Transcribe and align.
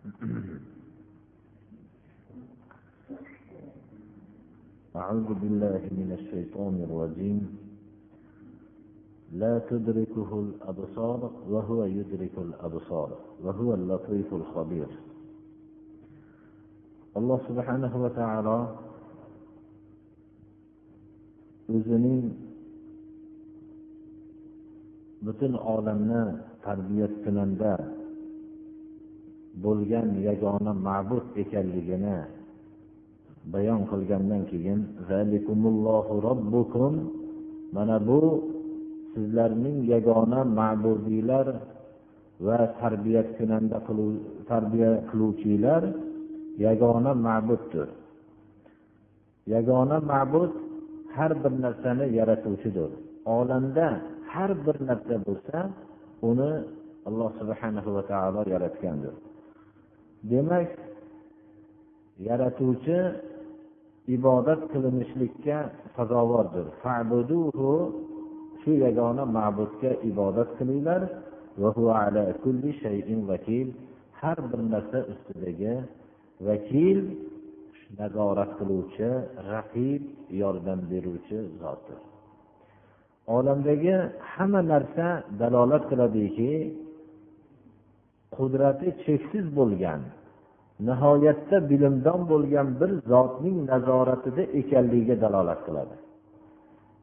أعوذ 4.96 5.28
بالله 5.40 5.82
من 5.92 6.10
الشيطان 6.18 6.74
الرجيم. 6.88 7.58
لا 9.32 9.58
تدركه 9.70 10.30
الأبصار 10.40 11.30
وهو 11.48 11.84
يدرك 11.84 12.34
الأبصار 12.38 13.18
وهو 13.42 13.74
اللطيف 13.74 14.34
الخبير. 14.34 14.88
alloh 17.18 17.42
subhanahu 17.50 18.06
va 18.06 18.10
taolo 18.14 18.58
o'zining 21.74 22.30
butun 25.26 25.58
olamni 25.58 26.38
tarbiyat 26.62 27.10
bo'lgan 29.64 30.08
yagona 30.28 30.72
ma'bud 30.86 31.24
ekanligini 31.42 32.18
bayon 33.52 33.80
qilgandan 33.90 34.42
keyin 34.50 34.80
mana 37.74 37.96
bu 38.08 38.20
sizlarning 39.12 39.78
yagona 39.92 40.40
ma'budiylar 40.58 41.46
va 42.46 42.58
tarbiya 42.80 43.22
kunanda 43.36 43.78
tarbiya 44.50 44.90
qiluvchilar 45.10 45.82
yagona 46.66 47.12
ma'buddir. 47.26 47.88
Yagona 49.54 49.96
ma'bud 50.12 50.52
har 51.16 51.32
bir 51.42 51.52
narsani 51.64 52.06
yaratuvchidir. 52.18 52.90
Olamda 53.36 53.86
har 54.32 54.50
bir 54.64 54.76
narsa 54.88 55.14
bo'lsa 55.26 55.58
uni 56.30 56.52
alloh 57.08 57.30
subhanahu 57.40 57.90
va 57.96 58.02
taolo 58.12 58.40
yaratgandir. 58.54 59.14
Demak 60.22 60.68
yaratuvchi 62.28 62.98
ibodat 64.16 64.60
qilinishlikka 64.72 65.58
sazovordir. 65.96 66.66
Shu 68.62 68.70
yagona 68.84 69.24
ma'budga 69.36 69.90
ibodat 70.10 70.50
qilinglar. 70.58 71.02
Har 74.20 74.38
bir 74.50 74.60
narsa 74.74 74.98
ustidagi 75.12 75.74
vakil 76.46 76.98
nazorat 77.98 78.50
qiluvchi 78.58 79.10
raqib 79.52 80.02
yordam 80.40 80.80
beruvchi 80.90 81.38
zotdir. 81.60 81.98
Olamdagi 83.36 83.94
hamma 84.32 84.60
narsa 84.72 85.06
dalolat 85.40 85.84
qiladiki 85.90 86.52
qudrati 88.36 88.88
cheksiz 89.04 89.46
bo'lgan 89.58 90.00
nihoyatda 90.88 91.56
bilimdon 91.70 92.20
bo'lgan 92.32 92.68
bir 92.80 92.90
zotning 93.10 93.58
nazoratida 93.70 94.42
ekanligiga 94.60 95.16
dalolat 95.24 95.60
qiladi. 95.66 95.96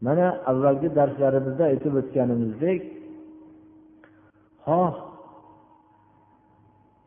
Mana 0.05 0.27
avvalgi 0.51 0.89
darslarimizda 0.99 1.63
aytib 1.71 1.93
o'tganimizdek 2.01 2.81
xoh 4.65 4.95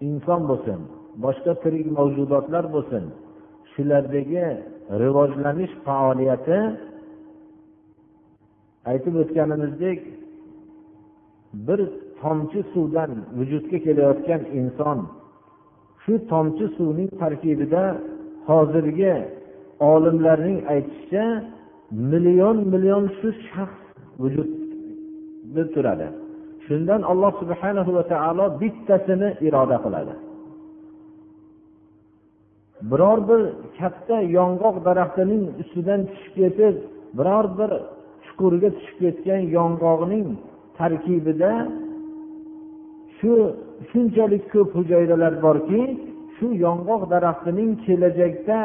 inson 0.09 0.43
bo'lsin 0.51 0.81
boshqa 1.25 1.53
tirik 1.63 1.87
mavjudotlar 1.99 2.65
bo'lsin 2.75 3.05
shulardagi 3.73 4.47
rivojlanish 5.03 5.75
faoliyati 5.87 6.59
aytib 8.91 9.15
o'tganimizdek 9.23 10.01
bir 11.67 11.81
tomchi 12.23 12.61
suvdan 12.73 13.11
vujudga 13.39 13.79
kelayotgan 13.87 14.43
inson 14.59 14.99
shu 16.03 16.13
tomchi 16.33 16.67
suvning 16.77 17.11
tarkibida 17.21 17.85
hozirgi 18.49 19.15
olimlarning 19.93 20.59
aytishicha 20.75 21.25
million 22.13 22.57
million 22.73 23.05
shu 23.19 23.29
shaxs 23.51 23.81
vujudda 24.23 25.63
turadi. 25.75 26.09
Shundan 26.67 27.03
alloh 27.13 27.33
subhanahu 27.43 27.91
va 27.97 28.05
taolo 28.13 28.45
bittasini 28.61 29.29
iroda 29.47 29.77
qiladi. 29.85 30.15
Biror 32.91 33.19
bir 33.29 33.41
katta 33.79 34.17
yong'oq 34.39 34.77
daraxtining 34.87 35.43
ustidan 35.63 36.01
tushib 36.11 36.35
ketib 36.39 36.75
biror 37.19 37.47
bir 37.59 37.71
chuqurga 38.25 38.69
tushib 38.77 38.97
ketgan 39.03 39.43
yong'oqning 39.57 40.27
tarkibida 40.79 41.53
shu 43.21 43.33
shunchalik 43.91 44.45
ko'p 44.53 44.69
hujayralar 44.79 45.35
borki 45.47 45.83
shu 46.37 46.47
yong'oq 46.67 47.03
daraxtining 47.13 47.71
kelajakda 47.85 48.61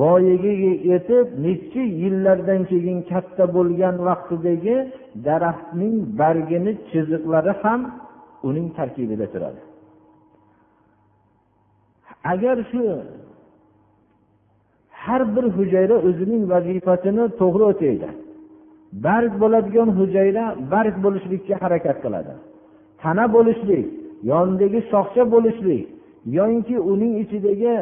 voyaga 0.00 0.52
yetib 0.90 1.26
necha 1.44 1.82
yillardan 2.00 2.60
keyin 2.70 2.98
katta 3.10 3.44
bo'lgan 3.56 3.96
vaqtidagi 4.08 4.76
daraxtning 5.26 5.94
bargini 6.20 6.72
chiziqlari 6.90 7.52
ham 7.62 7.80
uning 8.48 8.66
tarkibida 8.78 9.26
turadi. 9.32 9.60
Agar 12.32 12.56
shu 12.70 12.82
har 15.04 15.22
bir 15.34 15.44
hujayra 15.56 15.96
o'zining 16.08 16.42
vazifasini 16.52 17.24
to'g'ri 17.40 17.64
o'taydi 17.72 18.08
barg 19.06 19.32
bo'ladigan 19.42 19.88
hujayra 19.98 20.44
barg 20.72 20.94
bo'lishlikka 21.04 21.54
harakat 21.64 21.98
qiladi. 22.04 22.34
Tana 23.02 23.24
bo'lishlik 23.34 23.86
yonidagi 24.30 24.80
shoxcha 24.92 25.22
bo'lishlik 25.34 25.82
yoinki 26.36 26.76
uning 26.92 27.14
ichidagi 27.22 27.74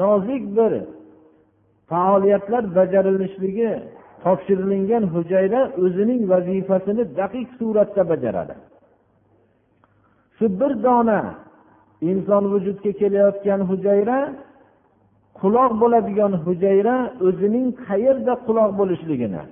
nozik 0.00 0.42
bir 0.56 0.72
faoliyatlar 1.90 2.64
bajarilishligi 2.76 3.70
topshirilingan 4.24 5.04
hujayra 5.14 5.60
o'zining 5.84 6.20
vazifasini 6.32 7.02
daqiq 7.20 7.48
suratda 7.58 8.02
bajaradi. 8.10 8.54
Shu 10.36 10.46
bir 10.60 10.72
dona 10.86 11.20
inson 12.10 12.44
vujudga 12.52 12.92
kelayotgan 13.00 13.60
hujayra 13.70 14.18
quloq 15.40 15.72
bo'ladigan 15.82 16.32
hujayra 16.44 16.96
o'zining 17.28 17.66
qayerda 17.86 18.32
quloq 18.46 18.70
bo'lishligini 18.80 19.42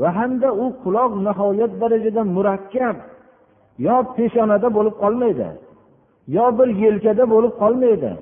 va 0.00 0.08
hamda 0.18 0.48
u 0.62 0.66
quloq 0.84 1.12
nihoyat 1.26 1.72
darajada 1.82 2.22
murakkab 2.36 2.96
yo 3.78 3.96
peshonada 4.16 4.68
bo'lib 4.76 4.94
qolmaydi 5.02 5.48
yo 6.28 6.58
bir 6.58 6.66
yelkada 6.66 7.30
bo'lib 7.30 7.54
qolmaydi. 7.62 8.12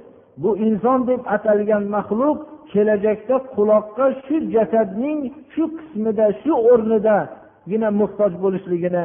Bu 0.42 0.50
inson 0.56 1.06
deb 1.06 1.20
atalgan 1.34 1.84
maxluq 1.94 2.38
kelajakda 2.72 3.36
quloqqa 3.54 4.06
shu 4.26 4.36
jasadning 4.54 5.20
shu 5.52 5.64
qismida 5.78 6.26
shu 6.42 6.52
o'rnidagina 6.70 7.88
muhtoj 8.00 8.32
bo'lishligini 8.42 9.04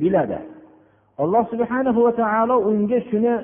biladi. 0.00 0.38
Alloh 1.22 1.44
subhanahu 1.52 2.00
va 2.06 2.12
taolo 2.20 2.56
unga 2.70 2.98
shuni 3.10 3.34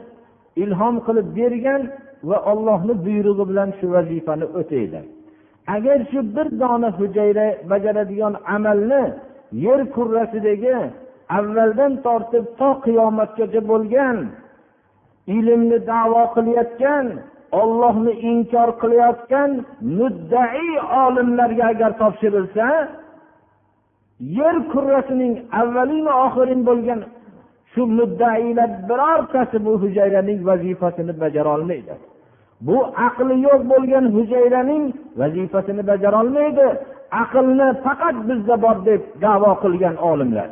ilhom 0.63 0.95
qilib 1.07 1.27
bergan 1.39 1.83
va 2.29 2.39
ollohni 2.53 2.95
buyrug'i 3.05 3.45
bilan 3.51 3.71
shu 3.79 3.87
vazifani 3.95 4.47
o'taydi. 4.61 5.01
Agar 5.75 5.99
shu 6.11 6.21
bir 6.37 6.49
dona 6.61 6.89
hujayra 6.99 7.47
bajaradigan 7.71 8.35
amalni 8.57 9.03
yer 9.67 9.81
kurrasidagi 9.95 10.77
avvaldan 11.37 11.93
tortib 12.07 12.45
to 12.59 12.69
qiyomatgacha 12.85 13.61
bo'lgan 13.71 14.17
ilmni 15.37 15.79
davo 15.93 16.23
qilayotgan 16.35 17.07
ollohni 17.61 18.13
inkor 18.31 18.69
qilayotgan 18.83 19.51
muddai 19.99 20.69
olimlarga 21.05 21.65
agar 21.73 21.91
topshirilsa 22.03 22.67
yer 24.39 24.57
kurrasining 24.73 25.35
avvalini 25.61 26.13
oxirin 26.27 26.61
bo'lgan 26.69 27.01
shu 27.73 27.83
muddailar 27.99 28.71
birortasi 28.89 29.57
bu 29.67 29.73
hujayraning 29.83 30.39
vazifasini 30.49 31.13
bajara 31.23 31.51
olmaydi. 31.57 31.95
Bu 32.67 32.77
aqli 33.07 33.35
yo'q 33.47 33.61
bo'lgan 33.73 34.05
hujayraning 34.17 34.85
vazifasini 35.21 35.83
bajarolmaydi 35.91 36.67
aqlni 37.23 37.69
faqat 37.85 38.17
bizda 38.29 38.57
bor 38.65 38.77
deb 38.89 39.01
davo 39.25 39.53
qilgan 39.63 39.97
olimlar. 40.11 40.49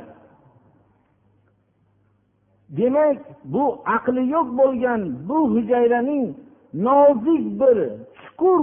Demak 2.71 3.19
bu 3.45 3.65
aqli 3.97 4.23
yo'q 4.35 4.49
bo'lgan 4.61 5.03
bu 5.29 5.39
hujayraning 5.55 6.27
nozik 6.87 7.45
bir 7.61 7.79
chuqur 8.21 8.63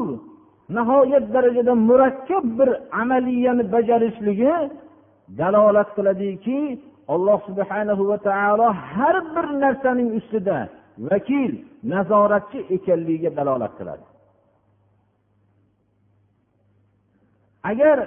nihoyat 0.76 1.26
darajada 1.34 1.74
murakkab 1.90 2.46
bir 2.60 2.70
amaliyani 3.02 3.64
bajarishligi 3.74 4.54
dalolat 5.40 5.90
qiladiki 5.96 6.60
alloh 7.14 7.40
subhanahu 7.48 8.04
va 8.10 8.18
taolo 8.30 8.68
har 8.94 9.16
bir 9.36 9.46
narsaning 9.64 10.10
ustida 10.20 10.60
vakil 11.10 11.52
nazoratchi 11.94 12.60
ekanligiga 12.76 13.32
dalolat 13.38 13.74
qiladi. 13.80 14.06
Agar 17.72 17.98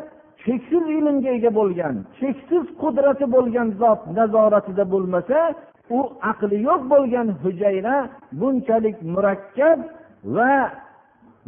cheksiz 0.45 0.85
ilmga 0.99 1.31
ega 1.39 1.51
bo'lgan 1.61 1.95
cheksiz 2.19 2.65
qudrati 2.83 3.27
bo'lgan 3.35 3.69
zot 3.81 4.01
nazoratida 4.19 4.85
bo'lmasa 4.93 5.39
u 5.91 6.01
aqli 6.31 6.57
yo'q 6.69 6.83
bo'lgan 6.93 7.29
hujayra 7.43 7.97
bunchalik 8.41 8.97
murakkab 9.15 9.79
va 10.37 10.55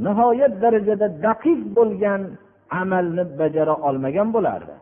nihoyat 0.06 0.52
darajada 0.62 1.08
daqiq 1.26 1.60
bo'lgan 1.76 2.20
amalni 2.80 3.24
bajara 3.40 3.74
olmagan 3.88 4.28
bo'lardi. 4.36 4.76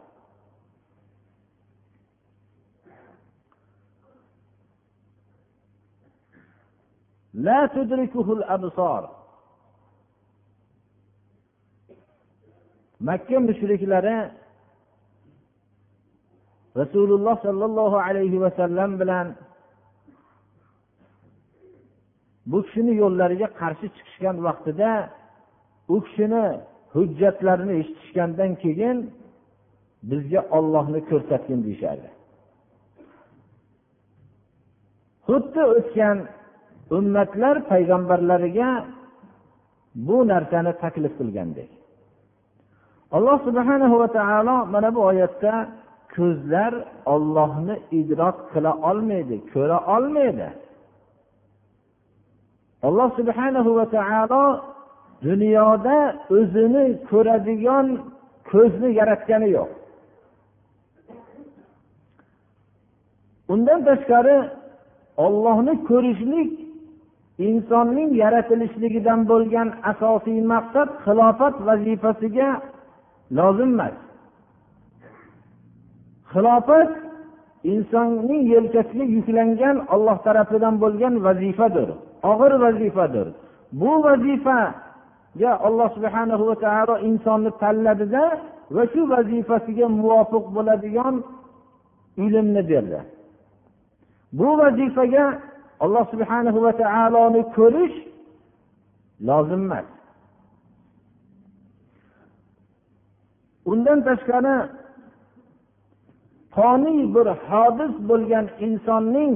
Makka 13.08 13.36
mushriklari 13.48 14.18
rasululloh 16.80 17.36
sollallohu 17.46 17.96
alayhi 18.06 18.40
vasallam 18.44 18.90
bilan 19.00 19.26
bu 22.50 22.58
kishini 22.66 22.92
yo'llariga 23.02 23.48
qarshi 23.60 23.86
chiqishgan 23.96 24.36
vaqtida 24.46 24.90
u 25.94 25.96
kishini 26.06 26.44
hujjatlarini 26.94 27.74
eshitishgandan 27.80 28.52
keyin 28.62 28.96
bizga 30.10 30.40
ollohni 30.58 31.00
ko'rsatgin 31.10 31.60
deyishardi. 31.66 32.08
Xuddi 35.26 35.62
o'tgan 35.76 36.18
ummatlar 36.96 37.56
payg'ambarlariga 37.70 38.70
bu 40.06 40.16
narsani 40.32 40.72
taklif 40.82 41.12
qilgandek. 41.20 41.70
Alloh 43.16 43.38
subhana 43.46 43.86
va 44.02 44.08
taolo 44.18 44.56
mana 44.74 44.88
bu 44.96 45.00
oyatda 45.10 45.54
ko'zlar 46.16 46.72
ollohni 47.14 47.74
idrok 48.00 48.36
qila 48.52 48.72
olmaydi 48.90 49.36
ko'ra 49.52 49.78
olmaydi. 49.96 50.48
Alloh 52.82 53.08
subhanahu 53.18 53.70
va 53.78 53.86
taolo 53.96 54.44
dunyoda 55.22 55.98
o'zini 56.36 56.84
ko'radigan 57.10 57.86
ko'zni 58.50 58.88
yaratgani 59.00 59.48
yo'q. 59.56 59.70
Undan 63.52 63.80
tashqari 63.88 64.36
ollohni 65.24 65.74
ko'rishlik 65.88 66.50
insonning 67.48 68.10
yaratilishligidan 68.22 69.20
bo'lgan 69.30 69.68
asosiy 69.90 70.40
maqsad 70.52 70.88
xilofat 71.04 71.54
vazifasiga 71.68 72.48
lozim 73.38 73.70
emas. 73.76 73.94
Xilofat 76.32 76.90
insonning 77.72 78.42
yelkasiga 78.54 79.04
yuklangan 79.16 79.76
olloh 79.94 80.18
tarafidan 80.26 80.74
bo'lgan 80.82 81.14
vazifadir. 81.26 81.88
Og'ir 82.30 82.52
vazifadir. 82.64 83.26
Bu 83.80 83.92
vazifaga 84.04 85.52
alloh 85.66 85.88
subhana 85.96 86.34
va 86.48 86.54
taolo 86.64 86.94
insonni 87.08 87.50
tanladida 87.62 88.24
va 88.74 88.82
shu 88.92 89.00
vazifasiga 89.12 89.86
muvofiq 89.98 90.44
bo'ladigan 90.56 91.14
ilmni 92.24 92.62
berdi. 92.70 93.00
Bu 94.38 94.48
vazifaga 94.60 95.26
alloh 95.84 96.04
subhana 96.12 96.50
va 96.64 96.72
taoloni 96.82 97.42
ko'rish 97.56 97.96
lozim 99.28 99.62
emas. 99.66 99.86
Undan 103.72 103.98
tashqari 104.08 104.56
qoniy 106.56 107.00
bir 107.14 107.26
hodis 107.48 107.94
bo'lgan 108.10 108.46
insonning 108.66 109.34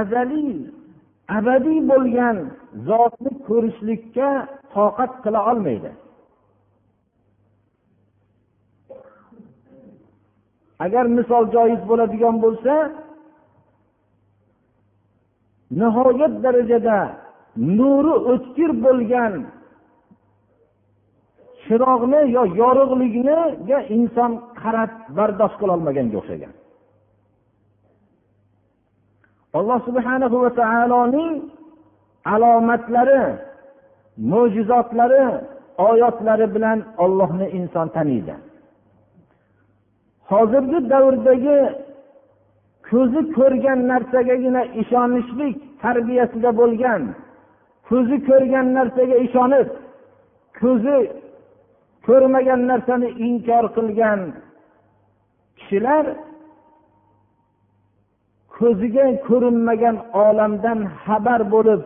azaliy 0.00 0.52
abadiy 1.28 1.80
bo'lgan 1.90 2.36
zotni 2.88 3.32
ko'rishlikka 3.48 4.30
toqat 4.74 5.12
qila 5.24 5.40
olmaydi. 5.50 5.90
Agar 10.84 11.04
misol 11.18 11.44
joiz 11.54 11.80
bo'ladigan 11.90 12.36
bo'lsa 12.44 12.74
nihoyat 15.80 16.34
darajada 16.44 16.98
nuri 17.78 18.14
o'tkir 18.32 18.70
bo'lgan 18.84 19.32
chiroqni 21.64 22.20
yo 22.36 22.42
yorug'likniga 22.60 23.78
inson 23.96 24.32
qarab 24.60 24.90
bardosh 25.16 25.54
qilolmaganga 25.60 26.16
o'xshagan. 26.20 26.52
Alloh 29.56 29.78
subhana 29.88 30.26
va 30.32 30.50
taoloning 30.62 31.34
alomatlari 32.34 33.22
mo'jizotlari 34.30 35.24
oyatlari 35.88 36.46
bilan 36.54 36.78
ollohni 37.04 37.46
inson 37.58 37.88
taniydi. 37.96 38.34
Hozirgi 40.30 40.78
davrdagi 40.92 41.58
ko'zi 42.90 43.20
ko'rgan 43.36 43.80
narsagagina 43.92 44.62
ishonishlik 44.82 45.56
tarbiyasida 45.82 46.50
bo'lgan 46.60 47.02
ko'zi 47.88 48.16
ko'rgan 48.28 48.66
narsaga 48.76 49.16
ishonib 49.26 49.68
ko'zi 50.60 50.98
ko'rmagan 52.06 52.60
narsani 52.70 53.08
inkor 53.26 53.64
qilgan 53.76 54.20
kishilar 55.58 56.04
ko'ziga 58.58 59.04
ko'rinmagan 59.28 59.96
olamdan 60.24 60.78
xabar 61.04 61.40
bo'lib 61.54 61.80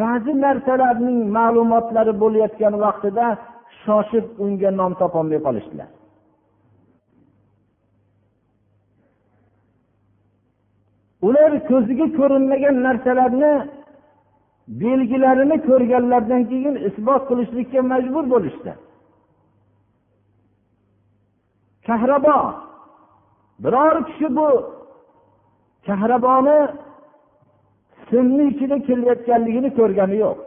ba'zi 0.00 0.32
narsalarning 0.44 1.18
ma'lumotlari 1.36 2.12
bo'layotgan 2.22 2.74
vaqtida 2.84 3.26
shoshib 3.82 4.24
unga 4.44 4.70
nom 4.80 4.92
topolmay 5.00 5.40
qolishdilar. 5.46 5.88
Ular 11.26 11.52
ko'ziga 11.70 12.06
ko'rinmagan 12.18 12.76
narsalarni 12.86 13.52
belgilarini 14.82 15.56
ko'rganlaridan 15.68 16.42
keyin 16.50 16.74
isbot 16.88 17.22
qilishlikka 17.28 17.80
majbur 17.92 18.24
bo'lishdi. 18.34 18.72
Kahrabo 21.86 22.38
biror 23.62 23.96
kishi 24.08 24.28
bu 24.36 24.48
kahraboni 25.88 26.58
simni 28.08 28.44
ichida 28.50 28.76
kelayotganligini 28.86 29.70
ko'rgani 29.78 30.16
yo'q. 30.24 30.38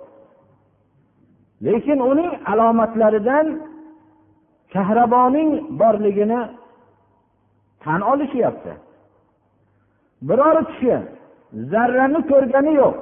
Lekin 1.66 2.00
uning 2.12 2.32
alomatlaridan 2.52 3.48
kahraboning 4.74 5.50
borligini 5.80 6.40
tan 7.84 8.02
olishyapti. 8.12 8.74
Biror 10.28 10.58
kishi 10.70 10.96
zarrani 11.72 12.20
ko'rgani 12.32 12.74
yo'q. 12.82 12.98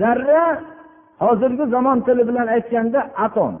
Zarra 0.00 0.44
hozirgi 1.24 1.64
zamon 1.74 1.98
tili 2.06 2.22
bilan 2.28 2.46
aytganda 2.54 3.00
atom. 3.26 3.54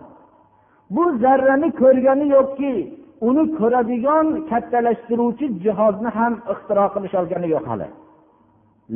Bu 0.94 1.04
zarrani 1.22 1.68
ko'rgani 1.80 2.26
yo'qki 2.36 2.72
uni 3.20 3.44
ko'radigan 3.58 4.26
kattalashtiruvchi 4.50 5.46
jihozni 5.64 6.10
ham 6.18 6.32
ixtiro 6.52 6.86
qilish 6.94 7.14
olgani 7.20 7.48
yo'q 7.54 7.64
hali. 7.70 7.88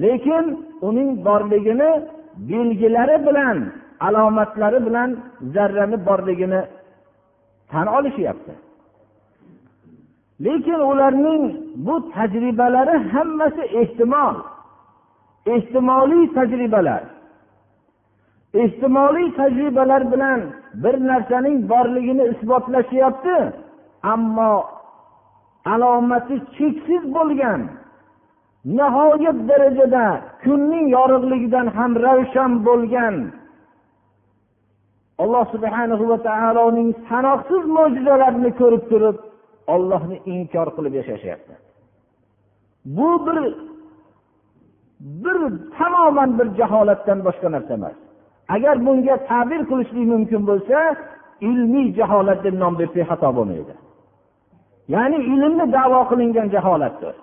Lekin 0.02 0.44
uning 0.88 1.10
borligini 1.26 1.90
belgilari 2.50 3.16
bilan 3.26 3.56
alomatlari 4.06 4.78
bilan 4.86 5.10
zarrani 5.54 5.96
borligini 6.08 6.60
tan 7.70 7.86
olishyapti. 7.96 8.52
Lekin 10.44 10.80
ularning 10.90 11.42
bu 11.86 11.94
tajribalari 12.14 12.96
hammasi 13.12 13.62
ehtimol 13.80 14.36
ehtimoliy 15.54 16.24
tajribalar. 16.36 17.02
Ehtimoliy 18.62 19.28
tajribalar 19.40 20.02
bilan 20.12 20.40
bir 20.82 20.94
narsaning 21.08 21.56
borligini 21.72 22.24
isbotlashyapti 22.32 23.36
ammo 24.02 24.52
alomati 25.72 26.36
cheksiz 26.56 27.02
bo'lgan 27.16 27.60
nihoyat 28.78 29.38
darajada 29.48 30.06
kunning 30.44 30.86
yorug'ligidan 30.96 31.66
ham 31.76 31.92
ravshan 32.06 32.52
bo'lgan 32.68 33.14
alloh 35.22 35.44
subhanahu 35.54 36.04
va 36.10 36.18
taoloning 36.28 36.90
sanoqsiz 37.08 37.62
mo'jizalarini 37.76 38.50
ko'rib 38.60 38.84
turib 38.90 39.16
ollohni 39.74 40.16
inkor 40.34 40.68
qilib 40.76 40.94
yashashyapti. 41.00 41.54
Bu 42.96 43.10
bir 43.26 43.38
bir 45.24 45.38
tamoman 45.78 46.30
bir 46.38 46.48
jaholatdan 46.60 47.18
boshqa 47.26 47.48
narsa 47.54 47.72
emas. 47.78 47.96
Agar 48.54 48.76
bunga 48.86 49.16
ta'bir 49.30 49.60
qilishlik 49.70 50.06
mumkin 50.14 50.42
bo'lsa 50.50 50.78
ilmiy 51.48 51.88
jaholat 51.98 52.38
deb 52.46 52.54
nom 52.62 52.74
bersak 52.80 53.04
xato 53.10 53.28
bo'lmaydi. 53.38 53.74
Ya'ni 54.94 55.18
ilmni 55.32 55.64
davo 55.76 56.00
qilingan 56.10 56.46
jaholatdir. 56.54 57.14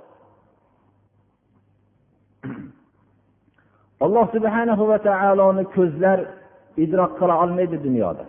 Alloh 4.06 4.26
subhanahu 4.36 4.84
va 4.92 4.98
taoloni 5.10 5.64
ko'zlar 5.76 6.20
idrok 6.84 7.12
qila 7.20 7.34
olmaydi 7.44 7.78
dunyoda. 7.88 8.24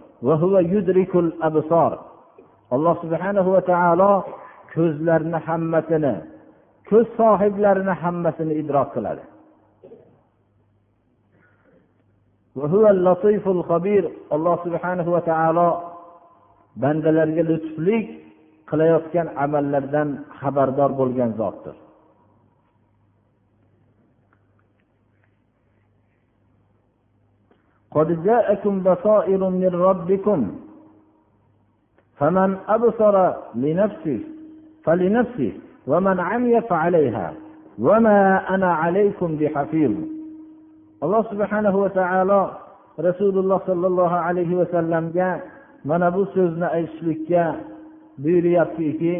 Alloh 2.75 2.95
subhanahu 3.03 3.51
va 3.57 3.63
taolo 3.73 4.13
ko'zlarni 4.75 5.39
hammasini 5.49 6.15
ko'z 6.91 7.07
sohiblarini 7.19 7.95
hammasini 8.03 8.55
idrok 8.63 8.89
qiladi. 8.95 9.25
Alloh 14.37 14.57
subhanahu 14.65 15.11
va 15.17 15.23
taolo 15.31 15.69
bandalarga 16.83 17.43
lutflik 17.51 18.07
qilayotgan 18.70 19.28
amallardan 19.44 20.10
xabardor 20.40 20.92
bo'lgan 21.00 21.32
zotdir 21.42 21.76
قد 27.98 28.10
جاءكم 28.30 28.74
بصائر 28.88 29.42
من 29.50 29.72
ربكم 29.90 30.40
فمن 32.20 32.50
أبصر 32.76 33.16
لنفسه 33.56 34.20
فلنفسه 34.84 35.54
ومن 35.88 36.20
عمي 36.20 36.62
فعليها 36.62 37.34
وما 37.80 38.20
أنا 38.56 38.70
عليكم 38.74 39.30
بحفيظ 39.40 39.94
alloh 41.04 41.28
subhanahu 41.28 41.84
va 41.84 41.90
taolo 41.92 42.42
rasululloh 42.96 43.60
sollallohu 43.68 44.16
alayhi 44.28 44.56
vasallamga 44.56 45.44
mana 45.84 46.08
bu 46.16 46.24
so'zni 46.32 46.64
aytishlikka 46.64 47.60
buyuryaptiki 48.23 49.15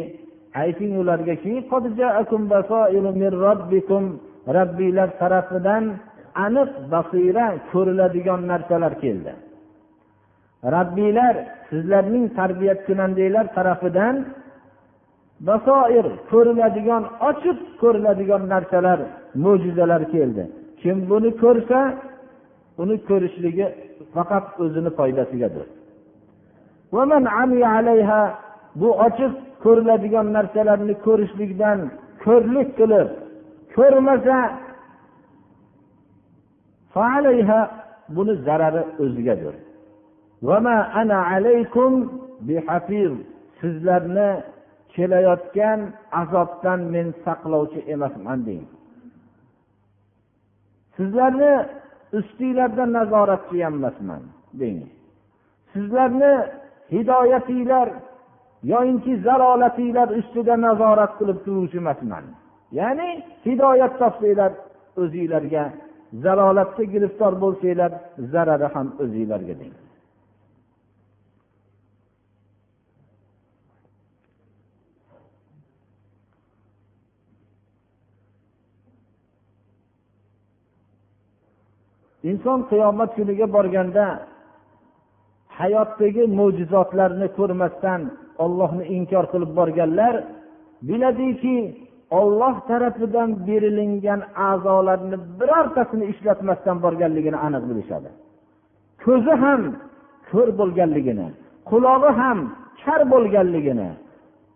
ayting 0.61 0.91
ulargaki 1.01 1.53
robbiylar 4.57 5.09
tarafidan 5.21 5.83
aniq 6.45 6.71
basira 6.91 7.45
ko'riladigan 7.71 8.41
narsalar 8.51 8.93
keldi. 9.03 9.31
Rabbiylar 10.75 11.35
sizlarning 11.69 12.25
tarbiyatkunandanglar 12.37 13.45
tarafidan 13.57 14.15
basoir 15.47 16.05
ko'riladigan 16.31 17.03
ochiq 17.29 17.57
ko'riladigan 17.81 18.43
narsalar 18.53 18.99
mo'jizalar 19.43 20.01
keldi. 20.13 20.43
Kim 20.81 20.97
buni 21.09 21.31
ko'rsa 21.43 21.79
uni 22.81 22.95
ko'rishligi 23.09 23.67
faqat 24.13 24.45
o'zini 24.63 24.91
foydasigadir. 24.99 25.65
Bu 28.75 28.89
ochiq 29.05 29.33
ko'riladigan 29.63 30.27
narsalarni 30.37 30.95
ko'rishlikdan 31.05 31.79
ko'rlik 32.25 32.69
qilib 32.79 33.09
ko'rmasa 33.75 34.37
buni 38.15 38.33
zarari 38.45 38.83
o'zigadir. 39.03 39.55
Sizlarni 43.61 44.29
kelayotgan 44.95 45.79
azobdan 46.21 46.79
men 46.93 47.07
saqlovchi 47.25 47.79
emasman 47.93 48.39
deng 48.47 48.65
sizlarni 50.95 51.53
ustinglarda 52.19 52.85
nazoratchi 52.97 53.57
ham 53.65 53.75
emasman 53.79 54.23
deng 54.59 54.79
sizlarni 55.73 56.33
hidoyatinglar 56.93 57.87
yoyinki 58.63 59.17
zalolatinglar 59.27 60.09
ustida 60.19 60.55
nazorat 60.61 61.11
qilib 61.19 61.39
turuvchi 61.45 61.77
emasman. 61.83 62.23
Ya'ni 62.79 63.09
hidoyat 63.45 63.93
topsanglar 64.01 64.51
o'zinglarga 65.01 65.63
zalolatga 66.23 66.83
giriftor 66.93 67.33
bo'lsanglar 67.43 67.91
zarari 68.31 68.67
ham 68.73 68.87
o'zinglarga 69.03 69.55
deng. 69.61 69.75
Inson 82.29 82.59
qiyomat 82.69 83.09
kuniga 83.17 83.47
borganda 83.55 84.05
hayotdagi 85.61 86.23
mo'jizotlarni 86.39 87.27
ko'rmasdan 87.37 88.01
ollohni 88.43 88.83
inkor 88.97 89.25
qilib 89.31 89.51
borganlar 89.59 90.15
biladiki 90.87 91.57
olloh 92.19 92.55
tarafidan 92.69 93.29
berilingan 93.47 94.21
a'zolarni 94.49 95.17
birortasini 95.39 96.05
ishlatmasdan 96.13 96.77
borganligini 96.85 97.37
aniq 97.47 97.63
bilishadi. 97.69 98.09
Ko'zi 99.03 99.33
ham 99.43 99.61
ko'r 100.29 100.49
bo'lganligini 100.59 101.27
qulog'i 101.69 102.11
ham 102.21 102.39
kar 102.83 103.01
bo'lganligini 103.13 103.89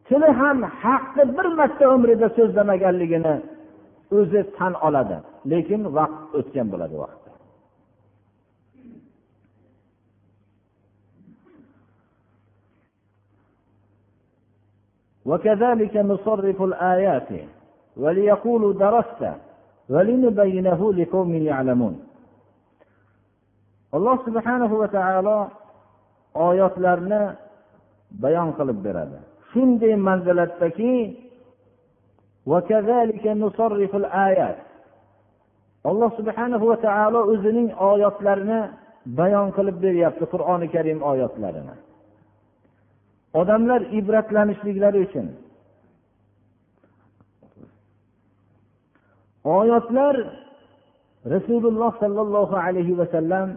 tili 0.08 0.30
ham 0.42 0.58
haqni 0.84 1.24
bir 1.38 1.48
marta 1.60 1.86
umrida 1.96 2.28
so'zlamaganligini 2.38 3.36
o'zi 4.18 4.42
tan 4.58 4.74
oladi. 4.88 5.18
Lekin 5.52 5.82
vaqt 5.98 6.20
o'tgan 6.40 6.68
bo'ladi 6.74 6.96
vaqt. 7.04 7.23
وكذلك 15.27 15.97
نصرف 15.97 16.63
الآيات 16.63 17.29
وليقولوا 17.97 18.73
درست 18.73 19.23
ولنبينه 19.91 20.93
لقوم 20.93 21.35
يعلمون 21.35 22.09
alloh 23.97 24.17
subhanahu 24.27 24.75
va 24.85 24.89
taolo 24.93 25.39
oyatlarni 26.49 27.21
bayon 28.23 28.51
qilib 28.59 28.79
beradi 28.87 29.19
shunday 29.51 29.95
manzilatdaki 30.09 30.95
alloh 35.91 36.11
subhanahu 36.19 36.65
va 36.71 36.77
taolo 36.87 37.21
o'zining 37.33 37.69
oyatlarini 37.91 38.61
bayon 39.19 39.49
qilib 39.57 39.77
beryapti 39.85 40.25
qur'oni 40.33 40.67
karim 40.75 40.99
oyatlarini 41.11 41.75
odamlar 43.40 43.82
ibratlanishliklari 44.00 45.00
uchun. 45.08 45.28
Oyatlar 49.58 50.16
rasululloh 51.34 51.92
sollallohu 52.04 52.56
alayhi 52.66 52.98
vasallam 53.02 53.48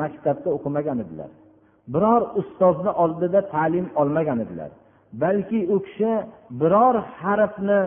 maktabda 0.00 0.48
o'qimagan 0.56 0.98
edilar. 1.04 1.30
Biror 1.94 2.22
ustozni 2.40 2.90
oldida 3.02 3.40
ta'lim 3.54 3.86
olmagan 4.00 4.38
edilar. 4.44 4.70
Balki 5.22 5.60
u 5.74 5.76
kishi 5.86 6.12
biror 6.60 6.94
harfni 7.20 7.80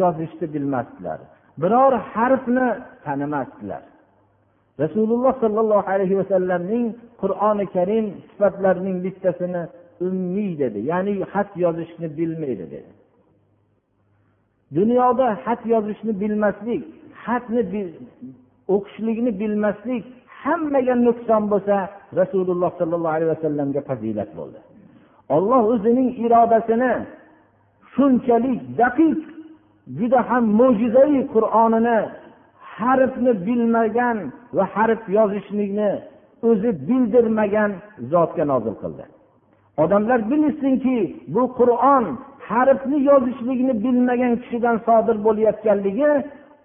yozishni 0.00 0.46
bilmasdilar. 0.54 1.18
Biror 1.62 1.92
harfni 2.12 2.66
tanimasdilar. 3.04 3.82
Rasululloh 4.82 5.34
sollallohu 5.42 5.88
alayhi 5.94 6.18
vasallamning 6.20 6.86
qur'oni 7.22 7.64
karim 7.74 8.06
sifatlarining 8.28 8.96
bittasini 9.04 9.62
ummiy 10.06 10.52
dedi. 10.62 10.78
Ya'ni 10.90 11.12
xat 11.32 11.50
yozishni 11.64 12.08
bilmaydi 12.18 12.66
dedi. 12.74 12.90
Dunyoda 14.76 15.26
xat 15.44 15.60
yozishni 15.72 16.12
bilmaslik 16.22 16.82
xatni 17.24 17.62
o'qishlikni 18.74 19.30
bilmaslik 19.40 20.04
hammaga 20.42 20.94
nuqson 21.06 21.42
bo'lsa 21.52 21.76
rasululloh 22.20 22.70
sollallohu 22.80 23.14
alayhi 23.16 23.30
vasallamga 23.34 23.80
fazilat 23.88 24.30
bo'ldi. 24.38 24.58
Olloh 25.36 25.62
o'zining 25.74 26.10
irodasini 26.24 26.92
shunchalik 27.94 28.60
daqiq 28.82 29.20
juda 29.98 30.20
ham 30.28 30.44
mo'jizaviy 30.60 31.22
qur'onini 31.34 31.98
harfni 32.76 33.32
bilmagan 33.46 34.18
va 34.56 34.64
harf 34.74 35.02
yozishlikni 35.16 35.92
o'zi 36.48 36.70
bildirmagan 36.88 37.70
zotga 38.12 38.44
nozil 38.52 38.74
qildi. 38.82 39.04
Odamlar 39.82 40.20
bilsinki 40.30 40.98
bu 41.34 41.42
qur'on 41.58 42.04
harfni 42.48 42.98
yozishlikni 43.10 43.74
bilmagan 43.84 44.32
kishidan 44.42 44.76
sodir 44.86 45.16
bo'layotganligi 45.26 46.10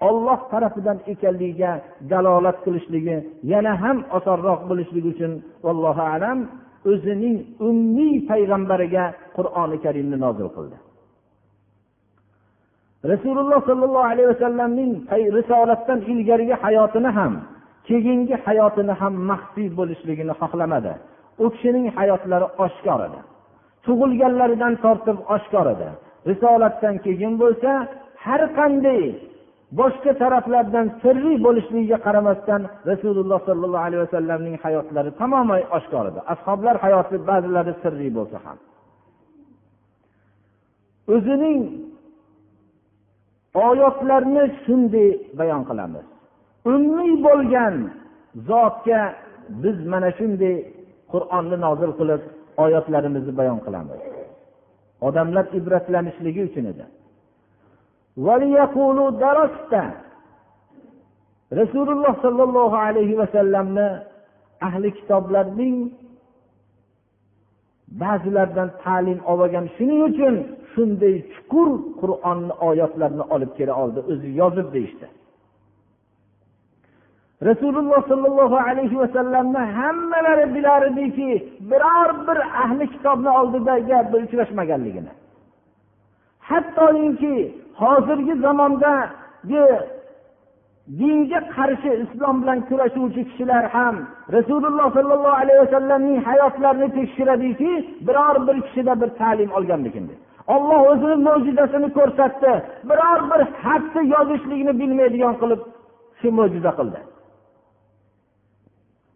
olloh 0.07 0.39
tarafidan 0.51 0.97
ekanligiga 1.13 1.71
dalolat 2.11 2.57
qilishligi 2.65 3.17
yana 3.51 3.73
ham 3.83 3.97
osonroq 4.17 4.59
bo'lishligi 4.69 5.09
uchun 5.15 5.31
vallohu 5.65 6.03
alam 6.15 6.37
o'zining 6.91 7.37
ummiy 7.67 8.15
payg'ambariga 8.29 9.05
qur'oni 9.37 9.77
karimni 9.85 10.17
nozil 10.25 10.49
qildi. 10.55 10.77
Rasululloh 13.11 13.59
sollallohu 13.69 14.09
alayhi 14.13 14.29
vasallamning 14.33 14.91
risolatdan 15.37 15.99
ilgarigi 16.11 16.55
hayotini 16.63 17.09
ham 17.17 17.33
keyingi 17.87 18.35
hayotini 18.45 18.93
ham 19.01 19.13
maxfiy 19.29 19.67
bo'lishligini 19.79 20.33
xohlamadi. 20.41 20.93
U 21.43 21.45
kishining 21.53 21.87
hayotlari 21.97 22.47
oshkor 22.65 22.99
edi. 23.07 23.19
Tug'ilganlaridan 23.85 24.73
tortib 24.83 25.17
oshkor 25.35 25.67
edi. 25.75 25.89
Risolatdan 26.29 26.95
keyin 27.05 27.33
bo'lsa 27.41 27.71
har 28.25 28.41
qanday 28.57 29.03
boshqa 29.79 30.11
taraflardan 30.21 30.87
sirli 31.01 31.33
bo'lishligiga 31.45 31.97
qaramasdan 32.05 32.61
rasululloh 32.89 33.39
sollallohu 33.47 33.85
alayhi 33.87 34.03
vasallamning 34.05 34.55
hayotlari 34.65 35.11
tamoman 35.21 35.61
oshkor 35.77 36.05
edi. 36.11 36.19
Ashoblar 36.33 36.75
hayoti 36.85 37.15
ba'zilari 37.29 37.73
sirli 37.83 38.07
bo'lsa 38.17 38.37
ham. 38.45 38.57
O'zining 41.15 41.59
oyatlarni 43.67 44.43
shunday 44.63 45.09
bayon 45.39 45.61
qilamiz. 45.69 46.05
Ummiy 46.73 47.13
bo'lgan 47.27 47.75
zotga 48.49 49.01
biz 49.63 49.77
mana 49.91 50.09
shunday 50.19 50.55
qur'onni 51.13 51.57
nozil 51.65 51.91
qilib 51.99 52.21
oyatlarimizni 52.63 53.33
bayon 53.39 53.59
qilamiz. 53.65 54.01
Odamlar 55.07 55.45
ibratlanishligi 55.59 56.41
uchun 56.49 56.65
edi. 56.73 56.85
Rasululloh 61.61 62.13
sollallohu 62.25 62.75
alayhi 62.87 63.17
vasallamni 63.21 63.87
ahli 64.67 64.89
kitoblarning 64.97 65.77
ba'zilaridan 68.03 68.69
ta'lim 68.83 69.19
olgan 69.31 69.65
shuning 69.75 70.01
uchun 70.09 70.35
shunday 70.73 71.15
chuqur 71.33 71.69
qur'onni 72.01 72.53
oyatlarini 72.69 73.25
olib 73.35 73.51
kela 73.57 73.73
oldi 73.83 73.99
o'zi 74.11 74.29
yozib 74.41 74.67
deyishdi. 74.75 75.07
Rasululloh 77.49 78.07
sollallohu 78.11 78.57
alayhi 78.69 78.99
vasallamni 79.03 79.63
hammalari 79.79 80.55
bilar 80.55 80.81
ediki 80.91 81.29
biror 81.71 82.09
bir 82.27 82.37
ahli 82.63 82.85
kitobni 82.93 83.29
oldidagi 83.29 83.97
bir 84.13 84.19
uchrashmaganligini. 84.25 85.11
Hattoki 86.49 87.35
hozirgi 87.81 88.33
zamondagi 88.45 89.65
dinga 90.99 91.39
qarshi 91.55 91.91
islom 92.03 92.35
bilan 92.41 92.59
kurashuvchi 92.69 93.21
kishilar 93.29 93.63
ham 93.75 93.95
rasululloh 94.35 94.87
sollallohu 94.97 95.37
alayhi 95.41 95.59
vasallamning 95.65 96.17
hayotlarini 96.27 96.89
tekshiradiki 96.97 97.71
biror 98.07 98.35
bir 98.47 98.61
kishida 98.65 98.93
bir 99.01 99.09
ta'lim 99.19 99.51
olganligini. 99.57 100.15
Olloh 100.55 100.79
o'zini 100.91 101.15
mo'jizasini 101.27 101.89
ko'rsatdi 101.97 102.53
biror 102.89 103.19
bir 103.31 103.41
harfni 103.63 104.01
yozishlikni 104.15 104.73
bilmaydigan 104.79 105.35
qilib 105.41 105.61
shu 106.19 106.27
mo'jiza 106.39 106.71
qildi. 106.79 106.99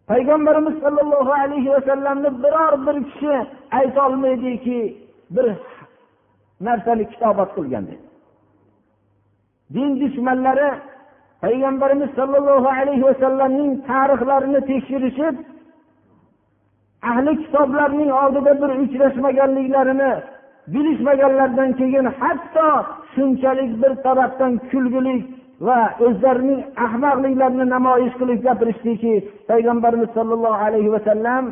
Payg'ambarimiz 0.08 0.74
sollallohu 0.84 1.32
alayhi 1.32 1.70
vasallamni 1.70 2.30
biror 2.42 2.72
bir 2.86 2.96
kishi 3.10 3.46
aytolmaydiki 3.78 4.80
bir 5.30 5.46
narsani 6.60 7.10
kitobat 7.10 7.50
qilgan 7.56 7.84
deb 7.90 8.00
din 9.74 9.90
dushmanlari 10.00 10.70
payg'ambarimiz 11.42 12.10
sollallohu 12.18 12.68
alayhi 12.68 13.04
vasallamning 13.10 13.72
tarixlarini 13.90 14.60
tekshirishib 14.70 15.36
ahli 17.10 17.32
kitoblarning 17.44 18.10
oldida 18.22 18.52
bir 18.62 18.70
uchrashmaganliklarini 18.84 20.12
bilishmaganlaridan 20.72 21.72
keyin 21.80 22.06
hatto 22.20 22.68
shunchalik 23.14 23.72
bir 23.82 23.92
tarafdan 24.04 24.52
kulgulik 24.70 25.37
va 25.66 25.78
o'zlarining 26.06 26.60
ahmoqliklarini 26.86 27.66
namoyish 27.76 28.14
qilib 28.20 28.40
gapirishdiki 28.46 29.14
payg'ambarimiz 29.50 30.10
sollallohu 30.18 30.58
alayhi 30.66 30.90
vasallam 30.96 31.44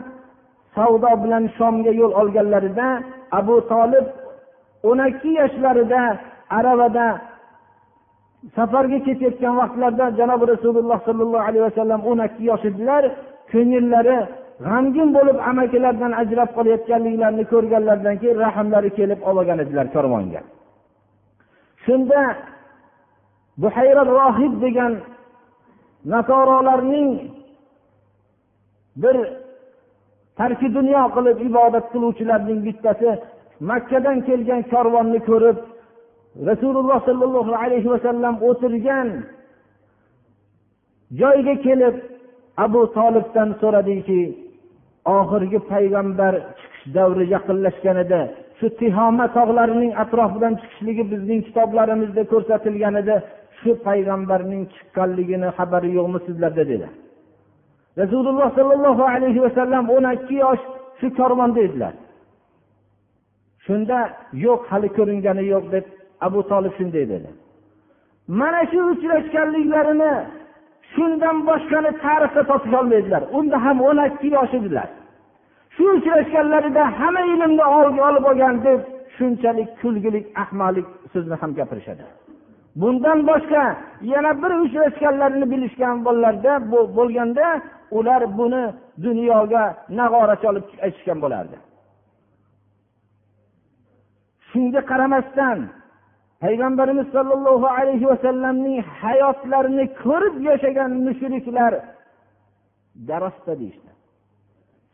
savdo 0.76 1.10
bilan 1.22 1.44
shomga 1.58 1.92
yo'l 2.00 2.12
olganlarida 2.20 2.88
abu 3.38 3.56
tolib 3.72 4.06
o'n 4.88 4.98
ikki 5.10 5.30
yoshlarida 5.40 6.02
aravada 6.58 7.06
safarga 8.56 8.98
ketayotgan 9.06 9.54
vaqtlarida 9.60 10.06
janobi 10.18 10.44
rasululloh 10.54 10.98
sollallohu 11.08 11.46
alayhi 11.48 11.64
vasallam 11.68 12.00
o'n 12.10 12.18
ikki 12.28 12.42
yosh 12.50 12.64
edilar. 12.70 13.02
Ko'ngillari 13.52 14.18
g'amgin 14.66 15.08
bo'lib 15.16 15.38
amakilaridan 15.50 16.12
ajrab 16.22 16.50
qolayotganliklarini 16.56 17.44
ko'rganlaridan 17.52 18.16
keyin 18.20 18.38
rahmlari 18.46 18.90
kelib 18.98 19.20
olgan 19.30 19.58
edilar 19.64 19.86
karvonga. 19.94 20.40
Shunda 21.84 22.20
buhayra 23.62 24.02
rohib 24.16 24.54
degan 24.64 24.92
nasorolarning 26.12 27.10
bir 29.02 29.16
tarki 30.38 30.68
dunyo 30.74 31.04
qilib 31.16 31.38
ibodat 31.48 31.86
qiluvchilarning 31.92 32.60
bittasi 32.66 33.10
makkadan 33.70 34.18
kelgan 34.28 34.62
korvonni 34.72 35.20
ko'rib 35.28 35.58
rasululloh 36.48 36.98
sollallohu 37.08 37.52
alayhi 37.62 37.88
vasallam 37.94 38.34
o'tirgan 38.48 39.08
joyga 41.20 41.54
kelib 41.66 41.96
abu 42.64 42.80
tolibdan 42.96 43.48
so'radiki 43.60 44.22
oxirgi 45.18 45.58
payg'ambar 45.70 46.34
chiqish 46.58 46.84
davri 46.96 47.24
yaqinlashganida 47.34 48.20
shu 48.58 48.66
tihoma 48.80 49.26
tog'larining 49.36 49.92
atrofidan 50.02 50.54
chiqishligi 50.60 51.04
bizning 51.12 51.40
kitoblarimizda 51.46 52.22
ko'rsatilgan 52.32 52.94
edi. 53.02 53.16
Shu 53.66 53.74
payg'ambarning 53.86 54.62
chiqqanligini 54.74 55.48
xabari 55.58 55.90
yo'qmi 55.98 56.18
sizlarda 56.26 56.64
dedi 56.72 56.88
rasululloh 58.00 58.48
sollallohu 58.58 59.02
alayhi 59.14 59.40
vasallam 59.46 59.84
o'n 59.96 60.06
ikki 60.16 60.36
yosh 60.44 60.62
shu 61.00 61.06
korvonda 61.18 61.60
edilar. 61.66 61.94
Shunda 63.66 63.98
yo'q 64.46 64.60
hali 64.70 64.88
ko'ringani 64.98 65.44
yo'q 65.52 65.64
deb 65.74 65.84
abu 66.26 66.40
tolib 66.50 66.72
shunday 66.78 67.04
dedi. 67.12 67.30
Mana 68.40 68.60
shu 68.72 68.80
uchrashganliklarini 68.92 70.12
shundan 70.94 71.36
boshqani 71.48 71.90
tarixda 72.04 72.42
topisholmaydilar 72.50 73.22
unda 73.38 73.56
ham 73.64 73.76
o'n 73.88 73.98
ikki 74.08 74.28
yosh 74.36 74.54
edilar 74.58 74.88
shu 75.76 75.84
uchrashganlarida 75.96 76.82
hamma 76.98 77.22
ilmni 77.32 77.64
olib 78.08 78.24
olgan 78.30 78.56
deb 78.66 78.80
shunchalik 79.16 79.68
kulgilik 79.80 80.26
ahmoqlik 80.42 80.86
so'zni 81.12 81.36
ham 81.40 81.50
gapirishadi. 81.58 82.04
Bundan 82.80 83.18
boshqa 83.30 83.64
yana 84.12 84.32
bir 84.42 84.52
uchrashganlarini 84.64 85.46
bilishgan 85.52 85.96
bolalarda 86.04 86.52
bo'lganda 86.96 87.46
ular 87.98 88.22
buni 88.38 88.64
dunyoga 89.04 89.64
nag'ora 89.98 90.36
solib 90.44 90.66
aytishgan 90.84 91.18
bo'lardi. 91.24 91.56
Shunga 94.48 94.80
qaramasdan 94.90 95.58
payg'ambarimiz 96.42 97.06
sollallohu 97.16 97.66
alayhi 97.78 98.06
vasallamning 98.12 98.78
hayotlarini 99.00 99.84
ko'rib 100.02 100.36
yashagan 100.48 100.90
mushriklar 101.06 101.72
darosda 103.08 103.52
deyishdi. 103.60 103.90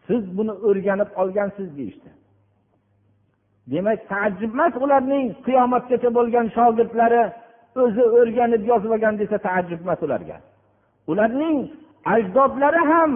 Siz 0.06 0.22
buni 0.36 0.52
o'rganib 0.68 1.10
olgansiz 1.20 1.68
deyishdi. 1.78 2.10
Demak 3.72 4.00
taajjub 4.12 4.52
emas 4.56 4.74
ularning 4.84 5.26
qiyomatgacha 5.46 6.10
bo'lgan 6.18 6.46
shogirdlari 6.56 7.22
o'zi 7.82 8.04
o'rganib 8.18 8.62
yozib 8.70 8.90
olgan 8.94 9.14
desa 9.20 9.36
taajjub 9.46 9.80
emas 9.84 10.00
ularga. 10.06 10.36
Ularning 11.10 11.58
ajdodlari 12.14 12.82
ham 12.92 13.10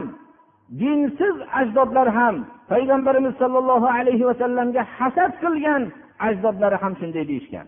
dinsiz 0.81 1.37
ajdodlar 1.61 2.09
ham 2.19 2.35
payg'ambarimiz 2.71 3.35
sollallohu 3.43 3.89
alayhi 3.99 4.25
vasallamga 4.31 4.83
hasad 4.99 5.33
qilgan 5.43 5.83
ajdodlari 6.27 6.77
ham 6.83 6.93
shunday 7.01 7.25
deyishgan. 7.31 7.67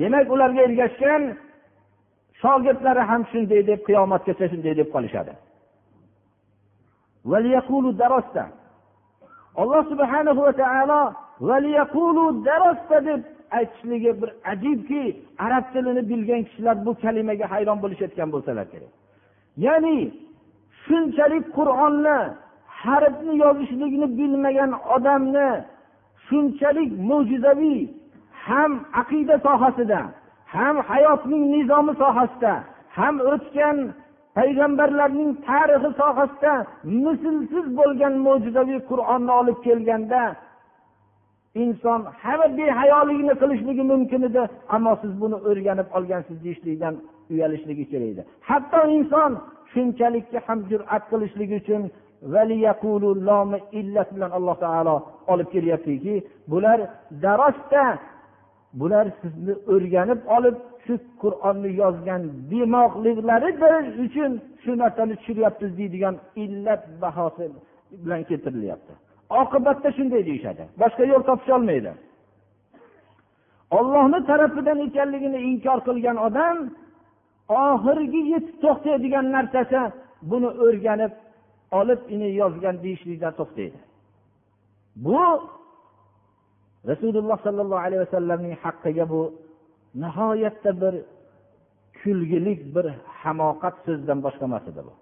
Demak 0.00 0.26
ularga 0.34 0.60
ergashgan 0.68 1.22
shogirdlari 2.42 3.02
ham 3.10 3.22
shunday 3.32 3.60
deb 3.70 3.80
qiyomatgacha 3.88 4.46
shunday 4.52 4.74
deb 4.80 4.88
qolishadi. 4.94 5.32
Alloh 9.62 9.82
subhanahu 9.92 10.40
va 10.46 10.52
taolo 10.62 11.00
deb 13.08 13.20
aytishligi 13.58 14.12
bir 14.20 14.30
ajibki 14.52 15.02
arab 15.46 15.64
tilini 15.72 16.02
bilgan 16.10 16.42
kishilar 16.48 16.76
bu 16.86 16.92
kalimaga 17.02 17.46
hayron 17.52 17.78
bo'lishayotgan 17.82 18.28
bo'lsalar 18.34 18.66
kerak. 18.72 18.92
Ya'ni 19.66 19.98
shunchalik 20.84 21.44
qur'onni 21.58 22.18
harfni 22.82 23.34
yozishligini 23.44 24.08
bilmagan 24.18 24.72
odamni 24.94 25.50
shunchalik 26.26 26.90
mo'jizaviy 27.10 27.80
ham 28.46 28.72
aqida 29.00 29.36
sohasida 29.46 30.00
ham 30.54 30.76
hayotning 30.90 31.44
nizomi 31.54 31.92
sohasida 32.02 32.54
ham 32.96 33.14
o'tgan 33.32 33.76
payg'ambarlarning 34.36 35.30
tarixi 35.48 35.90
sohasida 36.00 36.54
mislsiz 37.04 37.66
bo'lgan 37.78 38.14
mo'jizaviy 38.26 38.80
qur'onni 38.90 39.32
olib 39.40 39.58
kelganda 39.66 40.22
inson 41.54 42.00
hamma 42.22 42.46
behayolikni 42.58 43.34
qilishligi 43.42 43.82
mumkin 43.92 44.22
edi 44.28 44.42
ammo 44.74 44.92
siz 45.02 45.12
buni 45.20 45.36
o'rganib 45.48 45.88
olgansiz 45.96 46.36
deyishlikdan 46.44 46.94
uyalishligi 47.30 47.84
kerak 47.90 48.08
edi. 48.12 48.22
Hatto 48.48 48.80
inson 48.96 49.32
shunchalikka 49.72 50.38
ham 50.46 50.58
jur'at 50.70 51.02
qilishligi 51.12 51.54
uchun 51.62 51.82
bilan 54.14 54.30
alloh 54.38 54.56
taolo 54.64 54.96
olib 55.32 55.48
kelyaptiki 55.54 56.14
bular 56.52 56.78
darosda 57.24 57.84
bular 58.80 59.06
sizni 59.22 59.54
o'rganib 59.74 60.20
olib 60.36 60.56
shu 60.84 60.94
qur'onni 61.22 61.70
yozgan 61.82 62.22
demoqliklari 62.50 63.50
uchun 64.04 64.32
shu 64.62 64.70
narsani 64.82 65.14
tushiryapmiz 65.20 65.72
deydigan 65.78 66.14
illat 66.42 66.82
bahosi 67.02 67.44
bilan 68.04 68.22
keltirilyapti. 68.28 68.92
Oqibatda 69.40 69.88
shunday 69.96 70.22
deyishadi. 70.28 70.62
Boshqa 70.82 71.04
yo'l 71.12 71.22
topisholmaydi 71.30 71.92
ollohni 73.78 74.20
tarafidan 74.30 74.78
ekanligini 74.86 75.38
inkor 75.50 75.78
qilgan 75.88 76.16
odam 76.26 76.56
oxirgi 77.64 78.20
yetib 78.32 78.56
to'xtaydigan 78.64 79.26
narsasi 79.36 79.80
buni 80.30 80.50
o'rganib 80.64 81.12
olib 81.80 82.00
ini 82.14 82.28
yozgan 82.40 82.76
deyishlikdan 82.84 83.32
to'xtaydi. 83.40 83.78
Bu 85.04 85.22
rasululloh 86.90 87.38
sollallohu 87.46 87.82
alayhi 87.86 88.02
vasallamning 88.06 88.54
haqqiga 88.64 89.04
bu 89.12 89.22
nihoyatda 90.02 90.70
bir 90.82 90.94
kulgilik 92.00 92.60
bir 92.74 92.86
hamoqat 93.22 93.76
so'zdan 93.86 94.18
boshqa 94.26 94.44
emas 94.50 94.64
edi 94.70 94.82
bu. 94.88 94.94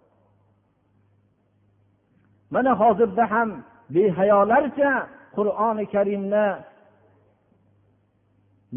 Mana 2.54 2.72
hozirda 2.82 3.24
ham 3.34 3.50
behayolarcha 3.94 4.92
qur'oni 5.36 5.84
karimni 5.94 6.46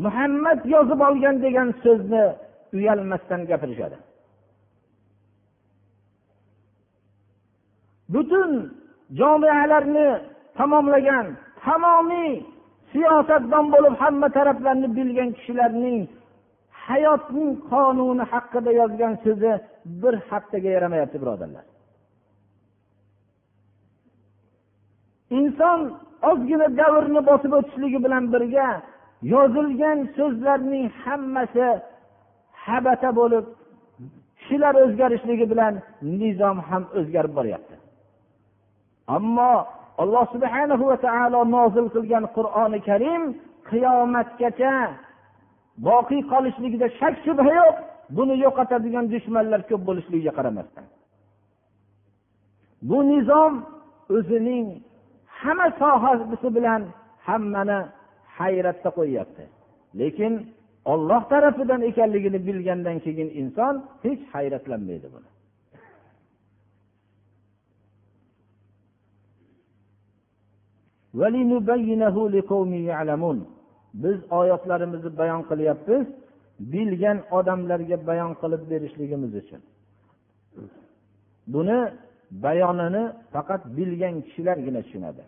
muhammad 0.04 0.60
yozib 0.74 1.00
olgan 1.08 1.36
degan 1.46 1.70
so'zni 1.84 2.26
uyalmasdan 2.78 3.42
gapirishadi. 3.52 3.98
Butun 8.14 8.52
jomialarni 9.20 10.10
tamomlagan 10.58 11.28
tamomiy 11.66 12.34
siyosatdon 12.92 13.66
bo'lib 13.74 13.96
hamma 14.02 14.28
taraflarni 14.38 14.88
bilgan 14.98 15.30
kishilarning 15.38 16.02
hayotning 16.86 17.52
qonuni 17.72 18.24
haqida 18.34 18.72
yozgan 18.82 19.14
so'zi 19.24 19.52
bir 20.02 20.14
haftaga 20.30 20.70
yaramayapti 20.76 21.18
birodarlar. 21.24 21.66
Inson 25.40 25.80
ozgina 26.30 26.68
davrni 26.80 27.22
bosib 27.30 27.52
o'tishligi 27.60 28.00
bilan 28.06 28.24
birga 28.34 28.70
yozilgan 29.34 30.00
so'zlarning 30.18 30.86
hammasi 31.04 31.68
habata 32.66 33.10
bo'lib 33.20 33.46
kishilar 34.40 34.74
o'zgarishligi 34.84 35.46
bilan 35.52 35.74
nizom 36.22 36.58
ham 36.68 36.84
o'zgarib 37.00 37.34
boryapti. 37.40 37.76
Ammo 39.18 39.54
alloh 40.02 40.26
subhana 40.34 40.76
va 40.82 40.98
taolo 41.08 41.40
nozil 41.56 41.88
qilgan 41.96 42.26
qur'oni 42.38 42.80
karim 42.90 43.24
qiyomatgacha 43.70 44.76
boqiy 45.88 46.22
qolishligida 46.32 46.88
shak 47.00 47.14
shubha 47.26 47.52
yo'q 47.60 47.76
buni 48.18 48.36
yo'qotadigan 48.46 49.06
dushmanlar 49.14 49.62
ko'p 49.70 49.82
bo'lishligiga 49.88 50.32
qaramasdan. 50.38 50.86
Bu 52.90 52.98
nizom 53.12 53.54
o'zining 54.18 54.66
hamma 55.44 55.68
sohasi 55.82 56.56
bilan 56.56 56.82
hammani 57.28 57.80
hayratda 58.38 58.90
qo'yyapti. 58.98 59.44
Lekin 60.00 60.34
olloh 60.94 61.22
tarafidan 61.32 61.82
ekanligini 61.90 62.40
bilgandan 62.48 62.98
keyin 63.06 63.30
inson 63.42 63.76
hech 64.04 64.22
hayratlanmaydi 64.34 65.08
buni. 65.14 65.30
biz 73.94 74.18
oyatlarimizni 74.32 75.18
bayon 75.18 75.42
qilyapmiz 75.50 76.06
bilgan 76.74 77.18
odamlarga 77.38 77.98
bayon 78.08 78.34
qilib 78.42 78.64
berishligimiz 78.72 79.32
uchun. 79.42 79.62
Buni 81.54 81.80
bayonini 82.45 83.03
faqat 83.33 83.63
bilgan 83.77 84.15
kishilargina 84.27 84.81
tushunadi 84.87 85.25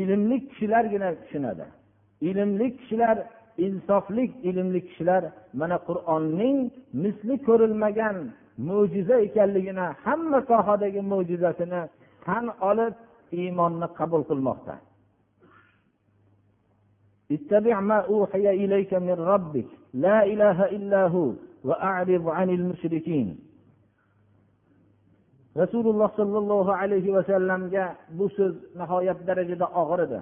ilmli 0.00 0.36
kishilargina 0.48 1.08
tushunadi 1.20 1.66
ilmli 2.28 2.66
kishilar 2.78 3.16
insofli 3.66 4.24
ilmli 4.48 4.80
kishilar 4.88 5.22
mana 5.60 5.76
qur'onning 5.88 6.58
misli 7.02 7.34
ko'rilmagan 7.46 8.16
mo'jiza 8.68 9.16
ekanligini 9.26 9.86
hamma 10.04 10.38
sohadagi 10.50 11.00
mo'jizasini 11.12 11.80
tan 12.24 12.44
olib 12.70 12.94
iymonni 13.40 13.86
qabul 13.98 14.22
qilmoqda 14.30 14.76
اتبع 17.36 17.80
ما 17.80 17.98
أوحي 18.12 18.50
إليك 18.64 18.94
من 18.94 19.12
ربك 19.32 19.66
لا 19.94 20.18
إله 20.32 20.58
إلا 20.76 21.02
هو 21.14 21.32
وأعرض 21.64 22.28
عن 22.28 22.50
المشركين 22.50 23.38
rasululloh 25.61 26.09
sollallohu 26.19 26.71
alayhi 26.81 27.13
vasallamga 27.17 27.85
bu 28.17 28.25
so'z 28.37 28.55
nihoyat 28.79 29.19
darajada 29.27 29.67
og'ir 29.81 29.99
edi. 30.05 30.19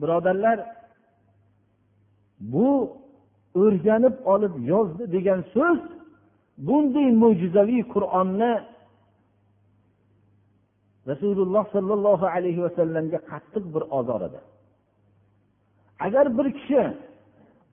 Birodarlar 0.00 0.58
bu 2.40 2.68
o'rganib 3.62 4.14
olib 4.32 4.54
yozdi 4.72 5.04
degan 5.16 5.40
so'z 5.54 5.80
bunday 6.66 7.08
mo'jizaviy 7.22 7.82
qur'onni 7.94 8.52
rasululloh 11.10 11.64
sollallohu 11.74 12.26
alayhi 12.36 12.60
vasallamga 12.66 13.18
qattiq 13.30 13.64
bir 13.74 13.82
ozor 13.98 14.20
edi. 14.28 14.40
Agar 16.06 16.26
bir 16.38 16.46
kishi 16.58 16.82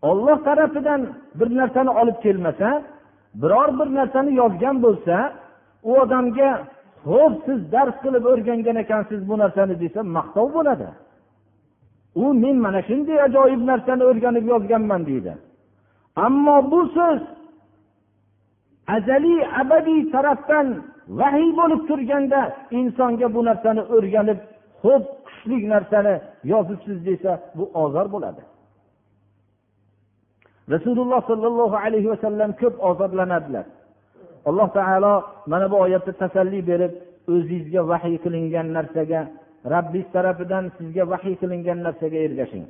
olloh 0.10 0.38
tarafidan 0.48 1.02
bir 1.40 1.50
narsani 1.60 1.92
olib 2.02 2.18
kelmasa 2.26 2.70
biror 3.42 3.70
bir 3.80 3.90
narsani 4.00 4.32
yozgan 4.42 4.76
bo'lsa 4.86 5.16
u 5.90 5.92
odamga 6.02 6.50
ho'p 7.12 7.34
siz 7.46 7.60
dars 7.72 7.96
qilib 8.04 8.24
o'rgangan 8.32 8.78
ekansiz 8.84 9.22
bu 9.30 9.36
narsani 9.44 9.76
desa 9.84 10.00
maqtov 10.18 10.48
bo'ladi. 10.58 10.88
U 12.24 12.26
men 12.44 12.58
mana 12.66 12.82
shunday 12.90 13.18
ajoyib 13.28 13.62
narsani 13.72 14.04
o'rganib 14.10 14.46
yozganman 14.54 15.02
deydi. 15.10 15.34
Ammo 16.26 16.58
bu 16.72 16.82
so'z 16.96 17.22
azaliy 18.96 19.42
abadiy 19.62 20.02
tarafdan 20.14 20.68
vahiy 21.20 21.50
bo'lib 21.60 21.82
turganda 21.90 22.42
insonga 22.80 23.28
bu 23.36 23.42
narsani 23.50 23.82
o'rganib 23.96 24.40
xo'p 24.82 25.04
kuchli 25.26 25.58
narsani 25.74 26.14
yozibsiz 26.52 26.98
desa 27.06 27.32
bu 27.58 27.66
ozor 27.84 28.08
bo'ladi. 28.14 28.42
Rasululloh 30.74 31.22
sollallohu 31.32 31.76
alayhi 31.86 32.08
vasallam 32.14 32.50
ko'p 32.62 32.76
ozoblanadilar 32.90 33.66
alloh 34.50 34.68
taolo 34.78 35.14
mana 35.52 35.66
bu 35.72 35.76
oyatda 35.86 36.12
tasalli 36.24 36.60
berib 36.70 36.94
o'zingizga 37.34 37.82
vahiy 37.92 38.18
qilingan 38.24 38.68
narsaga 38.78 39.22
rabbingiz 39.74 40.08
tarafidan 40.16 40.66
sizga 40.78 41.04
vahiy 41.14 41.36
qilingan 41.42 41.80
narsaga 41.86 42.18
ergashing. 42.28 42.68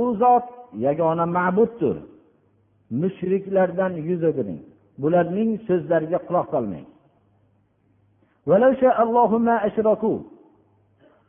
U 0.00 0.02
zot 0.20 0.46
yagona 0.86 1.26
ma'buddir. 1.36 1.96
Mushriklardan 3.00 3.92
yuz 4.08 4.22
o'giring 4.30 4.60
bularning 5.02 5.50
so'zlariga 5.68 6.18
quloq 6.28 6.46
solmang. 6.54 6.86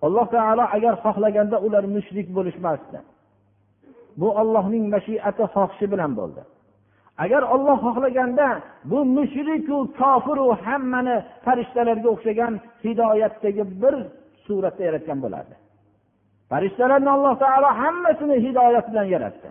Alloh 0.08 0.28
taolo 0.36 0.64
agar 0.76 0.94
xohlaganda 1.04 1.58
ular 1.66 1.84
mushrik 1.96 2.28
bo'lishmasdi. 2.38 3.00
Bu 4.20 4.28
ollohning 4.42 4.86
mashiati 4.96 5.44
xohishi 5.54 5.86
bilan 5.94 6.12
bo'ldi. 6.20 6.42
Agar 7.24 7.44
olloh 7.54 7.78
xohlaganda 7.86 8.48
bu 8.92 9.00
mushriku 9.18 9.78
kofiru 10.00 10.48
hammani 10.66 11.16
farishtalarga 11.46 12.10
o'xshagan 12.16 12.54
hidoyatdagi 12.84 13.64
bir 13.82 13.96
suratda 14.46 14.84
yaratgan 14.88 15.20
bo'lardi. 15.24 15.56
Farishtalarni 16.52 17.10
alloh 17.16 17.34
taolo 17.44 17.70
hammasini 17.82 18.36
hidoyat 18.46 18.86
bilan 18.92 19.08
yaratdi. 19.16 19.50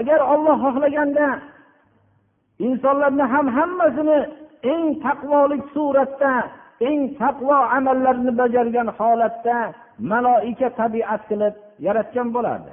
Agar 0.00 0.20
olloh 0.34 0.56
xohlaganda 0.64 1.26
insonlarni 2.66 3.24
ham 3.32 3.46
hammasini 3.58 4.18
eng 4.72 4.84
taqvolik 5.04 5.62
suratda 5.74 6.32
eng 6.80 7.00
taqvo 7.20 7.58
amallarni 7.76 8.32
bajargan 8.40 8.88
holatda 8.98 9.56
maloika 10.12 10.68
tabiat 10.80 11.22
qilib 11.30 11.54
yaratgan 11.86 12.28
bo'lardi. 12.36 12.72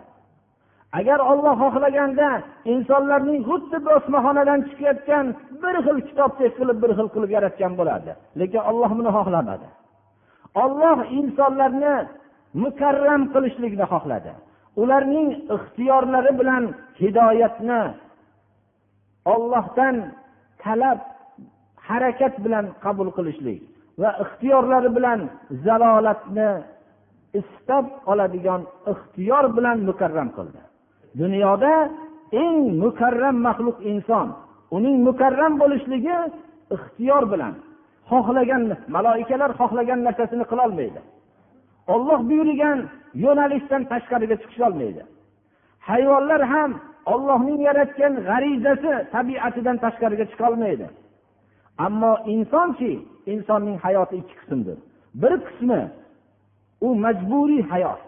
Agar 0.99 1.19
olloh 1.31 1.55
xohlaganda 1.63 2.29
insonlarning 2.73 3.41
xuddi 3.49 3.77
bosmaxonadan 3.87 4.59
chiqayotgan 4.67 5.25
bir 5.61 5.75
xil 5.85 5.97
kitobdek 6.07 6.51
qilib 6.59 6.77
bir 6.83 6.91
xil 6.97 7.07
qilib 7.15 7.31
yaratgan 7.37 7.73
bo'lardi. 7.79 8.11
Lekin 8.39 8.61
olloh 8.69 8.91
buni 8.99 9.11
xohlamadi. 9.17 9.67
Olloh 10.63 10.97
insonlarni 11.19 11.95
mukarram 12.63 13.21
qilishlikni 13.33 13.85
xohladi. 13.93 14.31
Ularning 14.81 15.29
ixtiyorlari 15.55 16.31
bilan 16.39 16.63
hidoyatni 17.01 17.81
ollohdan 19.33 19.95
talab 20.63 20.99
harakat 21.87 22.33
bilan 22.45 22.65
qabul 22.83 23.09
qilishlik 23.17 23.61
va 24.01 24.10
ixtiyorlari 24.23 24.89
bilan 24.97 25.19
zalolatni 25.65 26.49
istab 27.39 27.86
oladigan 28.12 28.62
ixtiyor 28.91 29.45
bilan 29.58 29.77
mukarram 29.89 30.29
qildi. 30.38 30.62
Dunyoda 31.21 31.73
eng 32.43 32.60
mukarram 32.84 33.38
maxluq 33.47 33.77
inson 33.91 34.27
uning 34.75 34.97
mukarram 35.08 35.53
bo'lishligi 35.62 36.17
ixtiyor 36.75 37.23
bilan 37.34 37.53
xohlagan 38.10 38.63
maloikalar 38.95 39.51
xohlagan 39.60 39.99
narsasini 40.08 40.45
qilolmaydi. 40.51 41.01
Olloh 41.93 42.19
buyurgan 42.29 42.79
yo'nalishdan 43.23 43.81
tashqariga 43.91 44.36
chiqisholmaydi 44.41 45.03
hayvonlar 45.89 46.41
ham 46.53 46.71
ollohning 47.13 47.60
yaratgan 47.67 48.13
g'arizasi 48.27 48.91
tabiatidan 49.13 49.77
tashqariga 49.84 50.25
chiqolmaydi 50.31 50.88
ammo 51.86 52.13
insonchi 52.34 52.91
insonning 53.33 53.77
hayoti 53.85 54.15
ikki 54.21 54.35
qismdir. 54.41 54.77
Bir 55.21 55.33
qismi 55.47 55.81
u 56.85 56.88
majburiy 57.05 57.63
hayot. 57.71 58.01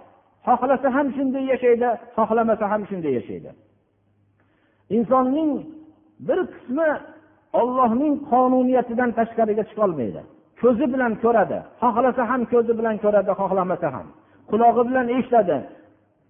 Xohlasa 0.47 0.88
ham 0.95 1.08
shunday 1.17 1.43
yashaydi 1.53 1.89
xohlamasa 2.17 2.65
ham 2.71 2.82
shunday 2.89 3.13
yashaydi. 3.19 3.49
Insonning 4.97 5.51
bir 6.27 6.39
qismi 6.53 6.89
ollohning 7.62 8.13
qonuniyatidan 8.32 9.10
tashqariga 9.19 9.63
chiqolmaydi 9.69 10.21
ko'zi 10.62 10.86
bilan 10.93 11.13
ko'radi 11.23 11.60
xohlasa 11.82 12.23
ham 12.32 12.41
ko'zi 12.51 12.73
bilan 12.80 12.95
ko'radi 13.03 13.32
xohlamasa 13.41 13.88
ham. 13.95 14.08
Qulog'i 14.51 14.84
bilan 14.89 15.08
eshitadi 15.17 15.58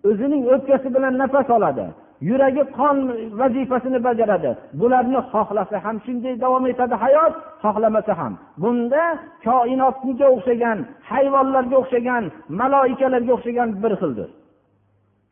o'zining 0.09 0.43
o'pkasi 0.53 0.87
bilan 0.95 1.13
nafas 1.21 1.49
oladi. 1.57 1.85
Yuragi 2.21 2.63
qon 2.77 2.97
vazifasini 3.39 3.99
bajaradi. 4.07 4.51
Bularni 4.79 5.19
xohlasa 5.31 5.77
ham 5.85 5.97
shunday 6.05 6.35
davom 6.43 6.65
etadi 6.71 6.95
hayot 7.03 7.33
xohlamasa 7.63 8.13
ham. 8.19 8.33
Bunda 8.61 9.03
koinotga 9.45 10.27
o'xshagan 10.35 10.77
hayvonlarga 11.09 11.75
o'xshagan 11.81 12.23
maloikalarga 12.59 13.31
o'xshagan 13.37 13.69
bir 13.83 13.93
xildir. 14.01 14.29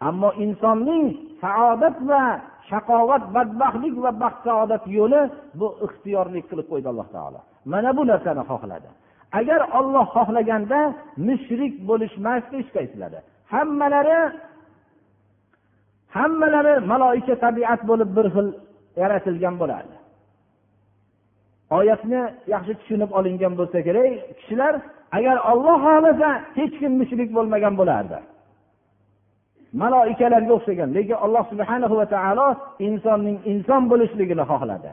Ammo 0.07 0.29
insonning 0.43 1.05
saodat 1.41 1.97
va 2.09 2.23
shaqovat 2.69 3.23
badbaxtlik 3.35 3.95
va 4.03 4.11
baxt 4.23 4.39
saodat 4.47 4.83
yo'li 4.97 5.21
bu 5.59 5.67
ixtiyorlik 5.85 6.45
qilib 6.49 6.67
qo'ydi 6.71 6.87
alloh 6.91 7.07
taolo. 7.15 7.39
Mana 7.71 7.89
bu 7.97 8.03
narsani 8.11 8.43
xohladi. 8.51 8.89
Agar 9.39 9.61
olloh 9.79 10.05
xohlaganda 10.15 10.79
mushrik 11.27 11.73
bo'lishmasdi 11.89 12.55
hech 12.59 12.71
qaysilari 12.77 13.19
hammalari 13.53 14.19
hammalari 16.17 16.73
maloika 16.91 17.35
tabiat 17.45 17.81
bo'lib 17.89 18.09
bir 18.17 18.27
xil 18.35 18.47
yaratilgan 19.01 19.55
bo'lardi. 19.61 19.95
Oyatni 21.77 22.21
yaxshi 22.53 22.73
tushunib 22.79 23.11
olingan 23.17 23.53
bo'lsa 23.59 23.77
kerak 23.87 24.11
kishilar 24.39 24.73
agar 25.17 25.37
olloh 25.51 25.77
xohlasa 25.85 26.29
hech 26.57 26.73
kim 26.79 26.91
mushrik 27.01 27.29
bo'lmagan 27.37 27.73
bo'lardi. 27.81 28.17
Maloikalarga 29.81 30.53
o'xshagan 30.57 30.89
lekin 30.97 31.17
alloh 31.25 31.43
subhana 31.51 31.87
va 31.99 32.05
taolo 32.15 32.47
insonning 32.87 33.37
inson 33.51 33.81
bo'lishligini 33.91 34.43
xohladi. 34.51 34.91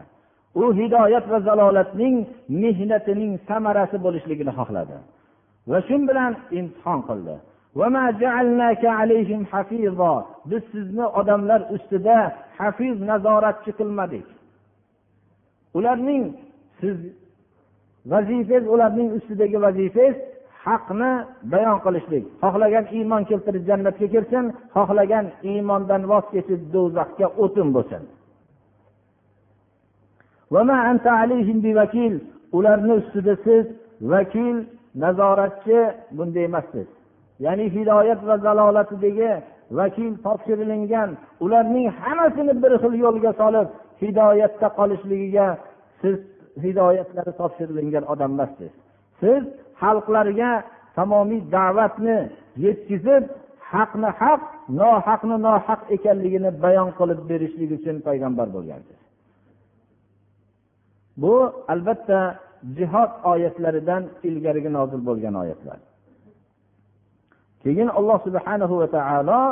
U 0.62 0.64
hidoyat 0.78 1.24
va 1.32 1.38
zalolatning 1.48 2.16
mehnatining 2.62 3.32
samarasi 3.48 3.96
bo'lishligini 4.06 4.52
xohladi. 4.58 4.96
Va 5.70 5.78
shu 5.86 5.96
bilan 6.08 6.32
imtihon 6.58 7.00
qildi. 7.08 7.34
Biz 10.50 10.62
sizni 10.72 11.06
odamlar 11.20 11.60
ustida 11.74 12.16
hafiz 12.58 13.00
nazoratchi 13.00 13.72
qilmadik. 13.78 14.26
Ularning 15.74 16.24
siz 16.80 16.96
vazifangiz 18.12 18.64
ularning 18.74 19.08
ustidagi 19.16 19.58
vazifangiz 19.66 20.16
haqni 20.64 21.12
bayon 21.52 21.78
qilishlik. 21.84 22.24
Xohlagan 22.42 22.86
iymon 22.96 23.22
keltirib 23.30 23.64
jannatga 23.70 24.06
kirsin 24.14 24.44
xohlagan 24.74 25.26
iymondan 25.50 26.02
voz 26.10 26.24
kechib 26.34 26.60
do'zaxga 26.74 27.26
o'tin 27.42 27.68
bo'lsin. 27.76 28.02
ularni 32.56 32.92
ustida 33.00 33.34
siz 33.44 33.64
vakil 34.12 34.56
nazoratchi 35.02 35.78
bunday 36.16 36.44
emassiz. 36.50 36.88
Ya'ni 37.44 37.66
hidoyat 37.76 38.20
va 38.28 38.36
zalolatidagi 38.46 39.32
vakil 39.78 40.12
topshirilingan 40.26 41.10
ularning 41.44 41.86
hammasini 42.00 42.54
bir 42.62 42.72
xil 42.82 42.94
yo'lga 43.04 43.32
solib 43.40 43.68
hidoyatda 44.02 44.68
qolishligiga 44.78 45.46
siz 46.00 46.16
hidoyatlari 46.64 47.32
topshirilingan 47.40 48.04
odam 48.12 48.30
emassiz 48.36 48.72
siz 49.20 49.42
xalqlarga 49.82 50.50
tamomiy 50.96 51.42
da'vatni 51.56 52.18
yetkazib 52.64 53.24
haqni 53.72 54.10
haq 54.20 54.40
nohaqni 54.80 55.36
nohaq 55.46 55.80
ekanligini 55.96 56.50
bayon 56.64 56.88
qilib 56.98 57.20
berishlik 57.30 57.70
uchun 57.78 57.96
payg'ambar 58.06 58.48
bo'lgansiz. 58.56 58.98
Bu 61.22 61.34
albatta 61.72 62.18
jihod 62.78 63.12
oyatlaridan 63.32 64.02
ilgarigi 64.28 64.70
nozil 64.78 65.00
bo'lgan 65.08 65.34
oyatlar. 65.42 65.78
Keyin 67.62 67.88
alloh 67.98 68.18
subhanahu 68.26 68.74
va 68.80 68.88
taolo 68.96 69.42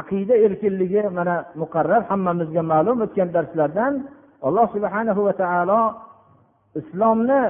aqida 0.00 0.34
erkinligi 0.46 1.02
mana 1.18 1.36
muqarrar 1.62 2.02
hammamizga 2.10 2.62
ma'lum 2.72 2.96
o'tgan 3.04 3.28
darslardan 3.36 3.92
alloh 4.46 4.66
subhanahu 4.74 5.20
va 5.28 5.34
taolo 5.42 5.80
islomni 6.80 7.42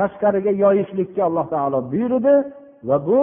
tashqariga 0.00 0.52
yoyishlikka 0.64 1.22
alloh 1.28 1.46
taolo 1.54 1.78
buyurdi 1.92 2.34
va 2.88 2.96
bu 3.08 3.22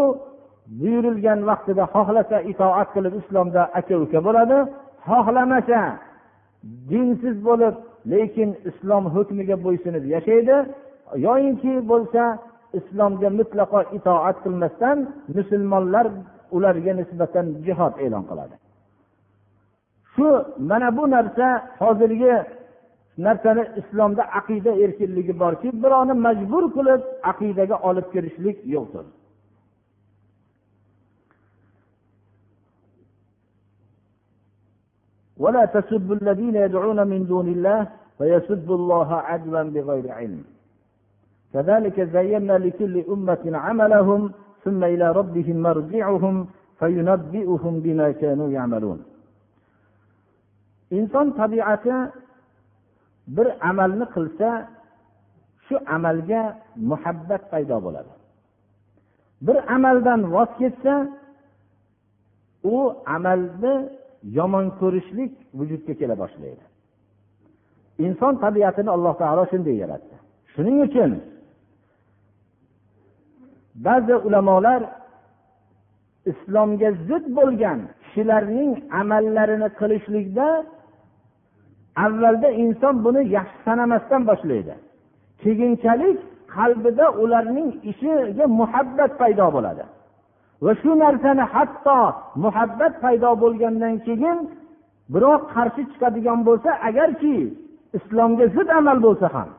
buyurilgan 0.79 1.39
vaqtida 1.49 1.83
xohlasa 1.93 2.37
itoat 2.51 2.89
qilib 2.95 3.13
islomda 3.21 3.61
aka 3.79 3.95
uka 4.05 4.19
bo'ladi. 4.27 4.57
Xohlamasa 5.09 5.81
dinsiz 6.89 7.35
bo'lib 7.47 7.75
lekin 8.11 8.49
islom 8.69 9.03
hukmiga 9.15 9.55
bo'ysunib 9.65 10.03
yashaydi. 10.13 10.55
Yoyinki 11.25 11.73
bo'lsa 11.91 12.23
islomga 12.78 13.28
mutlaqo 13.40 13.80
itoat 13.98 14.36
qilmasdan 14.44 14.98
musulmonlar 15.36 16.06
ularga 16.56 16.92
nisbatan 17.00 17.46
jihod 17.66 17.94
e'lon 18.04 18.24
qiladi 18.30 18.56
shu 20.12 20.28
mana 20.70 20.88
bu 20.96 21.04
narsa 21.16 21.46
hozirgi 21.82 22.34
narsani 23.26 23.62
islomda 23.80 24.22
aqida 24.40 24.72
erkinligi 24.84 25.34
borki 25.42 25.68
birovni 25.82 26.14
majbur 26.26 26.64
qilib 26.76 27.00
aqidaga 27.30 27.76
olib 27.88 28.06
kirishlik 28.14 28.58
yo'qdir 28.76 29.06
ولا 35.44 35.64
تسبوا 35.76 36.16
الذين 36.20 36.56
يدعون 36.64 37.00
من 37.12 37.20
دون 37.32 37.48
الله 37.54 37.80
فيسبوا 38.18 38.76
الله 38.80 39.08
عدوا 39.28 39.62
بغير 39.74 40.06
علم 40.18 40.42
كذلك 41.52 42.00
زينا 42.00 42.52
لكل 42.64 43.04
أمة 43.14 43.44
عملهم 43.54 44.32
ثم 44.64 44.84
إلى 44.84 45.12
ربهم 45.12 45.56
مرجعهم 45.56 46.46
فينبئهم 46.78 47.80
بما 47.80 48.12
كانوا 48.12 48.48
يعملون 48.50 49.00
inson 50.90 51.26
tabiati 51.36 51.92
bir 53.36 53.48
amalni 53.70 54.06
qilsa 54.14 54.48
shu 55.66 55.76
amalga 55.96 56.42
muhabbat 56.90 57.42
paydo 57.52 57.76
bo'ladi 57.86 58.12
bir 59.46 59.56
amaldan 59.76 60.20
voz 60.34 60.50
kechsa 60.60 60.94
u 62.74 62.76
amalni 63.16 63.74
yomon 64.38 64.66
ko'rishlik 64.80 65.32
vujudga 65.58 65.92
kela 66.00 66.14
boshlaydi 66.22 66.64
inson 68.06 68.34
tabiatini 68.44 68.90
alloh 68.96 69.14
taolo 69.22 69.42
shunday 69.52 69.76
yaratdi 69.82 70.14
shuning 70.52 70.76
uchun 70.86 71.10
ba'zi 73.75 74.15
ulamolar 74.27 74.81
islomga 76.31 76.89
zid 77.07 77.25
bo'lgan 77.37 77.79
kishilarning 78.03 78.71
amallarini 79.01 79.69
qilishlikda 79.79 80.47
avvalda 82.05 82.49
inson 82.63 82.95
buni 83.05 83.21
yaxshi 83.37 83.57
sanamasdan 83.65 84.21
boshlaydi. 84.29 84.75
Keyinchalik 85.41 86.19
qalbida 86.55 87.05
ularning 87.23 87.69
ishiga 87.91 88.45
muhabbat 88.59 89.11
paydo 89.21 89.47
bo'ladi. 89.55 89.83
Va 90.63 90.71
shu 90.81 90.91
narsani 91.03 91.43
hatto 91.53 91.99
muhabbat 92.43 92.93
paydo 93.03 93.29
bo'lgandan 93.43 93.95
keyin 94.05 94.37
birov 95.13 95.39
qarshi 95.53 95.81
chiqadigan 95.91 96.39
bo'lsa 96.47 96.69
agarki 96.89 97.35
islomga 97.97 98.45
zid 98.55 98.69
amal 98.79 98.97
bo'lsa 99.05 99.27
ham 99.35 99.49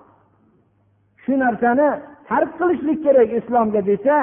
shu 1.23 1.33
narsani 1.45 1.89
tark 2.29 2.51
qilishlik 2.61 2.99
kerak 3.07 3.31
islomga 3.41 3.81
desa 3.91 4.17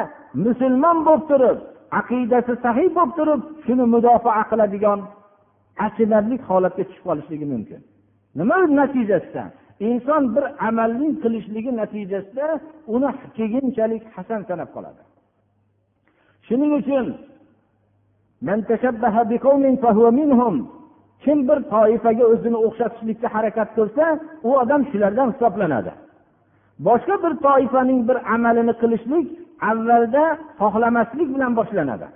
musulmon 0.45 0.97
bo'lib 1.07 1.23
turib 1.31 1.57
aqidasi 1.99 2.53
sahiy 2.65 2.89
bo'lib 2.97 3.13
turib 3.19 3.41
shuni 3.65 3.85
mudofaa 3.93 4.43
qiladigan 4.51 4.99
achinarli 5.85 6.35
holatga 6.49 6.83
tushib 6.87 7.03
qolishligi 7.09 7.45
mumkin. 7.53 7.81
Nima 8.39 8.57
natijasida? 8.79 9.43
Inson 9.89 10.23
bir 10.35 10.45
amalning 10.67 11.13
qilishligi 11.23 11.71
natijasida 11.81 12.47
uni 12.95 13.09
keyinchalik 13.37 14.03
hasan 14.15 14.41
sanab 14.49 14.69
qoladi. 14.75 15.01
Shuning 16.47 16.71
uchun 16.81 17.05
kim 21.23 21.37
bir 21.47 21.59
toifaga 21.73 22.25
o'zini 22.33 22.57
o'xshatishlikka 22.67 23.27
harakat 23.35 23.69
qilsa 23.77 24.05
u 24.47 24.49
odam 24.61 24.81
shulardan 24.91 25.27
hisoblanadi. 25.33 25.91
Boshqa 26.87 27.15
bir 27.23 27.33
toifaning 27.45 27.99
bir 28.09 28.17
amalini 28.33 28.73
qilishlik 28.81 29.27
avvalda 29.69 30.23
xohlamaslik 30.59 31.29
bilan 31.35 31.51
boshlanadi. 31.59 32.07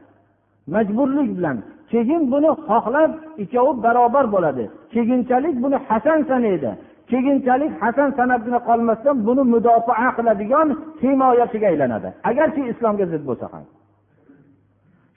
Majburlik 0.73 1.30
bilan. 1.38 1.58
Keyin 1.91 2.21
buni 2.32 2.51
xohlab 2.67 3.12
ikkovi 3.43 3.84
barobar 3.84 4.25
bo'ladi. 4.36 4.63
Keyinchalik 4.93 5.56
buni 5.63 5.78
hasan 5.89 6.19
sanaydi. 6.30 6.71
Keyinchalik 7.12 7.71
hasan 7.82 8.10
sanabgina 8.17 8.60
qolmasdan 8.69 9.15
buni 9.28 9.43
mudofaa 9.54 10.10
qiladigan 10.17 10.67
himoyachiga 11.01 11.67
aylanadi. 11.71 12.10
Agarki 12.30 12.62
islomga 12.71 13.06
zid 13.12 13.23
bo'lsa 13.30 13.45
ham. 13.54 13.65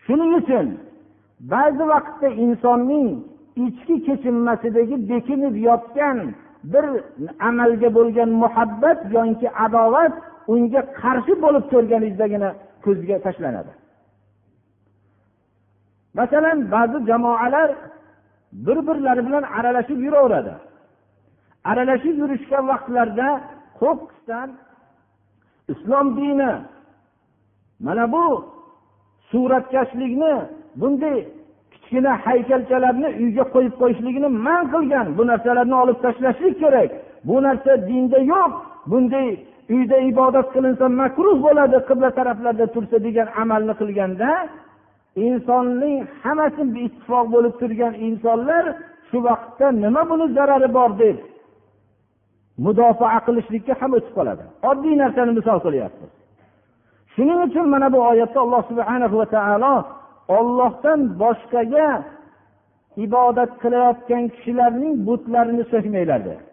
Shuning 0.05 0.33
uchun 0.41 0.67
ba'zi 1.53 1.85
vaqtda 1.93 2.29
insonning 2.45 3.09
ichki 3.67 3.97
kechinmasidagi 4.07 4.97
bekinib 5.11 5.55
yotgan 5.69 6.19
bir 6.65 6.85
amalga 7.49 7.89
bo'lgan 7.99 8.31
muhabbat 8.43 8.99
yoki 9.17 9.49
adovat 9.67 10.13
unga 10.53 10.83
qarshi 11.01 11.35
bo'lib 11.45 11.65
turganizdagina 11.73 12.51
ko'zga 12.85 13.17
tashlanadi. 13.27 13.73
Masalan 16.19 16.59
ba'zi 16.75 16.99
jamoalar 17.11 17.71
bir 18.67 18.79
birlari 18.89 19.23
bilan 19.27 19.45
aralashib 19.59 19.99
yuraveradi. 20.07 20.55
Aralashib 21.71 22.17
yurishgan 22.23 22.65
vaqtlarda 22.73 23.29
qo'qqisdan 23.81 24.49
islom 25.73 26.07
dini 26.17 26.53
mana 27.87 28.05
bu 28.15 28.27
suratkashlikni 29.31 30.35
bunday 30.81 31.19
kichkina 31.89 32.13
haykalchalarni 32.25 33.09
uyga 33.23 33.45
qo'yib 33.55 33.75
qo'yishligini 33.81 34.29
man 34.47 34.63
qilgan. 34.75 35.07
Bu 35.19 35.23
narsalarni 35.31 35.77
olib 35.83 35.99
tashlashlik 36.05 36.55
kerak. 36.63 36.91
Bu 37.29 37.37
narsa 37.43 37.73
dinda 37.89 38.19
yo'q. 38.33 38.53
Bunday 38.91 39.29
uyda 39.75 39.97
ibodat 40.11 40.49
qilinsa 40.55 40.85
makruh 41.01 41.37
bo'ladi 41.47 41.79
qibla 41.89 42.11
taraflarda 42.19 42.67
tursa 42.75 42.97
degan 43.07 43.29
amalni 43.43 43.75
qilganda 43.81 44.31
insonning 45.27 45.99
hammasi 46.23 46.63
ittifoq 46.87 47.27
bo'lib 47.35 47.55
turgan 47.61 47.95
insonlar 48.09 48.65
shu 49.09 49.19
vaqtda 49.29 49.67
nima 49.85 50.03
buni 50.11 50.27
zarari 50.37 50.69
bor 50.79 50.91
deb 51.03 51.17
mudofaa 52.65 53.19
qilishlikka 53.27 53.73
ham 53.81 53.91
o'tib 53.99 54.13
qoladi. 54.19 54.45
Oddiy 54.71 54.95
narsani 55.03 55.33
misol 55.39 55.59
qilyapmiz. 55.67 56.11
Shuning 57.15 57.39
uchun 57.47 57.67
mana 57.75 57.89
bu 57.95 57.99
oyatda 58.11 58.39
alloh 58.45 58.63
subhana 58.71 59.07
va 59.21 59.27
taolo 59.37 59.75
ollohdan 60.37 61.01
boshqaga 61.23 61.89
ibodat 63.07 63.53
qilayotgan 63.63 64.25
kishilarning 64.35 64.95
butlarini 65.07 65.65
so'kmanglar 65.73 66.21
dedi 66.29 66.45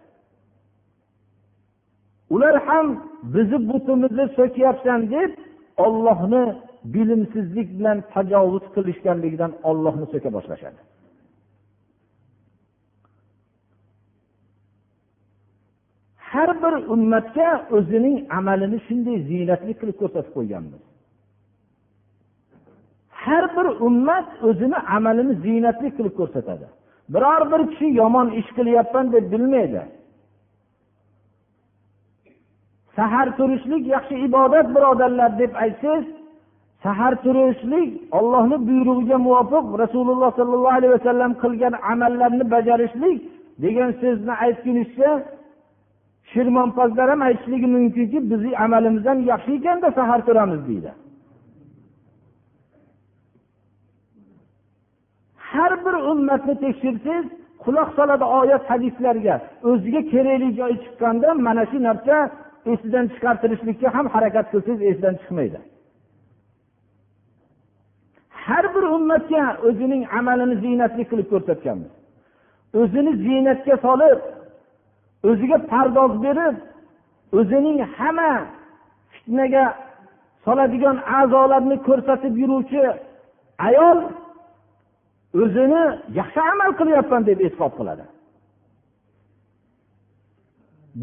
ular 2.36 2.56
ham 2.68 2.88
bizni 3.34 3.60
butimizni 3.70 4.26
so'kyapsan 4.38 5.00
deb 5.16 5.32
ollohni 5.86 6.44
bilimsizlik 6.94 7.70
bilan 7.80 7.98
tajovuz 8.14 8.66
qilishganligidan 8.76 9.52
ollohni 9.70 10.06
so'ka 10.14 10.30
boshlashadi. 10.38 10.82
Har 16.32 16.50
bir 16.64 16.74
ummatga 16.94 17.50
o'zining 17.78 18.18
amalini 18.38 18.80
shunday 18.88 19.18
ziynatli 19.30 19.74
qilib 19.80 19.98
ko'rsatib 20.02 20.34
qo'yganmiz. 20.38 20.82
Har 23.26 23.46
bir 23.56 23.68
ummat 23.88 24.28
o'zini 24.48 24.78
amalini 24.96 25.34
ziynatli 25.46 25.90
qilib 25.98 26.14
ko'rsatadi. 26.20 26.68
Biror 27.14 27.42
bir 27.52 27.62
kishi 27.72 27.88
yomon 28.02 28.28
ish 28.40 28.50
qilyapman 28.58 29.06
deb 29.16 29.26
bilmaydi. 29.32 29.82
Sahar 32.96 33.28
turishlik 33.38 33.84
yaxshi 33.96 34.16
ibodat 34.28 34.68
birodarlar 34.76 35.32
deb 35.40 35.54
aytsangiz 35.64 36.06
sahar 36.84 37.14
turishlik 37.24 37.90
ollohni 38.18 38.58
buyrug'iga 38.68 39.18
muvofiq 39.28 39.66
rasululloh 39.84 40.30
sollallohu 40.40 40.76
alayhi 40.80 40.94
vasallam 40.98 41.32
qilgan 41.44 41.74
amallarni 41.92 42.46
bajarishlik 42.56 43.18
degan 43.64 43.92
so'zni 44.02 44.34
aytgunizcha 44.46 45.12
shirmonpozlar 46.32 47.08
ham 47.14 47.22
aytishligi 47.28 47.68
mumkinki 47.76 48.18
bizni 48.32 48.52
amalimiz 48.66 49.04
ham 49.10 49.20
yaxshi 49.32 49.52
ekanda 49.60 49.90
sahar 50.00 50.20
turamiz 50.28 50.62
deydi. 50.70 50.92
Har 55.58 55.74
bir 55.86 55.96
ummatni 56.12 56.56
tekshirsangiz 56.64 57.26
quloq 57.64 57.90
soladi 57.98 58.26
oyat 58.40 58.64
hadislarga. 58.72 59.36
O'ziga 59.70 60.02
kerakli 60.12 60.50
joy 60.60 60.74
chiqqanda 60.84 61.30
mana 61.48 61.64
shu 61.72 61.78
narsa 61.88 62.16
esidan 62.72 63.06
chiqartirishlikka 63.14 63.88
ham 63.96 64.06
harakat 64.16 64.46
qilsangiz 64.52 64.82
esidan 64.90 65.16
chiqmaydi. 65.22 65.60
Har 68.46 68.66
bir 68.76 68.84
ummatga 68.98 69.44
o'zining 69.68 70.04
amalini 70.20 70.56
ziynatli 70.64 71.04
qilib 71.10 71.28
ko'rsatganmiz. 71.34 71.92
O'zini 72.82 73.12
ziynatga 73.26 73.76
solib 73.86 74.20
o'ziga 75.30 75.58
pardoz 75.72 76.14
berib 76.26 76.56
o'zining 77.40 77.80
hamma 77.98 78.32
fitnaga 79.14 79.66
soladigan 80.46 80.98
a'zolarni 81.20 81.78
ko'rsatib 81.88 82.34
yuruvchi 82.42 82.82
ayol 83.68 84.00
o'zini 85.42 85.84
yaxshi 86.20 86.40
amal 86.52 86.72
qilyapman 86.80 87.22
deb 87.30 87.40
e'tiqod 87.46 87.74
qiladi. 87.80 88.06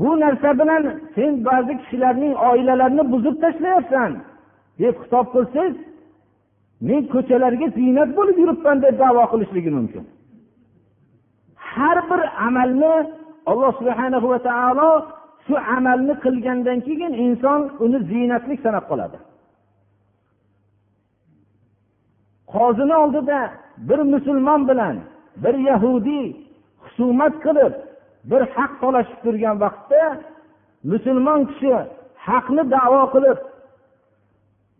Bu 0.00 0.10
narsa 0.20 0.50
bilan 0.60 0.82
sen 1.14 1.32
ba'zi 1.48 1.72
kishilarning 1.80 2.34
oilalarini 2.48 3.04
buzib 3.12 3.36
tashlayapsan. 3.44 4.10
Deb 4.80 4.94
xitob 5.02 5.26
qilsangiz 5.34 5.76
men 6.88 7.02
ko'chalarga 7.14 7.66
ziynat 7.78 8.10
bo'lib 8.18 8.36
yuribman 8.42 8.76
deb 8.84 8.94
davo 9.02 9.24
qilishligi 9.32 9.70
mumkin. 9.78 10.04
Har 11.70 11.98
bir 12.10 12.20
amalni 12.46 12.94
alloh 13.50 13.72
subhana 13.80 14.18
va 14.32 14.38
taolo 14.48 14.90
shu 15.46 15.54
amalni 15.76 16.14
qilgandan 16.24 16.78
keyin 16.86 17.12
inson 17.26 17.60
uni 17.84 17.98
ziynatlik 18.10 18.58
sanab 18.66 18.84
qoladi. 18.90 19.18
Qozini 22.54 22.94
oldida 23.02 23.40
bir 23.88 23.98
musulmon 24.12 24.68
bilan 24.68 24.96
bir 25.42 25.54
yahudiy 25.70 26.26
husumat 26.82 27.34
qilib 27.44 27.74
bir 28.30 28.42
haq 28.54 28.72
talashib 28.80 29.18
turgan 29.24 29.56
vaqtda 29.64 30.02
musulmon 30.90 31.40
kishi 31.50 31.74
haqni 32.26 32.62
davo 32.74 33.02
qilib 33.14 33.38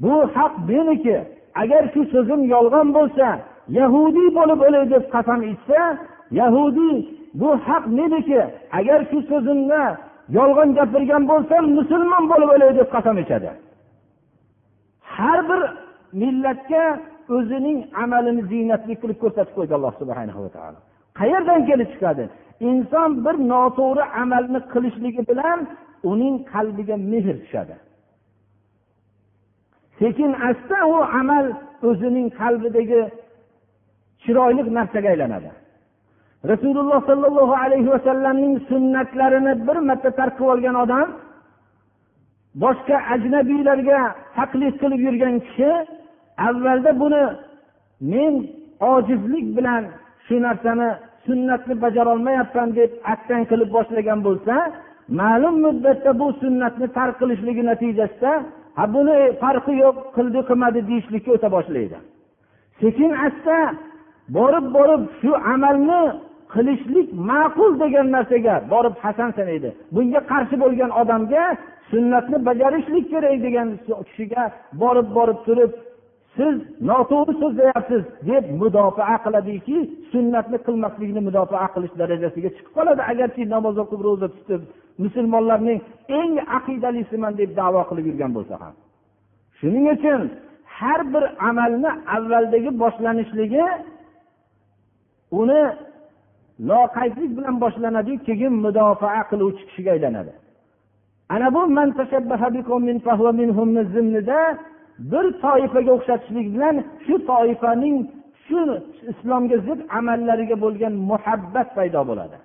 bu 0.03 0.15
haq 0.37 0.55
meniki 0.69 1.19
agar 1.63 1.83
shu 1.93 2.01
so'zim 2.13 2.41
yolg'on 2.55 2.89
bo'lsa 2.97 3.27
yahudiy 3.79 4.29
bo'lib 4.39 4.61
o'lay 4.67 4.85
deb 4.95 5.05
qasam 5.15 5.41
ichsa 5.53 5.81
yahudiy 6.41 6.97
bu 7.41 7.49
haq 7.67 7.85
meniki 7.99 8.43
agar 8.79 9.01
shu 9.11 9.19
so'zimni 9.31 9.85
yolg'on 10.39 10.71
gapirgan 10.79 11.23
bo'lsam 11.31 11.65
musulmon 11.79 12.25
bo'lib 12.33 12.49
o'lay 12.55 12.71
deb 12.79 12.89
qasam 12.95 13.17
ichadi. 13.25 13.51
Har 15.15 15.39
bir 15.49 15.61
millatga 16.21 16.85
o'zining 17.37 17.79
amalini 18.05 18.43
ziynatli 18.53 18.95
qilib 19.03 19.19
ko'rsatib 19.23 19.55
qo'ydi 19.59 19.73
alloh 19.79 19.93
subhana 20.01 20.33
va 20.45 20.51
taolo. 20.57 20.79
Qayerdan 21.21 21.61
kelib 21.71 21.89
chiqadi? 21.95 22.25
Inson 22.71 23.11
bir 23.25 23.37
noto'g'ri 23.53 24.05
amalni 24.23 24.61
qilishligi 24.73 25.23
bilan 25.31 25.59
uning 26.11 26.35
qalbiga 26.53 26.97
mehr 27.11 27.37
tushadi. 27.43 27.75
Sekin 29.99 30.31
asta 30.51 30.79
u 30.95 30.97
amal 31.21 31.47
o'zining 31.89 32.29
qalbidagi 32.41 33.01
chiroyli 34.23 34.63
narsaga 34.79 35.09
aylanadi. 35.15 35.51
Rasululloh 36.53 37.01
sollallohu 37.11 37.55
alayhi 37.65 37.91
vasallamning 37.95 38.55
sunnatlarini 38.71 39.53
bir 39.67 39.77
marta 39.89 40.11
tark 40.19 40.35
qilib 40.39 40.53
olgan 40.55 40.77
odam 40.85 41.09
boshqa 42.65 42.97
ajnabiylarga 43.15 44.01
taqlid 44.39 44.75
qilib 44.83 45.01
yurgan 45.07 45.35
kishi 45.47 45.71
avvalda 46.49 47.01
buni 47.03 47.23
men 48.13 48.35
ojizlik 48.81 49.47
bilan 49.57 49.83
shu 50.27 50.37
narsani 50.47 50.89
sunnatni 51.27 51.75
bajarolmayapman 51.85 52.69
deb 52.79 52.91
attang 53.13 53.45
qilib 53.51 53.71
boshlagan 53.77 54.21
bo'lsa 54.27 54.55
ma'lum 55.21 55.57
muddatda 55.67 56.11
bu 56.21 56.27
sunnatni 56.43 56.87
tark 56.97 57.15
qilishligi 57.21 57.63
natijasida 57.71 58.33
ha 58.77 58.85
buni 58.95 59.15
e, 59.25 59.33
farqi 59.43 59.73
yo'q 59.85 59.97
qildi 60.17 60.41
qilmadi 60.49 60.81
deyishlikka 60.91 61.31
o'ta 61.37 61.49
boshlaydi. 61.57 61.99
Sekin 62.81 63.11
asta 63.27 63.57
borib 64.37 64.67
borib 64.77 65.03
shu 65.21 65.31
amalni 65.55 66.03
qilishlik 66.55 67.09
ma'qul 67.31 67.73
degan 67.83 68.07
narsaga 68.17 68.55
borib 68.73 68.95
hasan 69.05 69.31
sanaydi 69.39 69.71
bunga 69.95 70.21
qarshi 70.33 70.57
bo'lgan 70.63 70.91
odamga 71.01 71.45
sunnatni 71.91 72.39
bajarishlik 72.49 73.05
kerak 73.13 73.37
degan 73.47 73.69
kishiga 74.09 74.45
borib 74.83 75.09
borib 75.17 75.39
turib 75.47 75.71
siz 76.37 76.55
noto'g'ri 76.91 77.35
so'zlayapsiz 77.43 78.03
deb 78.31 78.45
mudofaa 78.61 79.17
qiladiki 79.25 79.79
sunnatni 80.13 80.59
qilmaslikni 80.67 81.21
mudofaa 81.29 81.69
qilish 81.75 81.95
darajasiga 82.01 82.51
chiqib 82.57 82.73
qoladi. 82.77 83.03
Agarki 83.13 83.43
namoz 83.55 83.77
o'qib 83.83 84.01
ro'za 84.09 84.29
tutib 84.37 84.63
musulmonlarning 85.05 85.79
eng 86.21 86.35
aqidalisiman 86.59 87.33
deb 87.41 87.51
davo 87.61 87.83
qilib 87.91 88.05
yurgan 88.11 88.33
bo'lsa 88.37 88.55
ham. 88.63 88.75
Shuning 89.59 89.87
uchun 89.95 90.21
har 90.79 91.01
bir 91.13 91.25
amalni 91.49 91.91
avvaldagi 92.17 92.71
boshlanishligi 92.83 93.65
uni 95.41 95.63
loqaydlik 96.71 97.31
bilan 97.37 97.57
boshlanadiyu 97.65 98.19
keyin 98.29 98.55
mudofaa 98.65 99.23
qiluvchi 99.31 99.63
kishiga 99.69 99.91
aylanadi. 99.97 100.33
Ana 101.35 101.47
bu 101.55 101.61
bir 105.11 105.25
toifaga 105.45 105.91
o'xshatishlik 105.97 106.47
bilan 106.55 106.77
shu 107.05 107.15
toifaning 107.31 107.97
shu 108.47 108.61
islomga 109.13 109.57
zid 109.67 109.81
amallariga 109.99 110.57
bo'lgan 110.65 110.95
muhabbat 111.11 111.69
paydo 111.77 112.01
bo'ladi. 112.11 112.39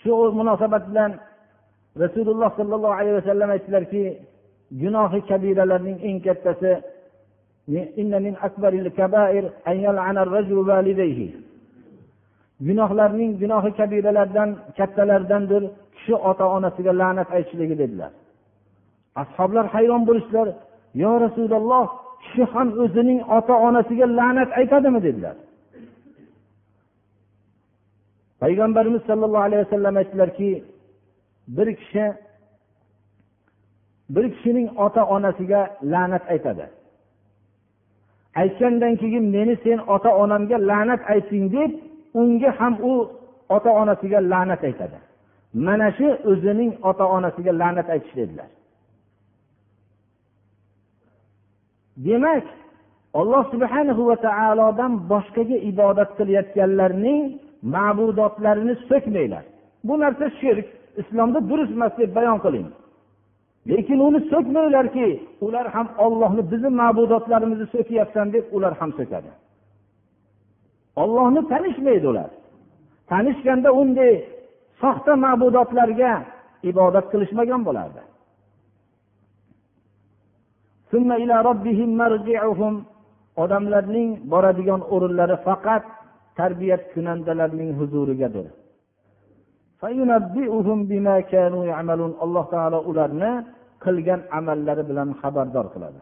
Shu 0.00 0.12
munosabat 0.38 0.84
bilan 0.90 1.10
rasululloh 2.02 2.50
sollallohu 2.58 2.96
alayhi 3.00 3.16
vasallam 3.20 3.48
aytdilarki 3.56 4.04
gunohi 4.82 5.20
kabiralarning 5.30 5.98
eng 6.08 6.18
kattasi 6.26 6.72
gunohlarning 12.66 13.30
gunohi 13.42 13.70
kabiralardan 13.78 14.50
kattalardandir 14.78 15.62
kishi 15.94 16.14
ota 16.30 16.44
onasiga 16.56 16.92
la'nat 17.00 17.28
aytishligi 17.36 17.76
dedilar. 17.82 18.12
Ashoblar 19.22 19.66
hayron 19.74 20.02
bo'lishdilar. 20.08 20.48
Yo 21.02 21.12
rasululloh 21.24 21.84
kishi 22.22 22.44
ham 22.52 22.68
o'zining 22.82 23.20
ota 23.36 23.54
onasiga 23.68 24.06
la'nat 24.18 24.50
aytadimi? 24.60 25.00
dedilar. 25.06 25.36
Payg'ambarimiz 28.42 29.02
sollallohu 29.08 29.44
alayhi 29.48 29.62
vasallam 29.66 29.94
aytdilarki 30.00 30.50
bir 31.56 31.68
kishi 31.80 32.04
bir 34.14 34.24
kishining 34.34 34.68
ota 34.84 35.02
onasiga 35.14 35.60
la'nat 35.92 36.24
aytadi. 36.32 36.66
Aytgandan 38.40 38.94
keyin 38.96 39.24
meni 39.34 39.54
sen 39.64 39.78
ota 39.94 40.10
onamga 40.22 40.56
la'nat 40.70 41.02
ayting 41.14 41.44
deb 41.56 41.70
unga 42.14 42.50
ham 42.58 42.74
u 42.90 42.92
ota 43.48 43.70
onasiga 43.82 44.18
la'nat 44.32 44.62
aytadi. 44.68 44.98
Mana 45.66 45.88
shu 45.98 46.08
o'zining 46.30 46.72
ota 46.90 47.04
onasiga 47.16 47.52
la'nat 47.60 47.88
aytish 47.94 48.14
dedilar. 48.20 48.50
Demak 52.06 52.44
alloh 53.20 53.44
subhanahu 53.52 54.02
va 54.10 54.16
taolodan 54.26 54.92
boshqaga 55.12 55.56
ibodat 55.70 56.10
qilayotganlarning 56.18 57.22
ma'budotlarini 57.74 58.74
so'kmanglar. 58.88 59.44
Bu 59.86 59.94
narsa 60.02 60.26
shirk 60.40 60.66
islomda 61.00 61.40
durust 61.50 61.72
emas 61.76 61.92
deb 62.00 62.10
bayon 62.18 62.38
qiling. 62.44 62.68
Lekin 63.70 63.98
uni 64.08 64.20
so'kmanglarki 64.32 65.08
ular 65.46 65.66
ham 65.74 65.88
ollohni 66.04 66.42
bizni 66.52 66.70
ma'budotlarimizni 66.80 67.66
so'kyapsan 67.74 68.26
deb 68.34 68.44
ular 68.56 68.72
ham 68.80 68.90
so'kadi. 68.98 69.30
Ollohni 71.02 71.40
tanishmaydi 71.52 72.06
ular. 72.12 72.30
Tanishganda 73.10 73.70
unday 73.80 74.12
soxta 74.80 75.12
ma'budotlarga 75.24 76.12
ibodat 76.70 77.06
qilishmagan 77.12 77.60
bo'lardi. 77.68 78.02
Odamlarning 83.42 84.08
boradigan 84.32 84.80
o'rinlari 84.94 85.36
faqat 85.46 85.84
tarbiyat 86.38 86.82
kunandalarning 86.92 87.70
huzurigadir. 87.78 88.46
Alloh 92.24 92.44
taolo 92.54 92.78
ularni 92.90 93.32
qilgan 93.84 94.20
amallari 94.38 94.82
bilan 94.90 95.08
xabardor 95.20 95.66
qiladi. 95.74 96.00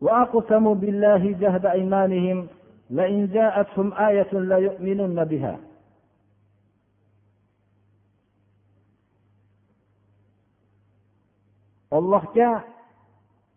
وأقسموا 0.00 0.74
بالله 0.74 1.22
جهد 1.42 1.64
أيمانهم 1.66 2.38
لئن 2.90 3.26
جاءتهم 3.36 3.88
آية 3.92 4.32
ليؤمنن 4.32 5.24
بها 5.24 5.54
allohga 11.98 12.50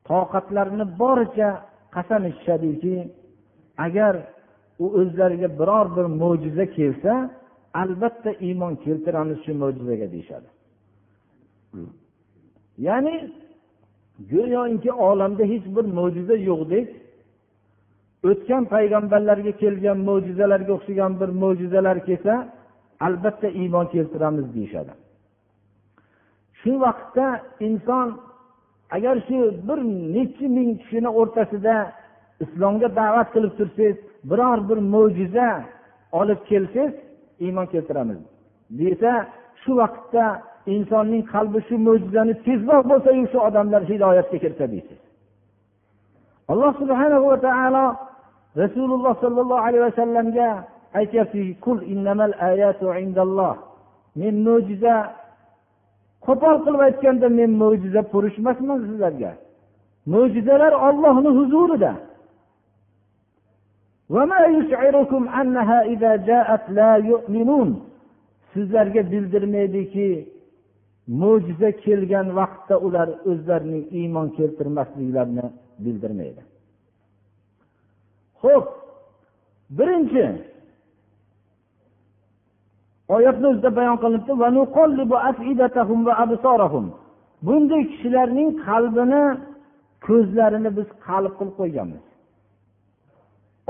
toqatlarini 0.09 0.85
boricha 1.01 1.49
qasam 1.95 2.23
ichishadiki 2.31 2.95
agar 3.85 4.13
u 4.83 4.85
o'zlariga 4.99 5.49
biror 5.59 5.87
bir 5.95 6.05
mo'jiza 6.21 6.65
kelsa 6.77 7.13
albatta 7.81 8.31
iymon 8.47 8.73
keltiramiz 8.85 9.39
shu 9.45 9.51
mo'jizaga 9.63 10.07
deyishadi 10.13 10.49
ya'ni 12.87 13.15
go'yoki 14.30 14.92
olamda 14.92 15.44
hech 15.52 15.66
bir 15.76 15.86
mo'jiza 15.98 16.36
yo'qdek 16.48 16.88
o'tgan 18.30 18.64
payg'ambarlarga 18.74 19.52
kelgan 19.62 19.98
mo'jizalarga 20.08 20.72
o'xshagan 20.78 21.12
bir 21.20 21.30
mo'jizalar 21.42 21.96
kelsa 22.08 22.34
albatta 23.06 23.48
iymon 23.60 23.86
keltiramiz 23.94 24.46
deyishadi. 24.54 24.92
Shu 26.60 26.72
vaqtda 26.84 27.26
inson 27.66 28.08
agar 28.96 29.16
shu 29.28 29.38
bir 29.68 29.78
necha 30.14 30.46
ming 30.56 30.70
kishini 30.80 31.10
o'rtasida 31.20 31.76
islomga 32.44 32.88
da'vat 33.00 33.28
qilib 33.34 33.52
tursangiz 33.58 33.96
biror 34.30 34.58
bir 34.68 34.78
mo'jiza 34.94 35.48
olib 36.20 36.40
kelsangiz 36.50 36.94
iymon 37.44 37.66
keltiramiz. 37.72 38.20
Desa 38.80 39.12
shu 39.62 39.72
vaqtda 39.82 40.24
insonning 40.74 41.22
qalbi 41.32 41.58
shu 41.68 41.74
mo'jizani 41.86 42.34
tezroq 42.46 42.82
bo'lsayu 42.90 43.24
shu 43.32 43.38
odamlar 43.48 43.82
hidoyatga 43.90 44.38
kirsa 44.44 44.64
deysiz 44.72 45.00
alloh 46.52 46.72
subhana 46.80 47.16
va 47.26 47.36
taolo 47.46 47.86
rasululloh 48.62 49.14
sollallohu 49.24 49.64
alayhi 49.66 49.84
vasallamga 49.88 50.48
aytyaptiki 50.98 51.52
men 54.20 54.34
mo'jiza 54.46 54.94
qo'pol 56.26 56.56
qilib 56.64 56.80
aytganda 56.88 57.28
men 57.38 57.50
mo'jiza 57.62 58.00
purish 58.12 58.36
emasman 58.42 58.78
sizlarga 58.86 59.32
mo'jizalar 60.12 60.72
ollohni 60.88 61.30
huzurida 61.38 61.92
sizlarga 68.54 69.02
bildirmaydiki 69.12 70.08
mo'jiza 71.20 71.70
kelgan 71.84 72.28
vaqtda 72.38 72.76
ular 72.86 73.08
o'zlarining 73.30 73.84
iymon 74.00 74.28
keltirmasliklarini 74.38 75.46
bildirmaydi. 75.84 76.42
Ho'p 78.42 78.66
birinchi 79.78 80.24
oyatni 83.16 83.46
o'zida 83.52 83.70
bayon 83.78 83.96
qilinibdi. 84.02 84.32
Bunday 87.46 87.82
kishilarning 87.92 88.50
qalbini 88.66 89.24
ko'zlarini 90.06 90.70
biz 90.78 90.88
qalb 91.06 91.32
qilib 91.38 91.54
qo'yganmiz. 91.60 92.04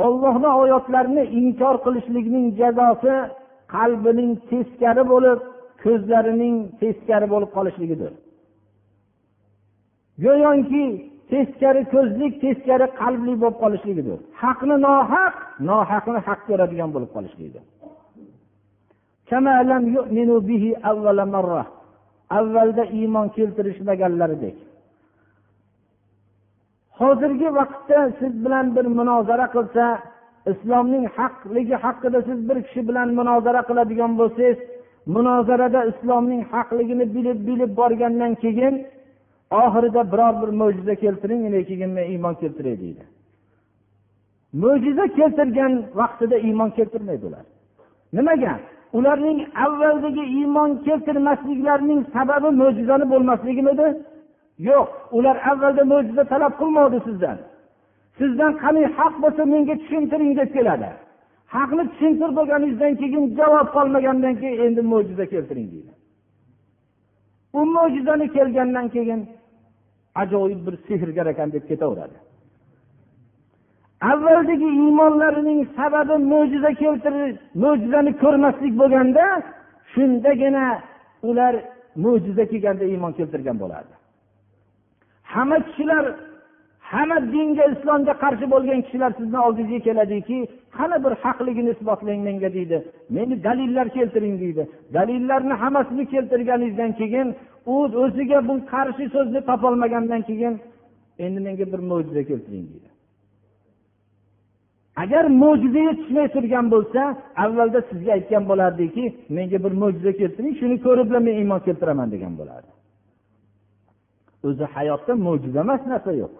Ollohni 0.04 0.50
oyatlarini 0.62 1.24
inkor 1.40 1.74
qilishlikning 1.84 2.46
jazosi 2.60 3.14
qalbining 3.74 4.32
teskari 4.50 5.02
bo'lib 5.12 5.38
ko'zlarining 5.82 6.56
teskari 6.80 7.26
bo'lib 7.32 7.50
qolishligidir. 7.56 8.12
Go'yoki 10.24 10.84
teskari 11.30 11.82
ko'zlik 11.94 12.32
teskari 12.44 12.86
qalbli 13.00 13.34
bo'lib 13.42 13.58
qolishligidir. 13.62 14.18
Haqni 14.42 14.76
nohaq 14.86 15.34
nohaqni 15.70 16.18
haq 16.28 16.40
ko'radigan 16.48 16.90
bo'lib 16.94 17.10
qolishligidir. 17.16 17.64
Avvalda 22.38 22.84
iymon 22.98 23.26
keltirishmaganlaridek. 23.36 24.56
Hozirgi 27.00 27.48
vaqtda 27.58 27.98
siz 28.18 28.32
bilan 28.44 28.66
bir 28.76 28.86
munozara 28.98 29.46
qilsa 29.54 29.84
islomning 30.52 31.04
haqligi 31.16 31.76
haqida 31.84 32.18
siz 32.28 32.38
bir 32.48 32.58
kishi 32.66 32.80
bilan 32.88 33.08
munozara 33.18 33.60
qiladigan 33.68 34.12
bo'lsangiz 34.20 34.58
munozarada 35.14 35.80
islomning 35.90 36.42
haqligini 36.52 37.06
bilib 37.14 37.38
bilib 37.48 37.70
borgandan 37.80 38.32
keyin 38.42 38.74
oxirida 39.62 40.02
biror 40.12 40.34
bir 40.42 40.50
mo'jiza 40.60 40.94
keltiring 41.02 41.42
keyin 41.68 41.90
men 41.96 42.04
iymon 42.12 42.34
keltiray 42.42 42.76
deydi. 42.82 43.04
Mo'jiza 44.62 45.06
keltirgan 45.18 45.72
vaqtida 46.00 46.36
iymon 46.48 46.70
keltirmaydi 46.70 47.26
ular. 47.26 47.44
Nimaga 48.16 48.54
ularning 48.98 49.38
avvaldagi 49.64 50.24
iymon 50.38 50.70
keltirmasliklarining 50.86 52.00
sababi 52.14 52.50
mo'jizani 52.60 53.06
bo'lmasligimidi? 53.12 53.86
Yo'q. 54.68 54.88
Ular 55.16 55.36
avvalda 55.50 55.84
mo'jiza 55.92 56.24
talab 56.32 56.52
qilmadi 56.60 56.98
sizdan. 57.06 57.38
Sizdan 58.18 58.52
qani 58.62 58.82
haq 58.98 59.14
bo'lsa 59.22 59.42
menga 59.52 59.74
tushuntiring 59.82 60.32
deb 60.40 60.50
keladi. 60.56 60.90
Haqni 61.54 61.84
tushuntirib 61.90 62.34
bo'lganingizdan 62.38 62.94
keyin 63.00 63.24
javob 63.38 63.68
qolmagandan 63.76 64.34
keyin 64.40 64.58
endi 64.66 64.82
mo'jiza 64.92 65.24
keltiring 65.32 65.68
deydi. 65.74 65.92
U 67.58 67.60
mo'jizani 67.76 68.26
kelgandan 68.36 68.86
keyin 68.94 69.20
ajoyib 70.22 70.60
bir 70.66 70.74
sehrgar 70.88 71.26
ekan 71.32 71.48
deb 71.54 71.64
ketaveradi. 71.70 72.18
Avvaldagi 74.10 74.68
iymonlarining 74.80 75.60
sababi 75.78 76.16
mo'jiza 76.32 76.70
keltirish 76.82 77.36
mo'jizani 77.62 78.12
ko'rmaslik 78.22 78.74
bo'lganda 78.80 79.24
shundagina 79.92 80.66
ular 81.28 81.54
mo'jiza 82.04 82.44
kelganda 82.52 82.84
iymon 82.92 83.12
keltirgan 83.18 83.56
bo'ladi 83.62 83.92
hamma 85.34 85.58
kishilar 85.66 86.04
hamma 86.92 87.16
dinga 87.34 87.64
islomga 87.74 88.14
qarshi 88.24 88.46
bo'lgan 88.54 88.80
kishilar 88.86 89.10
sizni 89.18 89.38
oldingizga 89.46 89.80
keladiki 89.88 90.38
qani 90.76 90.96
bir 91.04 91.12
haqligini 91.22 91.70
isbotlang 91.76 92.20
menga 92.28 92.50
deydi. 92.56 92.78
Meni 93.16 93.34
dalillar 93.46 93.86
keltiring 93.96 94.36
deydi. 94.42 94.62
Dalillarni 94.96 95.54
hammasini 95.62 96.04
keltirganingizdan 96.12 96.92
keyin 97.00 97.28
u 97.72 97.74
o'ziga 98.04 98.38
bu 98.48 98.54
qarshi 98.72 99.04
so'zni 99.14 99.40
topolmagandan 99.50 100.22
keyin 100.28 100.54
endi 101.24 101.40
menga 101.46 101.66
bir 101.72 101.80
mo'jiza 101.90 102.22
keltiring 102.30 102.66
deydi. 102.72 102.88
Agar 105.02 105.24
mo'jiza 105.42 105.80
yetishmay 105.88 106.26
turgan 106.34 106.66
bo'lsa 106.74 107.00
avvalda 107.44 107.80
sizga 107.90 108.10
aytgan 108.16 108.44
bo'lardiki 108.50 109.04
menga 109.36 109.58
bir 109.64 109.72
mo'jiza 109.82 110.12
keltiring 110.20 110.54
shuni 110.60 110.76
ko'rib 110.86 111.08
men 111.26 111.34
iymon 111.42 111.60
keltiraman 111.66 112.08
degan 112.14 112.32
bo'lardi. 112.40 112.70
O'zi 114.46 114.64
hayotda 114.76 115.12
mo'jiza 115.26 115.58
emas 115.66 115.82
narsa 115.92 116.12
yo'q. 116.22 116.34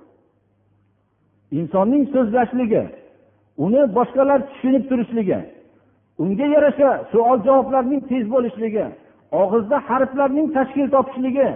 Insonning 1.59 2.05
so'zlashligi 2.14 2.82
uni 3.64 3.82
boshqalar 3.96 4.40
tushunib 4.51 4.84
turishligi 4.90 5.38
unga 6.22 6.46
yarasha 6.55 6.90
savol 7.12 7.38
javoblarning 7.46 8.01
tez 8.11 8.24
bo'lishligi 8.34 8.84
og'izda 9.42 9.76
harflarning 9.88 10.46
tashkil 10.57 10.86
topishligi 10.94 11.49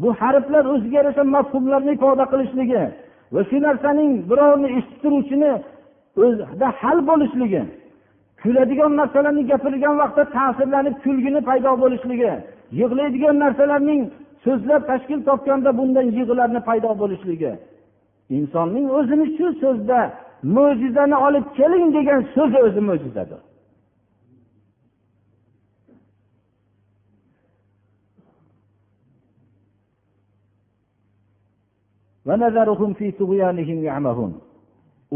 bu 0.00 0.08
harflar 0.20 0.64
o'ziga 0.74 0.96
yarasha 1.00 1.24
mafhumlarni 1.36 1.92
ifoda 1.96 2.24
qilishligi 2.32 2.82
va 3.34 3.40
shu 3.48 3.56
narsaning 3.66 4.12
birovni 4.30 4.68
eshitib 4.76 4.98
turuvchini 5.02 5.52
o'zida 6.24 6.68
hal 6.80 6.98
bo'lishligi 7.10 7.62
kuladigan 8.42 8.92
narsalarni 9.00 9.42
gapirgan 9.50 9.94
vaqtda 10.02 10.24
ta'sirlanib 10.36 10.96
kulgini 11.04 11.40
paydo 11.48 11.70
bo'lishligi 11.82 12.32
yig'laydigan 12.80 13.36
narsalarning 13.44 14.00
so'zlar 14.44 14.80
tashkil 14.90 15.20
topganda 15.28 15.70
bundan 15.78 16.06
yig'larni 16.18 16.60
paydo 16.68 16.90
bo'lishligi. 17.02 17.52
Insonning 18.36 18.86
o'zini 18.98 19.26
shu 19.36 19.46
so'zda 19.62 20.00
mo'jizani 20.56 21.16
olib 21.26 21.46
keling 21.58 21.86
degan 21.96 22.20
so'zi 22.34 22.58
o'zi 22.66 22.80
mo'jizadir 22.90 23.40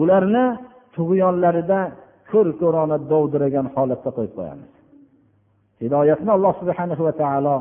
ularni 0.01 0.47
tug'yonlarida 0.97 1.81
ko'r 2.31 2.49
ko'rona 2.61 2.97
dovdiragan 3.11 3.67
holatda 3.75 4.11
qo'yib 4.17 4.33
qo'yamiz. 4.39 4.73
Hidoyatni 5.83 6.31
alloh 6.37 6.53
subhana 6.61 6.95
va 7.07 7.12
taolo 7.23 7.57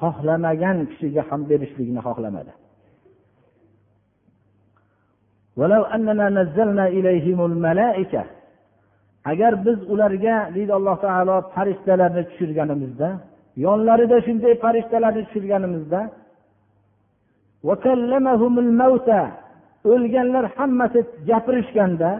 xohlamagan 0.00 0.78
kishiga 0.90 1.22
ham 1.28 1.40
berishlikni 1.50 2.00
xohlamadi. 2.06 2.52
Agar 9.30 9.52
biz 9.66 9.78
ularga 9.92 10.36
deydi 10.54 10.72
alloh 10.78 10.96
taolo 11.04 11.36
farishtalarni 11.54 12.22
tushirganimizda 12.28 13.08
yonlarida 13.64 14.16
shunday 14.26 14.54
farishtalarni 14.64 15.22
tushirganimizda 15.26 16.00
o'lganlar 19.92 20.44
hammasi 20.56 21.00
gapirishganda 21.28 22.10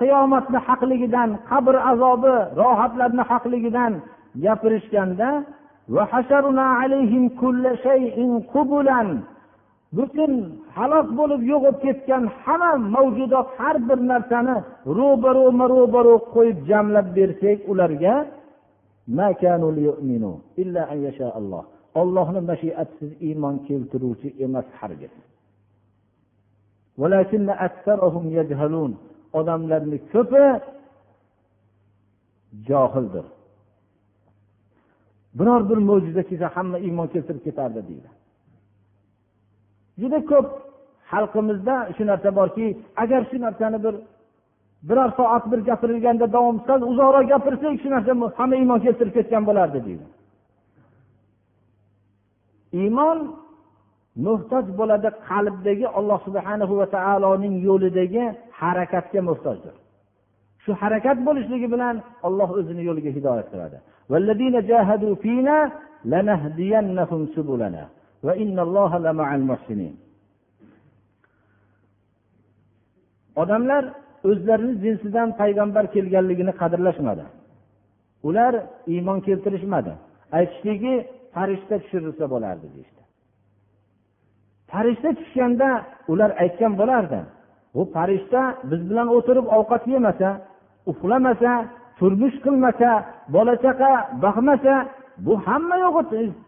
qiyomatni 0.00 0.58
haqligidan 0.66 1.30
qabr 1.50 1.74
azobi 1.90 2.34
rohatlarni 2.60 3.24
haqligidan 3.30 3.92
gapirishganda 4.44 5.28
butun 9.96 10.32
halok 10.76 11.06
bo'lib 11.18 11.42
yo'qolib 11.52 11.78
ketgan 11.84 12.24
hamma 12.42 12.70
mavjudot 12.94 13.46
har 13.58 13.76
bir 13.88 13.98
narsani 14.12 14.56
ro'baroma 14.98 15.66
ro'baro 15.74 16.14
qo'yib 16.34 16.58
jamlab 16.70 17.06
bersak 17.16 17.58
ularga 17.72 18.14
ollohni 22.00 22.40
mashiatisiz 22.50 23.10
iymon 23.28 23.56
keltiruvchi 23.66 24.28
emas 24.44 24.68
hargiz. 24.78 25.14
Odamlarni 29.38 29.98
ko'pi 30.12 30.44
johildir. 32.68 33.26
Biror 35.38 35.62
bir 35.70 35.78
mo'jiza 35.88 36.22
kelsa 36.28 36.46
hamma 36.56 36.78
iymon 36.86 37.06
keltirib 37.14 37.42
ketardi 37.46 37.80
deydi. 37.88 38.08
Juda 40.00 40.18
ko'p 40.30 40.46
xalqimizda 41.10 41.76
shu 41.96 42.02
narsa 42.10 42.30
borki 42.38 42.66
agar 43.02 43.20
shu 43.30 43.36
narsani 43.46 43.78
bir 43.84 43.94
biror 44.88 45.10
soat 45.18 45.44
bir 45.52 45.60
gapirilganda 45.68 46.26
davom 46.36 46.56
sal 46.66 46.80
uzoqroq 46.90 47.24
gapirsak 47.32 47.74
shu 47.82 47.88
narsa 47.94 48.12
hamma 48.38 48.54
iymon 48.62 48.78
keltirib 48.84 49.14
ketgan 49.18 49.42
bo'lardi 49.48 49.78
deydi. 49.86 50.06
Iymon 52.82 53.18
muhtoj 54.26 54.64
bo'ladi 54.80 55.08
qalbdagi 55.28 55.86
alloh 55.98 56.18
subhana 56.26 56.64
va 56.80 56.86
taoloning 56.96 57.54
yo'lidagi 57.68 58.24
harakatga 58.60 59.20
muhtojdir. 59.28 59.74
Shu 60.64 60.70
harakat 60.82 61.18
bo'lishligi 61.26 61.68
bilan 61.74 61.96
olloh 62.26 62.48
o'zini 62.58 62.82
yo'liga 62.88 63.10
hidoyat 63.16 63.46
qiladi. 63.52 63.76
Odamlar 73.42 73.84
o'zlarini 74.28 74.74
jinsidan 74.84 75.28
payg'ambar 75.40 75.84
kelganligini 75.94 76.52
qadrlashmadi. 76.60 77.24
Ular 78.28 78.54
iymon 78.92 79.18
keltirishmadi. 79.26 79.92
Aytishdiki 80.38 80.94
farishta 81.34 81.74
tushirilsa 81.82 82.24
bo'lardi 82.34 82.66
deyishdi. 82.74 83.02
Farishta 84.70 85.10
tushganda 85.18 85.68
ular 86.12 86.30
aytgan 86.42 86.72
bo'lardi 86.80 87.20
bu 87.74 87.82
farishta 87.94 88.42
biz 88.70 88.80
bilan 88.90 89.08
o'tirib 89.16 89.46
ovqat 89.58 89.84
yemasa 89.94 90.30
uxlamasa 90.90 91.52
turmush 91.98 92.36
qilmasa 92.44 92.90
bola 93.34 93.54
chaqa 93.64 93.92
boqmasa 94.24 94.74
bu 95.18 95.46
hamma 95.46 95.76
yo'q 95.76 95.96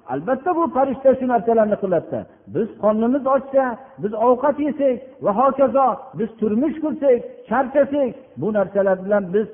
albatta 0.08 0.56
bu 0.56 0.64
farishta 0.74 1.14
shu 1.18 1.28
narsalarni 1.28 1.76
qiladida 1.82 2.20
biz 2.54 2.68
qornimiz 2.82 3.24
ochsa 3.36 3.64
biz 4.02 4.12
ovqat 4.26 4.56
yesak 4.66 4.96
va 5.24 5.30
hokazo 5.40 5.86
biz 6.18 6.28
turmush 6.40 6.76
qursak 6.84 7.18
charchasak 7.48 8.10
bu 8.40 8.46
narsalar 8.56 8.96
bilan 9.04 9.24
biz 9.34 9.46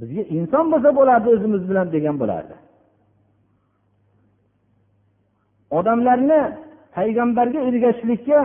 bizga 0.00 0.22
inson 0.36 0.64
bo'lsa 0.72 0.90
bo'lardi 0.98 1.28
o'zimiz 1.34 1.62
bilan 1.70 1.86
degan 1.94 2.16
bo'lardi. 2.22 2.54
Odamlarni 5.78 6.40
payg'ambarga 6.96 7.60
ergashishlikka 7.68 8.40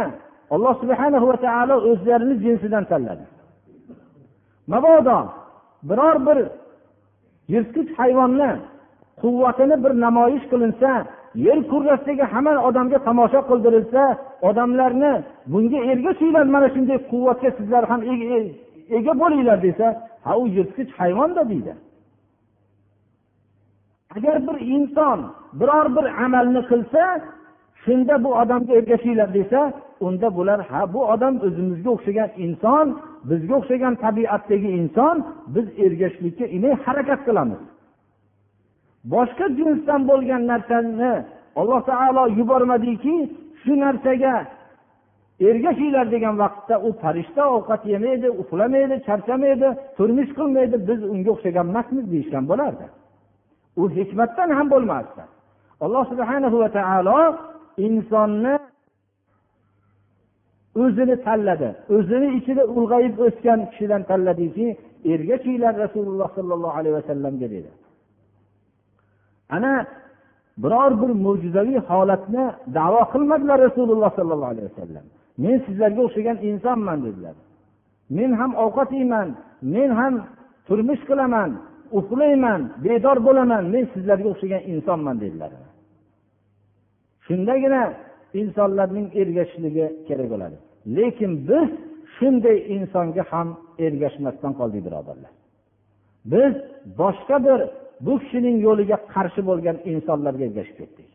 alloh 0.53 0.73
subhana 0.81 1.17
va 1.29 1.35
taolo 1.45 1.75
o'zlarini 1.89 2.35
jinsidan 2.43 2.83
tanladi. 2.91 3.25
Mabodo 4.71 5.17
biror 5.89 6.17
bir 6.27 6.39
yirtqich 7.53 7.89
hayvonni 7.99 8.51
quvvatini 9.21 9.75
bir 9.83 9.91
namoyish 10.05 10.45
qilinsa 10.51 10.91
yer 11.35 11.59
kurrasidagi 11.71 12.25
hamma 12.33 12.53
odamga 12.67 12.99
tomosha 13.07 13.41
qildirilsa 13.49 14.03
odamlarni 14.49 15.13
bunga 15.51 15.79
ergashinglar 15.91 16.45
mana 16.55 16.67
shunday 16.75 16.97
quvvatga 17.11 17.49
sizlar 17.57 17.83
ham 17.91 18.01
ega 18.97 19.13
e, 19.15 19.19
bo'linglar 19.21 19.57
desa 19.67 19.85
ha 20.25 20.31
u 20.41 20.43
yirtqich 20.55 20.91
hayvonda 20.99 21.41
deydi. 21.51 21.73
Agar 24.17 24.35
bir 24.47 24.57
inson 24.75 25.19
biror 25.59 25.87
bir 25.95 26.05
amalni 26.25 26.61
qilsa 26.71 27.03
shunda 27.83 28.23
bu 28.23 28.29
odamga 28.41 28.73
ergashinglar 28.79 29.29
desa 29.33 29.61
unda 30.05 30.35
bular 30.37 30.59
ha 30.69 30.81
bu 30.93 30.99
odam 31.13 31.33
o'zimizga 31.47 31.89
o'xshagan 31.95 32.29
inson 32.45 32.85
bizga 33.29 33.55
o'xshagan 33.59 33.93
tabiatdagi 34.03 34.69
inson 34.81 35.15
biz 35.55 35.65
ergashishlikka 35.85 36.45
harakat 36.85 37.19
qilamiz. 37.27 37.61
Boshqa 39.13 39.45
jinsdan 39.57 40.01
bo'lgan 40.09 40.41
narsani 40.51 41.13
alloh 41.59 41.81
taolo 41.89 42.23
yubormadiki 42.39 43.15
shu 43.61 43.73
narsaga 43.83 44.35
ergashinglar 45.47 46.05
degan 46.15 46.35
vaqtda 46.43 46.75
u 46.87 46.89
farishta 47.01 47.43
ovqat 47.55 47.81
yemaydi 47.93 48.27
uxlamaydi 48.41 48.95
charchamaydi 49.07 49.67
turmush 49.97 50.31
qilmaydi 50.37 50.75
biz 50.89 50.99
unga 51.13 51.29
o'xshagan 51.35 51.67
emasmiz 51.71 52.05
deyishgan 52.13 52.43
bo'lardi. 52.51 52.85
U 53.81 53.83
hikmatdan 53.97 54.49
ham 54.57 54.67
bo'lmasdi. 54.73 55.23
Alloh 55.83 56.03
subhana 56.11 56.47
va 56.63 56.69
taolo 56.77 57.19
insonni 57.85 58.55
o'zini 60.83 61.15
tanladi. 61.25 61.69
O'zini 61.95 62.27
ichida 62.37 62.63
ulg'ayib 62.77 63.15
o'sgan 63.25 63.59
kishidan 63.69 64.01
tanladiki 64.09 64.67
ergashinglar 65.13 65.73
rasululloh 65.83 66.29
sollallohu 66.37 66.75
alayhi 66.79 66.95
vasallamga 66.99 67.47
dedi. 67.55 67.69
Ana 69.55 69.73
biror 70.63 70.91
bir 71.01 71.11
mo'jizaviy 71.25 71.79
holatni 71.89 72.43
davo 72.77 73.01
qilmadilar 73.13 73.57
rasululloh 73.67 74.11
sollallohu 74.19 74.51
alayhi 74.53 74.69
vasallam. 74.71 75.05
Men 75.43 75.55
sizlarga 75.65 76.01
o'xshagan 76.07 76.37
insonman 76.49 76.97
dedilar. 77.05 77.35
Men 78.17 78.31
ham 78.39 78.51
ovqat 78.63 78.89
yeyman 78.99 79.27
men 79.73 79.89
ham 79.99 80.13
turmush 80.67 81.03
qilaman 81.09 81.49
uxlayman 81.99 82.61
bedor 82.85 83.17
bo'laman 83.27 83.63
men 83.73 83.83
sizlarga 83.93 84.27
o'xshagan 84.33 84.61
insonman 84.73 85.15
dedilar. 85.23 85.51
Shundagina 87.25 87.83
insonlarning 88.41 89.07
ergashishligi 89.21 89.85
kerak 90.07 90.27
bo'ladi. 90.33 90.57
Lekin 90.97 91.31
biz 91.49 91.69
shunday 92.15 92.57
insonga 92.75 93.23
ham 93.31 93.47
ergashmasdan 93.85 94.53
qoldik 94.59 94.81
birodarlar. 94.87 95.31
Biz 96.33 96.53
boshqa 97.01 97.37
bir 97.45 97.59
bu 98.05 98.13
kishining 98.21 98.57
yo'liga 98.67 98.97
qarshi 99.13 99.41
bo'lgan 99.49 99.77
insonlarga 99.91 100.43
ergashib 100.49 100.77
ketdik. 100.81 101.09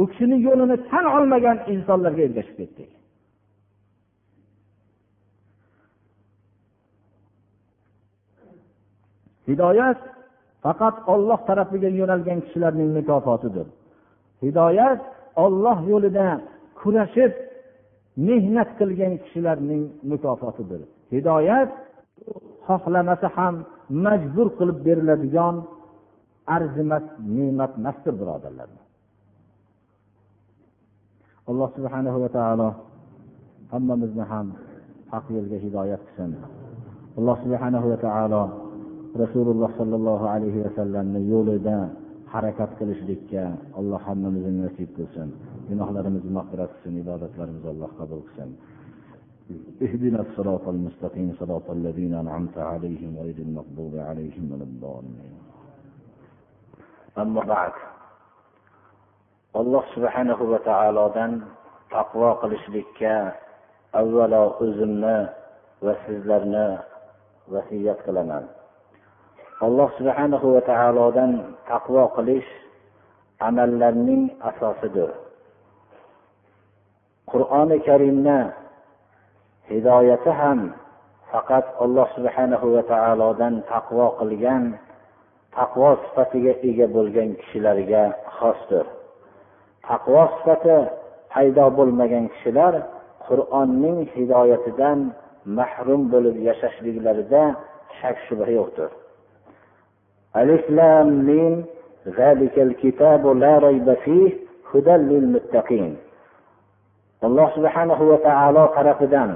U 0.00 0.02
kishini 0.10 0.36
yo'lini 0.46 0.76
tan 0.90 1.04
olmagan 1.16 1.58
insonlarga 1.74 2.22
ergashib 2.28 2.56
ketdik. 2.60 2.90
Hidoyat 9.48 10.00
faqat 10.64 10.96
olloh 11.12 11.40
tarafiga 11.48 11.90
yo'nalgan 12.00 12.38
kishilarning 12.44 12.90
mukofotidir. 12.98 13.66
Hidoyat 14.44 15.00
olloh 15.44 15.78
yo'lida 15.92 16.26
kurashib 16.80 17.32
mehnat 18.28 18.70
qilgan 18.78 19.12
kishilarning 19.22 19.82
mukofotidir. 20.10 20.80
Hidoyat 21.14 21.70
xohlamasa 22.66 23.28
ham 23.36 23.54
majbur 24.04 24.48
qilib 24.58 24.78
beriladigan 24.86 25.54
arzimas 26.55 27.05
ne'mat 27.37 27.71
emasdir 27.79 28.13
birodarlar 28.21 28.69
alloh 31.49 31.69
subhanahu 31.77 32.17
va 32.23 32.29
taolo 32.37 32.69
hammamizni 33.73 34.25
ham 34.31 34.47
haq 35.13 35.25
yo'lga 35.35 35.57
hidoyat 35.65 36.01
qilsin 36.07 36.31
alloh 37.19 37.37
subhanahu 37.43 37.85
va 37.91 37.97
taolo 38.07 38.43
rasululloh 39.23 39.69
sollallohu 39.79 40.25
alayhi 40.35 40.63
vasallamni 40.65 41.21
yo'lida 41.33 41.77
harakat 42.33 42.71
qilishlikka 42.79 43.43
alloh 43.79 43.99
hammamizni 44.07 44.53
nasib 44.65 44.89
qilsin 44.97 45.29
gunohlarimizni 45.69 46.31
mag'firat 46.39 46.69
qilsin 46.73 46.93
ibodatlarimizni 47.03 47.69
alloh 47.75 47.91
qabul 47.99 48.21
qilsin 48.29 48.51
اهدنا 49.85 50.19
الصراط 50.25 50.65
المستقيم 50.75 51.27
صراط 51.39 51.67
الذين 51.77 52.13
أنعمت 52.23 52.57
عليهم 52.71 53.11
غير 53.23 53.37
المغضوب 53.47 53.93
عليهم 54.09 54.43
ولا 54.51 54.65
الضالين 54.69 55.38
أما 57.17 57.41
بعد 57.41 57.73
alloh 59.55 59.87
subhanahu 59.95 60.51
va 60.51 60.59
taolodan 60.67 61.47
taqvo 61.87 62.35
qilishlikka 62.43 63.31
avvalo 63.95 64.59
o'zimni 64.59 65.31
va 65.79 65.93
sizlarni 66.03 66.75
vasiyat 67.47 68.03
qilaman 68.03 68.51
alloh 69.63 69.87
subhanahu 69.95 70.59
va 70.59 70.61
taolodan 70.67 71.55
taqvo 71.71 72.03
qilish 72.19 72.51
amallarning 73.39 74.35
asosidir 74.43 75.15
qur'oni 77.31 77.79
karimni 77.87 78.51
hidoyati 79.71 80.35
ham 80.35 80.75
faqat 81.31 81.63
alloh 81.79 82.11
subhanahu 82.19 82.75
va 82.75 82.83
taolodan 82.91 83.63
taqvo 83.71 84.19
qilgan 84.19 84.75
taqvo 85.56 85.90
sifatiga 86.04 86.52
ega 86.68 86.86
bo'lgan 86.96 87.28
kishilarga 87.40 88.02
xosdir. 88.38 88.86
Taqvo 89.88 90.22
sifati 90.36 90.76
paydo 91.32 91.66
bo'lmagan 91.78 92.24
kishilar 92.34 92.74
qur'onning 93.26 93.98
hidoyatidan 94.14 94.98
mahrum 95.58 96.02
bo'lib 96.12 96.36
yashashliklarida 96.48 97.42
shak 97.98 98.16
shubha 98.26 98.50
yo'qdir. 98.58 98.90
Alif 100.40 100.64
lam 100.78 101.08
mim 101.28 101.54
zalikal 102.18 102.72
kitabu 102.82 103.28
la 103.42 103.54
rayba 103.66 103.94
fih 104.04 104.30
hudan 104.70 105.00
lil 105.10 105.26
muttaqin. 105.34 105.90
Alloh 107.26 107.48
subhanahu 107.56 108.02
va 108.10 108.18
taolo 108.28 108.64
tarafidan 108.76 109.30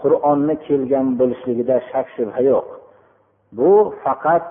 qur'onni 0.00 0.54
kelgan 0.66 1.06
bo'lishligida 1.20 1.76
shak 1.90 2.06
shubha 2.16 2.40
yo'q. 2.50 2.66
Bu 3.58 3.70
faqat 4.04 4.44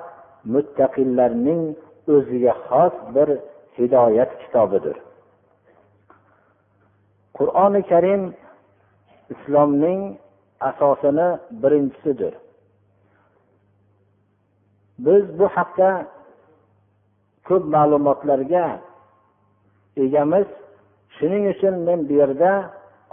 muttaqillarning 0.53 1.63
o'ziga 2.13 2.53
xos 2.67 2.95
bir 3.15 3.29
hidoyat 3.77 4.31
kitobidir. 4.41 4.97
Qur'oni 7.37 7.81
karim 7.91 8.23
islomning 9.33 10.01
asosini 10.69 11.29
birinchisidir 11.61 12.33
biz 14.99 15.39
bu 15.39 15.47
haqda 15.47 15.89
ko'p 17.47 17.63
ma'lumotlarga 17.75 18.65
egamiz. 20.03 20.47
Shuning 21.15 21.43
uchun 21.53 21.75
men 21.87 21.99
bu 22.09 22.13
yerda 22.21 22.51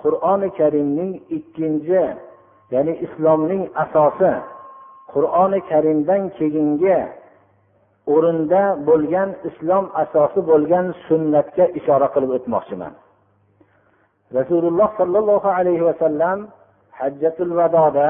qur'oni 0.03 0.49
karimning 0.59 1.13
ikkinchi 1.39 2.05
ya'ni 2.75 2.95
islomning 3.07 3.63
asosi 3.85 4.33
qur'oni 5.13 5.61
karimdan 5.71 6.23
keyingi 6.39 6.99
o'rinda 8.15 8.63
bo'lgan 8.89 9.31
islom 9.49 9.85
asosi 10.03 10.41
bo'lgan 10.51 10.87
sunnatga 11.07 11.65
ishora 11.79 12.09
qilib 12.15 12.31
o'tmoqchiman. 12.39 12.93
Rasululloh 14.39 14.89
sollallohu 15.01 15.49
alayhi 15.59 15.85
vasallam 15.91 16.39
hajjatul 16.99 17.53
vadoda 17.59 18.09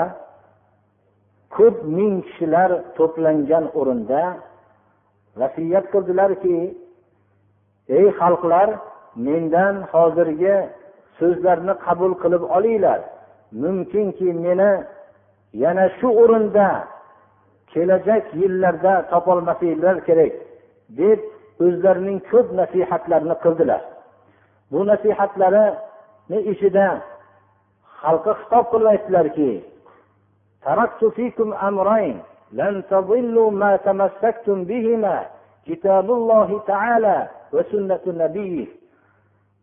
ko'p 1.57 1.77
ming 1.97 2.15
kishilar 2.27 2.71
to'plangan 2.99 3.65
o'rinda 3.79 4.23
vasiyat 5.41 5.85
qildilarki 5.93 6.59
ey 7.99 8.07
xalqlar 8.21 8.69
mendan 9.27 9.75
hozirgi 9.93 10.57
so'zlarni 11.19 11.75
qabul 11.87 12.13
qilib 12.23 12.43
olinglar. 12.57 13.01
Mumkinki 13.63 14.29
meni 14.45 14.71
yana 15.63 15.85
shu 15.99 16.09
o'rinda 16.23 16.69
kelajak 17.72 18.24
yillarda 18.42 18.94
topolmasliklar 19.12 19.98
kerak 20.08 20.34
deb 21.00 21.20
o'zlarining 21.66 22.20
ko'p 22.32 22.48
nasihatlarini 22.60 23.36
qildilar 23.44 23.82
bu 24.72 24.80
nasihatlarini 24.92 26.40
ichida 26.52 26.88
xalqqa 28.02 28.32
xitob 28.40 28.66
qilib 28.72 28.88
aytdilarki 28.94 29.52
تركت 30.68 31.06
فيكم 31.06 31.54
أمرين 31.54 32.18
لن 32.52 32.84
تضلوا 32.92 33.52
ما 33.52 33.76
تمسكتم 33.88 34.58
بهما 34.64 35.26
كتاب 35.68 36.12
الله 36.12 36.50
تعالى 36.68 37.18
وسنة 37.54 38.04
نبيه 38.08 38.68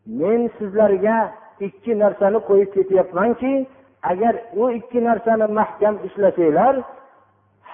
men 0.06 0.50
sizlarga 0.58 1.18
ikki 1.66 1.92
narsani 1.98 2.38
qo'yib 2.48 2.70
ketyapmanki 2.76 3.52
agar 4.10 4.34
u 4.60 4.70
ikki 4.78 5.00
narsani 5.04 5.46
mahkam 5.58 5.94
ishlasanglar 6.06 6.74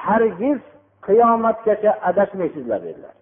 hargiz 0.07 0.59
qiyomatgacha 1.07 1.91
adashmaysizlar 2.09 2.79
dedilar. 2.87 3.15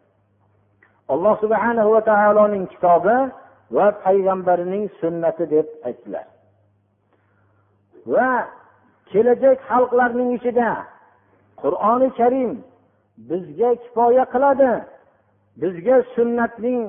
Alloh 1.13 1.35
subhana 1.43 1.83
va 1.93 2.01
taoloning 2.11 2.65
kitobi 2.73 3.17
va 3.75 3.87
payg'ambarining 4.03 4.85
sunnati 5.01 5.43
deb 5.53 5.67
aytdilar. 5.87 6.25
Va 8.13 8.29
kelajak 9.11 9.57
xalqlarning 9.69 10.29
ichida 10.37 10.71
qur'oni 11.61 12.09
karim 12.19 12.51
bizga 13.29 13.69
kifoya 13.83 14.25
qiladi. 14.33 14.71
Bizga 15.61 15.97
sunnatning 16.15 16.79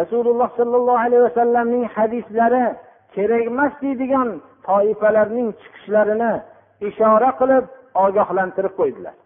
rasululloh 0.00 0.48
sollallohu 0.58 1.02
alayhi 1.06 1.24
vasallamning 1.28 1.84
hadislari 1.94 2.64
kerak 3.14 3.42
emas 3.50 3.72
deydigan 3.82 4.28
toifalarning 4.68 5.48
chiqishlarini 5.60 6.32
ishora 6.88 7.30
qilib 7.40 7.64
ogohlantirib 8.04 8.74
qo'ydilar. 8.80 9.16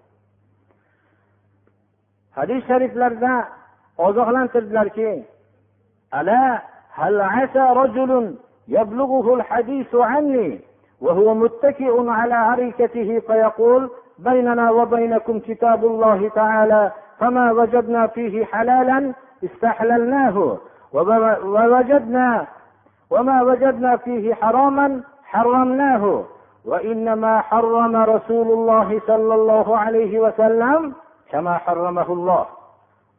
Hadis 2.38 2.60
shariflarda 2.68 3.34
ogohlantirdilarki 4.06 5.10
هل 6.98 7.20
عسى 7.20 7.64
رجل 7.82 8.34
يبلغه 8.68 9.34
الحديث 9.34 9.94
عني 9.94 10.60
وهو 11.00 11.34
متكئ 11.34 12.08
على 12.08 12.52
أريكته 12.52 13.08
فيقول 13.26 13.90
بيننا 14.18 14.70
وبينكم 14.70 15.38
كتاب 15.38 15.84
الله 15.84 16.28
تعالى 16.28 16.92
فما 17.18 17.52
وجدنا 17.52 18.06
فيه 18.06 18.44
حلالا 18.44 19.12
استحللناه 19.44 20.56
ووجدنا 20.92 22.46
وما 23.10 23.42
وجدنا 23.42 23.96
فيه 23.96 24.34
حراما 24.34 25.00
حرمناه 25.24 26.24
وإنما 26.64 27.40
حرم 27.40 27.96
رسول 27.96 28.46
الله 28.52 29.00
صلى 29.06 29.34
الله 29.34 29.78
عليه 29.78 30.20
وسلم 30.20 30.92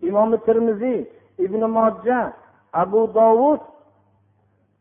imomi 0.01 0.37
termiziy 0.47 0.99
ibn 1.45 1.61
mojja 1.77 2.33
abu 2.73 3.01
dovud 3.13 3.61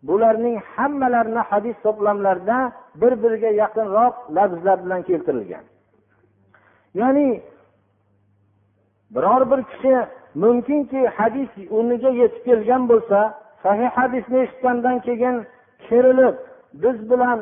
bularning 0.03 0.57
hammalarini 0.75 1.43
hadis 1.51 1.77
to'plamlarida 1.85 2.59
bir 3.01 3.13
biriga 3.23 3.51
yaqinroq 3.63 4.15
lafzlar 4.37 4.79
bilan 4.85 5.03
keltirilgan. 5.09 5.65
Ya'ni 6.95 7.43
biror 9.15 9.43
bir 9.51 9.61
kishi 9.71 9.95
mumkinki 10.43 11.01
hadis 11.19 11.51
o'rniga 11.77 12.11
yetib 12.21 12.43
kelgan 12.49 12.83
bo'lsa 12.91 13.19
sahih 13.63 13.89
hadisni 13.99 14.39
eshitgandan 14.45 14.99
keyin 15.07 15.37
kerilib 15.87 16.37
biz 16.83 17.11
bilan 17.11 17.39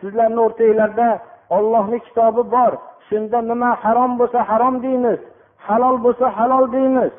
sizlarni 0.00 0.40
o'rtanglarda 0.46 1.08
ollohni 1.56 1.98
kitobi 2.06 2.42
bor 2.54 2.72
shunda 3.08 3.38
nima 3.50 3.70
harom 3.82 4.12
bo'lsa 4.20 4.40
harom 4.50 4.74
deymiz 4.82 5.20
halol 5.68 5.96
bo'lsa 6.04 6.26
halol 6.38 6.72
deymiz. 6.72 7.12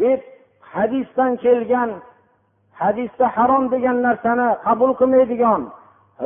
Deb 0.00 0.20
hadisdan 0.74 1.32
kelgan 1.44 1.90
hadisda 2.82 3.26
harom 3.36 3.64
degan 3.74 3.96
narsani 4.06 4.48
qabul 4.66 4.92
qilmaydigan 5.00 5.62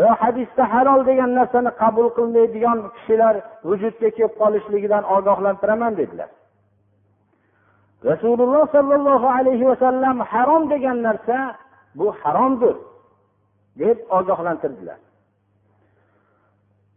va 0.02 0.12
hadisda 0.22 0.62
halol 0.74 1.00
degan 1.10 1.30
narsani 1.38 1.70
qabul 1.82 2.08
qilmaydigan 2.16 2.78
kishilar 2.94 3.34
vujudga 3.68 4.08
kelib 4.16 4.34
qolishligidan 4.40 5.04
ogohlantiraman 5.16 5.92
dedilar. 6.00 6.30
Rasululloh 8.10 8.64
sollallohu 8.76 9.28
alayhi 9.38 9.64
vasallam 9.70 10.16
harom 10.32 10.62
degan 10.72 10.98
narsa 11.06 11.38
bu 11.98 12.06
haromdir 12.20 12.76
deb 13.80 13.98
ogohlantirdilar. 14.18 14.98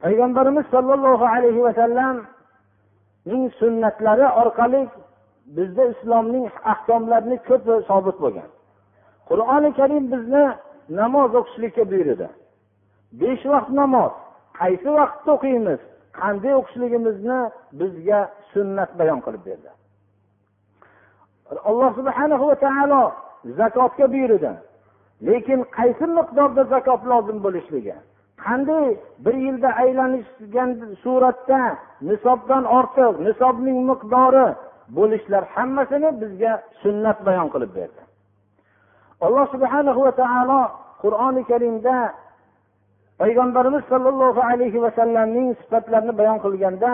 Payg'ambarimiz 0.05 0.65
sollallohu 0.73 1.25
alayhi 1.35 1.61
vasallamning 1.67 3.43
sunnatlari 3.59 4.27
orqali 4.41 4.81
bizda 5.57 5.83
islomning 5.93 6.45
ahkomlarini 6.73 7.37
ko'p 7.49 7.65
sobit 7.89 8.17
bo'lgan. 8.23 8.49
Qur'oni 9.29 9.69
karim 9.79 10.03
bizni 10.13 10.43
namoz 10.99 11.31
o'qishlikka 11.39 11.83
buyurdi. 11.91 12.27
Besh 13.21 13.43
vaqt 13.53 13.69
namoz 13.81 14.11
qaysi 14.59 14.89
vaqtda 14.99 15.29
o'qiymiz 15.37 15.79
qanday 16.19 16.53
o'qishligimizni 16.59 17.39
bizga 17.79 18.19
sunnat 18.51 18.91
bayon 18.99 19.19
qilib 19.25 19.43
berdi. 19.49 19.69
Alloh 21.69 21.91
subhana 21.99 22.35
va 22.49 22.55
taolo 22.65 23.03
zakotga 23.59 24.05
buyurdi. 24.13 24.51
Lekin 25.27 25.59
qaysi 25.77 26.05
miqdorda 26.17 26.63
zakot 26.73 27.01
lozim 27.11 27.37
bo'lishligi 27.45 27.95
qanday 28.44 28.86
bir 29.24 29.34
yilda 29.46 29.68
aylanishgan 29.82 30.70
suratda 31.02 31.62
nisobdan 32.08 32.64
ortiq 32.78 33.14
nisobning 33.26 33.78
miqdori 33.90 34.46
bo'lishlar 34.96 35.42
hammasini 35.54 36.10
bizga 36.20 36.52
sunnat 36.82 37.18
bayon 37.26 37.48
qilib 37.54 37.72
berdi 37.78 38.02
alloh 39.26 39.46
subhana 39.54 39.92
va 40.04 40.12
taolo 40.22 40.60
qur'oni 41.02 41.42
karimda 41.50 41.96
payg'ambarimiz 43.20 43.84
sollallohu 43.92 44.40
alayhi 44.50 44.82
vasallamning 44.86 45.48
sifatlarini 45.60 46.12
bayon 46.20 46.38
qilganda 46.44 46.92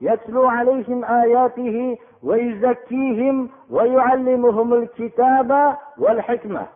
يتلو 0.00 0.46
عليهم 0.46 1.04
آياته 1.04 1.98
ويزكيهم 2.22 3.48
ويعلمهم 3.70 4.74
الكتاب 4.74 5.76
والحكمة 5.98 6.66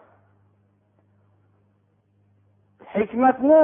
hikmatni 2.95 3.61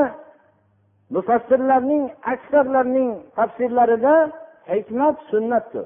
mufassirlarning 1.16 2.04
aksarlarining 2.34 3.12
tafsirlarida 3.38 4.16
hikmat 4.72 5.16
sunnatdir. 5.32 5.86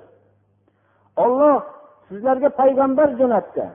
Olloh 1.24 1.58
sizlarga 2.08 2.50
payg'ambar 2.62 3.10
jo'natdi. 3.20 3.66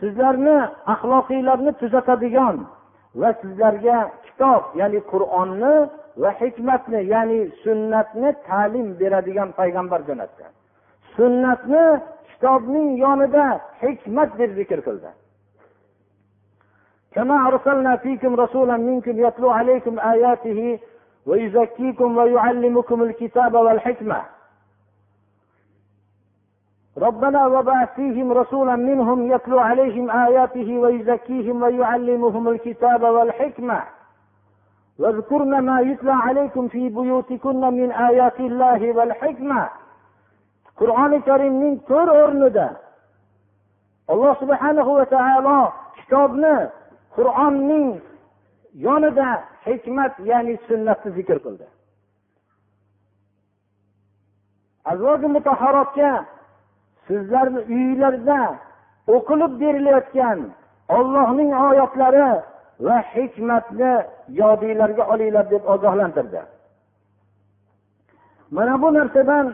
Sizlarni 0.00 0.56
axloqiylarni 0.94 1.72
tuzatadigan 1.80 2.56
va 3.20 3.30
sizlarga 3.42 3.98
kitob 4.24 4.62
ya'ni 4.80 5.00
qur'onni 5.12 5.74
va 6.22 6.30
hikmatni 6.40 7.00
ya'ni 7.14 7.40
sunnatni 7.64 8.30
ta'lim 8.48 8.88
beradigan 9.00 9.50
payg'ambar 9.60 10.00
jo'natdi. 10.08 10.44
Sunnatni 11.16 11.84
kitobning 12.30 12.88
yonida 13.04 13.46
hikmat 13.82 14.30
deb 14.40 14.50
zikr 14.58 14.80
qildi. 14.86 15.10
كما 17.16 17.48
أرسلنا 17.48 17.96
فيكم 17.96 18.40
رسولا 18.40 18.76
منكم 18.76 19.26
يتلو 19.26 19.50
عليكم 19.50 19.98
آياته 19.98 20.78
ويزكيكم 21.26 22.16
ويعلمكم 22.16 23.02
الكتاب 23.02 23.54
والحكمة. 23.54 24.22
ربنا 26.98 27.46
وبعث 27.46 27.94
فيهم 27.94 28.32
رسولا 28.32 28.76
منهم 28.76 29.32
يتلو 29.32 29.58
عليهم 29.58 30.10
آياته 30.10 30.78
ويزكيهم 30.78 31.62
ويعلمهم 31.62 32.48
الكتاب 32.48 33.02
والحكمة. 33.02 33.82
واذكرن 34.98 35.58
ما 35.58 35.80
يتلى 35.80 36.12
عليكم 36.12 36.68
في 36.68 36.88
بيوتكن 36.88 37.60
من 37.60 37.92
آيات 37.92 38.40
الله 38.40 38.92
والحكمة. 38.96 39.68
qur'oni 40.76 41.18
karimning 41.24 41.76
to'rt 41.88 42.10
o'rnida 42.22 42.68
alloh 44.12 44.34
subhanahu 44.40 44.90
va 44.98 45.06
taolo 45.12 45.72
kitobni 45.96 46.54
qur'onning 47.16 47.88
yonida 48.86 49.28
hikmat 49.66 50.12
ya'ni 50.30 50.54
sunnatni 50.68 51.10
zikr 51.18 51.38
qildi. 51.44 51.66
Azvoji 54.90 55.28
mutahharotga 55.36 56.12
sizlarni 57.06 57.60
uyinglarda 57.72 58.40
o'qilib 59.14 59.52
berilayotgan 59.62 60.38
ollohning 60.96 61.50
oyatlari 61.68 62.28
va 62.86 62.96
hikmatni 63.14 63.92
yodinglarga 64.40 65.04
olinglar 65.12 65.50
deb 65.50 65.62
ogohlantirdi. 65.74 66.40
Mana 68.50 68.82
bu 68.82 68.94
narsadan 68.94 69.46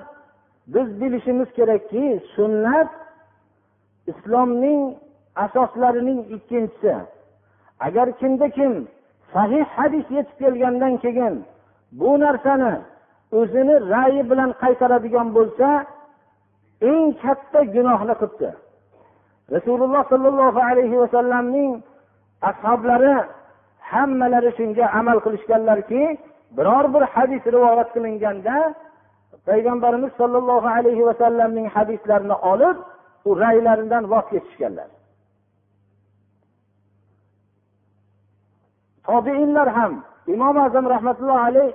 biz 0.67 1.01
bilishimiz 1.01 1.49
kerakki 1.53 2.21
sunnat 2.35 2.91
islomning 4.07 4.95
asoslarining 5.37 6.21
ikkinchisi. 6.37 6.95
Agar 7.87 8.07
kimda 8.21 8.49
kim 8.57 8.73
sahih 9.35 9.65
hadis 9.77 10.07
yetib 10.17 10.37
kelgandan 10.41 10.95
keyin 11.05 11.35
bu 11.99 12.11
narsani 12.25 12.75
o'zini 13.39 13.75
ra'yi 13.95 14.23
bilan 14.31 14.51
qaytaradigan 14.63 15.29
bo'lsa 15.37 15.69
eng 16.91 17.07
katta 17.23 17.61
gunohni 17.75 18.15
qilibdi. 18.21 18.51
Rasululloh 19.55 20.03
sollallohu 20.13 20.61
alayhi 20.71 20.97
vasallamning 21.03 21.73
ashoblari 22.51 23.15
hammalari 23.91 24.51
shunga 24.59 24.85
amal 24.99 25.19
qilishganlarki 25.25 26.03
biror 26.57 26.87
bir 26.95 27.03
hadis 27.15 27.43
rivoyat 27.55 27.89
qilinganda 27.95 28.57
payg'ambarimiz 29.49 30.13
sollallohu 30.21 30.69
alayhi 30.79 31.07
vasallamning 31.11 31.67
hadislarini 31.75 32.37
olib 32.53 32.77
u 33.29 33.31
raylaridan 33.43 34.05
voz 34.13 34.27
kechishganlar. 34.33 34.89
Tobeinlar 39.07 39.69
ham 39.79 39.93
imom 40.35 40.57
azam 40.67 40.85
rahmatullohi 40.95 41.43
alayh 41.49 41.69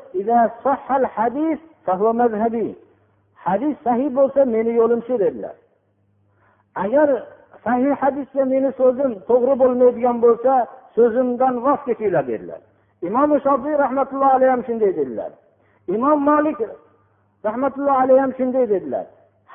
hadis 3.48 3.76
sahiy 3.86 4.10
bo'lsa 4.20 4.42
meni 4.56 4.72
yo'lim 4.80 5.02
shu 5.08 5.16
dedilar. 5.24 5.56
Agar 6.84 7.08
sahih 7.66 7.94
hadisga 8.02 8.44
meni 8.54 8.70
so'zim 8.80 9.12
to'g'ri 9.30 9.54
bo'lmaydigan 9.62 10.18
bo'lsa 10.26 10.54
so'zimdan 10.96 11.56
voz 11.66 11.80
kechinglar 11.88 12.24
dedilar. 12.32 12.62
Imom 13.08 13.30
shofiy 13.46 13.76
rahmatullohi 13.84 14.34
alayhi 14.38 14.52
ham 14.56 14.64
shunday 14.68 14.92
dedilar. 15.00 15.32
Imom 15.96 16.20
molik 16.30 16.60
rahmatullohi 17.48 18.00
alayhi 18.04 18.22
ham 18.26 18.32
shunday 18.40 18.66
dedilar. 18.74 19.06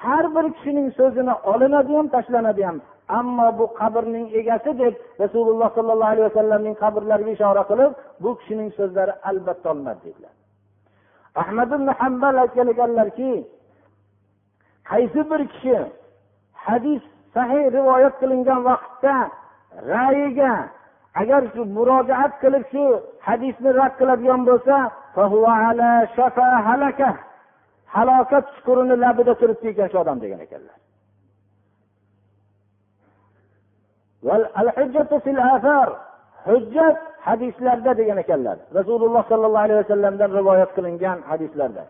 Har 0.03 0.25
bir 0.35 0.47
kishining 0.57 0.89
so'zini 0.99 1.35
olinadi 1.53 1.93
ham 1.99 2.07
tashlanadi 2.15 2.63
ham. 2.69 2.79
Ammo 3.09 3.59
bu 3.59 3.65
qabrning 3.81 4.27
egasi 4.41 4.71
deb 4.83 4.95
rasululloh 5.23 5.69
sollallohu 5.77 6.13
alayhi 6.13 6.29
vasallamning 6.31 6.77
qabrlariga 6.83 7.33
ishora 7.37 7.63
qilib 7.71 7.93
bu 8.23 8.31
kishining 8.39 8.71
so'zlari 8.79 9.13
albatta 9.31 9.67
olinadi 9.73 10.01
dedilar. 10.07 10.35
Ahmad 11.43 11.71
ibn 11.77 11.89
hambal 12.01 12.35
aytgan 12.43 12.69
ekanlarki 12.75 13.33
qaysi 14.91 15.21
bir 15.31 15.43
kishi 15.53 15.79
hadis 16.67 17.03
sahiy 17.35 17.65
rivoyat 17.77 18.15
qilingan 18.21 18.61
vaqtda 18.69 19.15
rayiga 19.93 20.55
agar 21.21 21.43
shu 21.55 21.63
murojaat 21.77 22.33
qilib 22.43 22.65
shu 22.73 22.85
hadisni 23.27 23.71
rad 23.81 23.93
qiladigan 24.01 24.41
bo'lsa 24.49 24.77
halokat 27.95 28.45
chuqurini 28.55 28.97
labida 29.05 29.35
turibdi 29.41 29.67
ekan 29.73 29.89
shu 29.93 29.99
odam 30.03 30.19
degan 30.25 30.41
ekanlar. 30.47 30.82
Hujjat 36.47 36.97
hadislarda 37.27 37.93
degan 38.01 38.19
ekanlar. 38.25 38.57
Rasululloh 38.79 39.23
sollallohu 39.29 39.65
alayhi 39.67 39.81
vasallamdan 39.85 40.31
rivoyat 40.39 40.71
qilingan 40.77 41.19
hadislarda. 41.31 41.85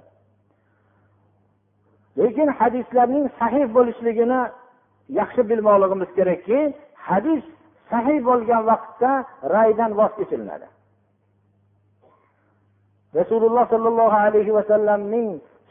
Lekin 2.19 2.49
hadislarning 2.59 3.27
sahih 3.41 3.65
bo'lishligini 3.77 4.41
yaxshi 5.21 5.43
bilmoqligimiz 5.51 6.11
kerakki 6.19 6.59
hadis 7.09 7.43
sahiy 7.91 8.19
bo'lgan 8.29 8.63
vaqtda 8.71 9.11
raydan 9.57 9.91
voz 9.99 10.13
kechilinadi. 10.19 10.67
Rasululloh 13.19 13.65
sollallohu 13.73 14.17
alayhi 14.27 14.53
vasallamning 14.59 15.29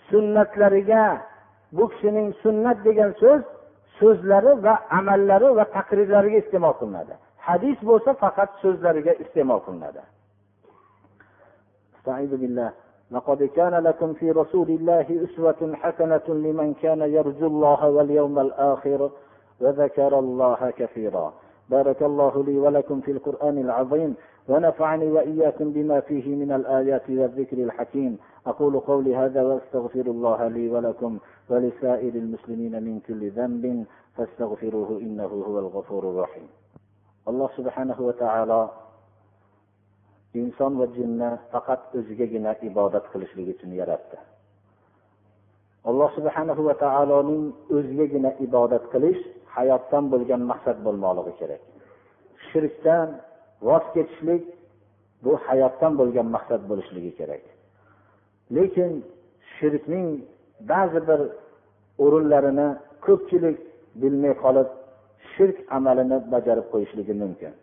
sunnatlariga 0.09 1.05
bu 1.75 1.83
kishining 1.91 2.27
sunnat 2.43 2.77
degan 2.87 3.11
so'z 3.21 3.41
so'zlari 4.00 4.52
va 4.64 4.74
amallari 4.98 5.48
va 5.58 5.64
taqrirlariga 5.76 6.38
iste'mol 6.44 6.74
qilinadi 6.80 7.14
hadis 7.48 7.78
bo'lsa 7.90 8.10
faqat 8.22 8.50
so'zlariga 8.62 9.12
iste'mol 9.24 9.60
qilinadi 9.66 10.02
لقد 13.10 13.42
كان 13.42 13.74
لكم 13.74 14.14
في 14.14 14.30
رسول 14.30 14.68
الله 14.68 15.06
أسوة 15.24 15.74
حسنة 15.82 16.26
لمن 16.28 16.74
كان 16.74 17.00
يرجو 17.00 17.46
الله 17.46 17.88
واليوم 17.88 18.38
الآخر 18.38 19.10
وذكر 19.60 20.18
الله 20.18 20.70
كثيرا 20.70 21.32
بارك 21.70 22.02
الله 22.02 22.44
لي 22.44 22.58
ولكم 22.58 23.00
في 23.00 23.10
القرآن 23.10 23.58
العظيم 23.58 24.14
ونفعني 24.51 25.07
وإياكم 25.15 25.67
بما 25.75 25.99
فيه 26.07 26.35
من 26.41 26.51
الآيات 26.59 27.09
والذكر 27.09 27.57
الحكيم 27.57 28.17
أقول 28.47 28.73
قولي 28.79 29.15
هذا 29.15 29.41
وأستغفر 29.43 30.05
الله 30.15 30.47
لي 30.47 30.69
ولكم 30.69 31.11
ولسائر 31.49 32.13
المسلمين 32.23 32.73
من 32.83 32.99
كل 33.07 33.21
ذنب 33.37 33.85
فاستغفروه 34.15 34.89
إنه 35.05 35.31
هو 35.47 35.59
الغفور 35.59 36.03
الرحيم 36.11 36.47
alloh 37.29 37.49
subhanahu 37.55 38.01
va 38.09 38.13
taolo 38.17 38.61
inson 40.33 40.73
va 40.81 40.87
jinni 40.97 41.29
faqat 41.53 41.93
o'zigagina 41.99 42.55
ibodat 42.65 43.05
qilishlik 43.13 43.47
uchun 43.53 43.71
yaratdi 43.77 44.17
alloh 45.89 46.09
subhanahu 46.17 46.61
va 46.67 46.75
taoloning 46.81 47.43
o'zigagina 47.77 48.31
ibodat 48.45 48.83
qilish 48.93 49.21
hayotdan 49.55 50.09
bo'lgan 50.13 50.41
maqsad 50.51 50.77
bo'lmoqligi 50.85 51.33
kerak 51.39 51.61
shirkdan 52.49 53.21
voz 53.67 53.83
kechishlik 53.93 54.43
bu 55.23 55.31
hayotdan 55.45 55.93
bo'lgan 55.99 56.27
maqsad 56.35 56.61
bo'lishligi 56.69 57.11
kerak. 57.19 57.43
Lekin 58.55 58.91
shirkning 59.55 60.07
ba'zi 60.71 60.99
bir 61.09 61.21
o'rinlarini 62.03 62.67
ko'pchilik 63.05 63.57
bilmay 64.01 64.33
qolib 64.43 64.69
shirk 65.33 65.57
amalini 65.77 66.17
bajarib 66.33 66.67
qo'yishligi 66.73 67.13
mumkin. 67.23 67.53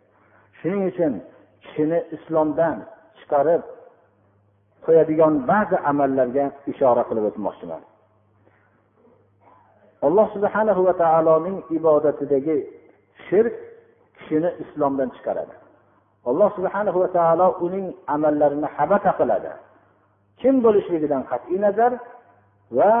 Shuning 0.59 0.83
uchun 0.91 1.13
kishini 1.63 1.99
islomdan 2.15 2.77
chiqarib 3.19 3.63
qo'yadigan 4.85 5.33
ba'zi 5.51 5.77
amallarga 5.91 6.45
ishora 6.71 7.03
qilib 7.09 7.25
o'tmoqchiman. 7.29 7.81
Alloh 10.07 10.27
subhanahu 10.35 10.81
va 10.87 10.93
taoloning 11.03 11.57
ibodatidagi 11.77 12.57
shirk 13.27 13.55
kishini 14.17 14.49
islomdan 14.63 15.09
chiqaradi. 15.15 15.55
alloh 16.30 16.48
subhanahu 16.56 16.98
va 17.02 17.08
taolo 17.08 17.56
uning 17.66 17.86
amallarini 18.06 18.68
habata 18.76 19.12
qiladi 19.18 19.52
kim 20.40 20.54
bo'lishligidan 20.64 21.22
qat'iy 21.30 21.58
nazar 21.66 21.92
va 22.78 22.92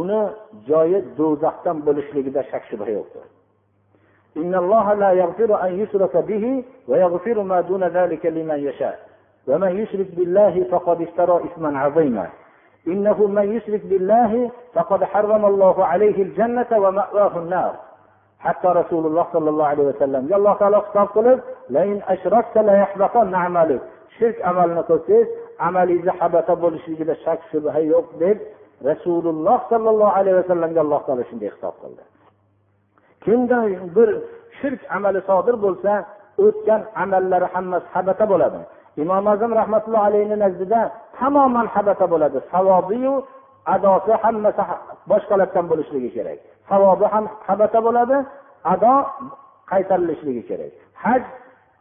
uni 0.00 0.20
joyi 0.68 0.98
do'zaxdan 1.18 1.76
bo'lishligida 1.86 2.42
shak 2.50 2.62
shubha 2.70 2.90
yo'qdir 2.98 3.26
إن 4.36 4.54
الله 4.54 4.94
لا 4.94 5.10
يغفر 5.12 5.50
أن 5.66 5.80
يشرك 5.80 6.16
به 6.16 6.64
ويغفر 6.88 7.42
ما 7.42 7.60
دون 7.60 7.84
ذلك 7.84 8.26
لمن 8.26 8.58
يشاء 8.68 8.96
ومن 9.48 9.78
يشرك 9.82 10.06
بالله 10.16 10.64
فقد 10.70 11.02
افترى 11.02 11.44
إثما 11.44 11.78
عظيما 11.78 12.26
إنه 12.86 13.26
من 13.26 13.56
يشرك 13.56 13.82
بالله 13.86 14.50
فقد 14.74 15.04
حرم 15.04 15.44
الله 15.44 15.84
عليه 15.84 16.22
الجنة 16.22 16.66
ومأواه 16.72 17.38
النار 17.38 17.74
hatto 18.45 18.69
rasululloh 18.81 19.25
sollallohu 19.35 19.69
alayhi 19.73 19.87
vasallamga 19.91 20.33
alloh 20.39 20.53
taolo 20.61 20.79
hitob 20.87 21.09
qilib 21.15 21.39
shirk 24.17 24.37
amalni 24.49 24.81
qilsangiz 24.89 25.27
amalingizni 25.67 26.13
habata 26.19 26.53
bo'lishligida 26.63 27.13
shak 27.25 27.39
shubha 27.51 27.79
yo'q 27.93 28.07
deb 28.23 28.37
rasululloh 28.89 29.57
sollallohu 29.71 30.13
alayhi 30.19 30.37
vasallamga 30.41 30.79
alloh 30.85 31.01
taolo 31.07 31.23
shunday 31.29 31.49
hitob 31.55 31.75
qildi. 31.81 32.03
Kimda 33.23 33.59
bir 33.95 34.09
shirk 34.59 34.81
amali 34.95 35.19
sodir 35.29 35.55
bo'lsa 35.65 35.91
o'tgan 36.45 36.81
amallari 37.03 37.47
hammasi 37.53 37.87
habata 37.95 38.25
bo'ladi. 38.31 38.59
Imom 39.03 39.25
azam 39.33 39.51
rahmatulloh 39.61 40.01
alayhi 40.09 40.35
nazdida 40.43 40.81
tamoman 41.19 41.67
habata 41.75 42.05
bo'ladi. 42.13 42.37
Savobiyu 42.51 43.13
adosi 43.75 44.13
hammasi 44.23 44.63
boshqalardan 45.11 45.65
bo'lishligi 45.71 46.09
kerak. 46.17 46.41
Savobi 46.69 47.05
ham 47.13 47.25
habata 47.47 47.79
bo'ladi. 47.85 48.17
Ado 48.73 48.93
qaytarilishligi 49.71 50.43
kerak. 50.49 50.73
Haj 51.03 51.23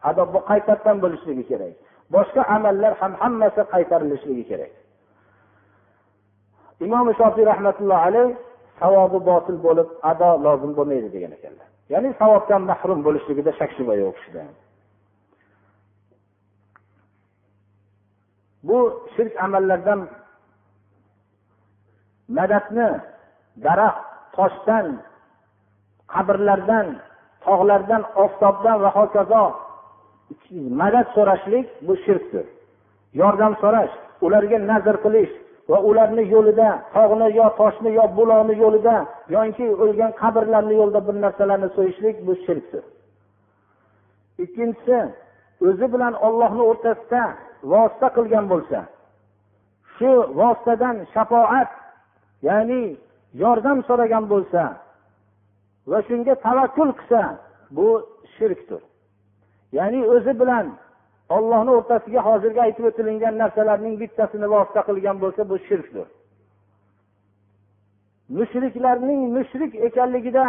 ado 0.08 0.22
qaytardan 0.50 0.96
bo'lishligi 1.04 1.44
kerak. 1.50 1.74
Boshqa 2.14 2.42
amallar 2.56 2.92
ham 3.00 3.12
hammasi 3.22 3.62
qaytarilishligi 3.74 4.44
kerak. 4.50 4.72
Imom 6.86 7.06
shofiy 7.20 7.44
rahmatullohi 7.52 8.02
alayh 8.08 8.28
savobi 8.80 9.18
botil 9.30 9.58
bo'lib 9.66 9.88
ado 10.10 10.28
lozim 10.44 10.72
bo'lmaydi 10.78 11.08
degan 11.14 11.32
ekanlar. 11.38 11.68
Ya'ni 11.92 12.10
savobdan 12.20 12.62
mahrum 12.70 12.98
bo'lishligida 13.06 13.50
shak 13.58 13.70
shubha 13.76 13.94
yo'q 14.02 14.14
kishida 14.18 14.42
bu 18.68 18.78
shirk 19.16 19.34
amallardan 19.44 20.00
madadni 22.36 22.88
daraxt 23.64 24.13
toshdan 24.36 24.86
qabrlardan 26.14 26.86
tog'lardan 27.44 28.02
oftobdan 28.24 28.76
va 28.84 28.90
hokazo. 28.98 29.44
Madad 30.80 31.06
so'rashlik 31.14 31.66
bu 31.86 31.94
shirkdir. 32.04 32.46
Yordam 33.20 33.52
so'rash 33.62 33.94
ularga 34.26 34.58
nazr 34.70 34.96
qilish 35.04 35.32
va 35.70 35.78
ularni 35.88 36.24
yo'lida 36.34 36.68
tog'ni 36.94 37.28
yo 37.38 37.46
toshni 37.60 37.90
yo 37.98 38.04
buloqni 38.16 38.54
yo'lida 38.64 38.96
yoki 39.34 39.66
o'lgan 39.82 40.12
qabrlarni 40.22 40.74
yo'lida 40.80 41.00
bir 41.06 41.16
narsalarni 41.24 41.68
so'yishlik 41.76 42.16
bu 42.26 42.32
shirkdir. 42.44 42.84
Ikkinchisi 44.44 44.98
o'zi 45.68 45.86
bilan 45.94 46.14
ollohni 46.26 46.62
o'rtasida 46.70 47.22
vosita 47.72 48.08
qilgan 48.16 48.44
bo'lsa 48.52 48.78
shu 49.96 50.10
vositadan 50.40 50.96
shafoat 51.14 51.70
ya'ni 52.48 52.82
yordam 53.42 53.78
so'ragan 53.88 54.24
bo'lsa 54.32 54.62
va 55.90 55.98
shunga 56.08 56.34
tavakkul 56.46 56.90
qilsa 56.98 57.20
bu 57.76 57.88
shirkdir. 58.36 58.82
Ya'ni 59.78 60.00
o'zi 60.14 60.32
bilan 60.40 60.66
ollohni 61.36 61.70
o'rtasiga 61.78 62.20
hozirgi 62.28 62.60
aytib 62.66 62.84
o'tilingan 62.90 63.34
narsalarning 63.42 63.94
bittasini 64.02 64.46
vosita 64.54 64.80
qilgan 64.88 65.16
bo'lsa 65.24 65.42
bu 65.50 65.56
shirkdir. 65.68 66.06
Mushriklarning 68.38 69.20
mushrik 69.36 69.72
ekanligida 69.86 70.44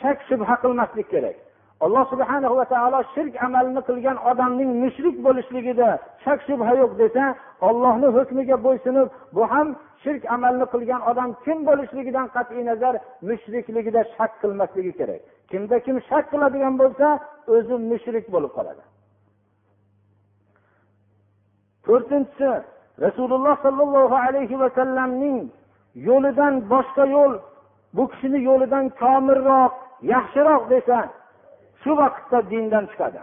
shak 0.00 0.18
shubha 0.28 0.54
qilmaslik 0.62 1.08
kerak. 1.14 1.36
Alloh 1.84 2.04
subhana 2.12 2.48
va 2.58 2.64
taolo 2.72 3.00
shirk 3.14 3.34
amalini 3.46 3.82
qilgan 3.88 4.16
odamning 4.30 4.70
mushrik 4.82 5.16
bo'lishligida 5.26 5.88
shak 6.24 6.38
shubha 6.48 6.72
yo'q 6.82 6.92
desa 7.02 7.24
ollohni 7.68 8.08
hukmiga 8.16 8.56
bo'ysunib 8.66 9.08
bu 9.36 9.42
ham 9.52 9.68
shirk 10.02 10.22
amalni 10.36 10.66
qilgan 10.72 11.02
odam 11.10 11.30
kim 11.44 11.58
bo'lishligidan 11.68 12.26
qat'iy 12.36 12.62
nazar 12.70 12.94
mushrikligida 13.28 14.02
shak 14.16 14.32
qilmasligi 14.42 14.92
kerak. 15.00 15.20
Kimda 15.50 15.76
kim 15.86 15.96
shak 16.08 16.24
qiladigan 16.32 16.74
bo'lsa 16.82 17.06
o'zi 17.54 17.74
mushrik 17.90 18.26
bo'lib 18.34 18.52
qoladi. 18.58 18.82
To'rtinchisi 21.86 22.50
rasululloh 23.04 23.56
sollallohu 23.64 24.16
alayhi 24.26 24.56
vasallamning 24.64 25.38
yo'lidan 26.08 26.54
boshqa 26.72 27.04
yo'l 27.16 27.32
bu 27.96 28.04
kishini 28.12 28.40
yo'lidan 28.48 28.84
komilroq 29.02 29.72
yaxshiroq 30.14 30.62
desa 30.72 30.98
shu 31.82 31.90
vaqtda 32.00 32.38
dindan 32.50 32.84
chiqadi. 32.90 33.22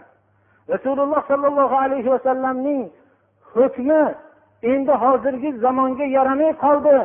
Rasululloh 0.74 1.22
sollallohu 1.30 1.76
alayhi 1.84 2.10
vasallamning 2.14 2.82
hukmi 3.54 4.02
endi 4.62 4.92
hozirgi 4.92 5.52
zamonga 5.64 6.04
yaramay 6.04 6.52
qoldi. 6.64 6.96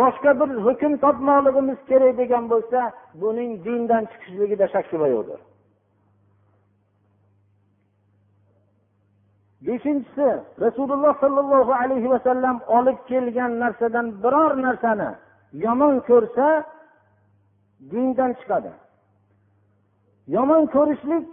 Boshqa 0.00 0.30
bir 0.40 0.48
hukm 0.66 0.92
topmoqligimiz 1.04 1.78
kerak 1.88 2.18
degan 2.20 2.44
bo'lsa 2.52 2.78
buning 3.22 3.50
dindan 3.64 4.04
chiqishligida 4.10 4.66
shak 4.74 4.84
shubha 4.90 5.08
yo'qdir. 5.14 5.40
Beshinchisi 9.66 10.28
rasululloh 10.64 11.14
sollallohu 11.20 11.72
alayhi 11.82 12.10
vasallam 12.14 12.56
olib 12.78 12.98
kelgan 13.10 13.52
narsadan 13.62 14.06
biror 14.22 14.52
narsani 14.66 15.10
yomon 15.64 15.96
ko'rsa 16.08 16.46
dindan 17.92 18.32
chiqadi. 18.40 18.72
Yomon 20.36 20.64
ko'rishlik 20.74 21.24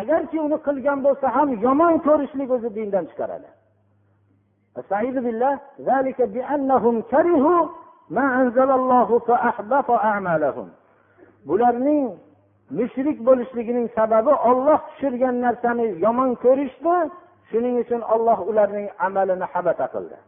agarki 0.00 0.38
uni 0.46 0.58
qilgan 0.66 0.98
bo'lsa 1.06 1.26
ham 1.36 1.48
yomon 1.66 1.94
ko'rishlik 2.06 2.48
o'zi 2.56 2.68
dindan 2.78 3.04
chiqaradi. 3.10 3.48
Bularning 11.48 12.04
mushrik 12.78 13.18
bo'lishligining 13.26 13.88
sababi 13.98 14.32
olloh 14.50 14.78
tushirgan 14.88 15.36
narsani 15.44 15.86
yomon 16.04 16.30
ko'rishdi 16.44 16.96
shuning 17.50 17.74
uchun 17.82 18.00
olloh 18.14 18.38
ularning 18.50 18.88
amalini 19.06 19.46
habata 19.52 19.86
qildi. 19.94 20.18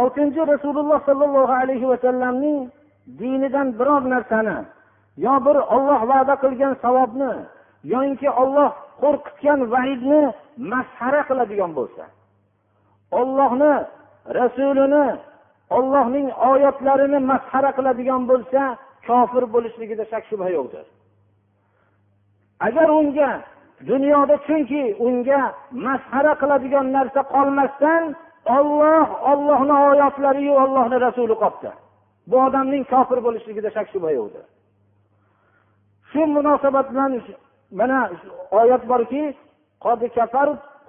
Oltinchi 0.00 0.42
rasululloh 0.52 0.98
sollallohu 1.08 1.54
alayhi 1.62 1.86
vasallamning 1.92 2.58
dinidan 3.20 3.68
biror 3.78 4.02
narsani 4.14 4.58
yo 5.26 5.34
bir 5.46 5.56
olloh 5.74 6.00
va'da 6.10 6.34
qilgan 6.44 6.74
savobni 6.84 7.32
yoinki 7.92 8.28
olloh 8.42 8.72
qo'rqitgan 9.02 9.60
vaidni 9.74 10.22
masxara 10.72 11.20
qiladigan 11.28 11.70
bo'lsa 11.78 12.04
ollohni 13.20 13.72
rasulini 14.38 15.06
ollohning 15.76 16.28
oyatlarini 16.50 17.18
masxara 17.30 17.70
qiladigan 17.78 18.22
bo'lsa 18.30 18.62
kofir 19.08 19.44
bo'lishligida 19.54 20.04
shak 20.12 20.24
shubha 20.30 20.48
yo'qdir. 20.56 20.86
Agar 22.66 22.88
unga 23.00 23.30
dunyoda 23.90 24.36
chunki 24.46 24.82
unga 25.06 25.42
masxara 25.86 26.32
qiladigan 26.42 26.86
narsa 26.96 27.20
qolmasdan 27.34 28.02
olloh 28.56 29.06
ollohni 29.32 29.74
oyatlariyu 29.90 30.54
ollohni 30.64 30.96
rasuli 31.06 31.34
qolibdi 31.42 31.70
bu 32.30 32.36
odamning 32.46 32.84
kofir 32.92 33.18
bo'lishligida 33.26 33.70
shak 33.76 33.86
shubha 33.92 34.10
yo'qdir. 34.18 34.44
Shu 36.10 36.20
munosabat 36.36 36.86
bilan 36.92 37.12
mana 37.71 38.09
oyat 38.51 38.83
borki 38.91 39.23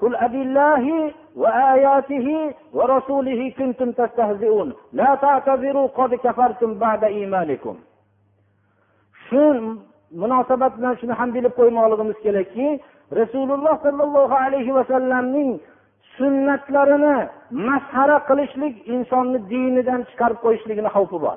قل 0.00 0.16
أبي 0.16 0.42
الله 0.42 0.84
وآياته 1.36 2.54
ورسوله 2.76 3.40
كنتم 3.58 3.92
تستهزئون 3.92 4.68
لا 4.92 5.14
تعتذروا 5.14 5.86
قد 5.98 6.14
كفرتم 6.14 6.70
بعد 6.84 7.04
إيمانكم 7.04 7.76
shu 9.30 9.42
munosabat 10.20 10.72
bilan 10.78 10.94
shuni 11.00 11.14
ham 11.20 11.30
bilib 11.34 11.52
qo'ymoqligimiz 11.58 12.18
kerakki 12.24 12.68
rasululloh 13.20 13.74
sollallohu 13.84 14.34
alayhi 14.44 14.74
vasallamning 14.78 15.50
sunnatlarini 16.16 17.16
masxara 17.68 18.16
qilishlik 18.28 18.74
insonni 18.94 19.38
dinidan 19.52 20.00
chiqarib 20.10 20.38
qo'yishligini 20.44 20.90
xavfi 20.96 21.18
bor 21.24 21.36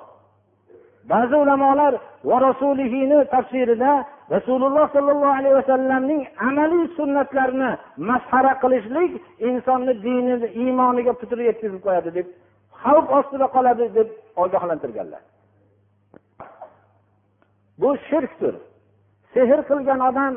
Ba'zi 1.13 1.37
ulamolar 1.45 1.95
va 2.29 2.37
rasulihini 2.49 3.19
tafsirida 3.35 3.93
rasululloh 4.35 4.87
sollallohu 4.97 5.37
alayhi 5.41 5.57
vasallamning 5.61 6.23
amaliy 6.49 6.85
sunnatlarini 6.99 7.71
masxara 8.11 8.53
qilishlik 8.63 9.13
insonni 9.49 9.93
dini 10.07 10.35
iymoniga 10.63 11.13
putur 11.21 11.39
yetkazib 11.49 11.81
qo'yadi 11.87 12.11
deb 12.19 12.27
xavf 12.83 13.07
ostida 13.19 13.47
qoladi 13.57 13.85
deb 13.99 14.09
ogohlantirganlar. 14.43 15.23
Bu 17.81 17.91
shirkdir. 18.09 18.55
Sehr 19.35 19.61
qilgan 19.71 20.01
odam 20.11 20.35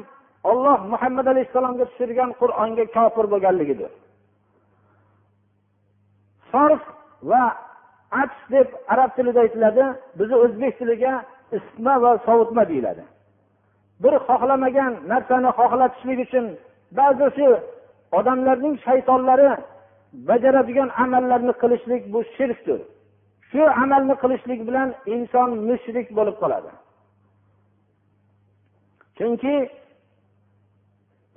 olloh 0.51 0.79
muhammad 0.93 1.25
alayhissalomga 1.33 1.85
tushirgan 1.89 2.31
qur'onga 2.41 2.85
kofir 2.95 3.25
bo'lganligidir. 3.33 3.91
Sarf 6.51 6.83
va 7.29 7.43
aks 8.11 8.39
deb 8.51 8.67
arab 8.87 9.15
tilida 9.15 9.39
aytiladi 9.45 9.85
bizni 10.19 10.35
o'zbek 10.35 10.73
tiliga 10.79 11.13
isitma 11.51 12.01
va 12.01 12.11
sovutma 12.25 12.63
deyiladi. 12.69 13.03
Bir 14.03 14.13
xohlamagan 14.27 14.93
narsani 15.11 15.49
xohlatishlik 15.59 16.19
uchun 16.25 16.45
ba'zi 16.97 17.27
shu 17.37 17.47
odamlarning 18.19 18.75
shaytonlari 18.85 19.49
bajaradigan 20.29 20.89
amallarni 21.03 21.53
qilishlik 21.61 22.01
bu 22.13 22.19
shirkdir. 22.35 22.79
Shu 23.51 23.61
amalni 23.83 24.15
qilishlik 24.23 24.59
bilan 24.67 24.89
inson 25.15 25.49
mushrik 25.67 26.07
bo'lib 26.17 26.35
qoladi. 26.41 26.71
Chunki 29.17 29.55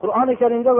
qur'oni 0.01 0.35
karimda 0.43 0.73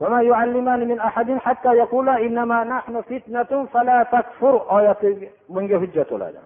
وما 0.00 0.22
يعلمان 0.22 0.88
من 0.88 0.98
أحد 1.00 1.38
حتى 1.38 1.72
يقولا 1.82 2.14
إنما 2.26 2.64
نحن 2.64 3.00
فتنة 3.00 3.66
فلا 3.72 4.02
تكفر 4.02 4.54
oyati 4.76 5.30
bunga 5.48 5.76
hujjat 5.82 6.08
bo'ladi 6.10 6.40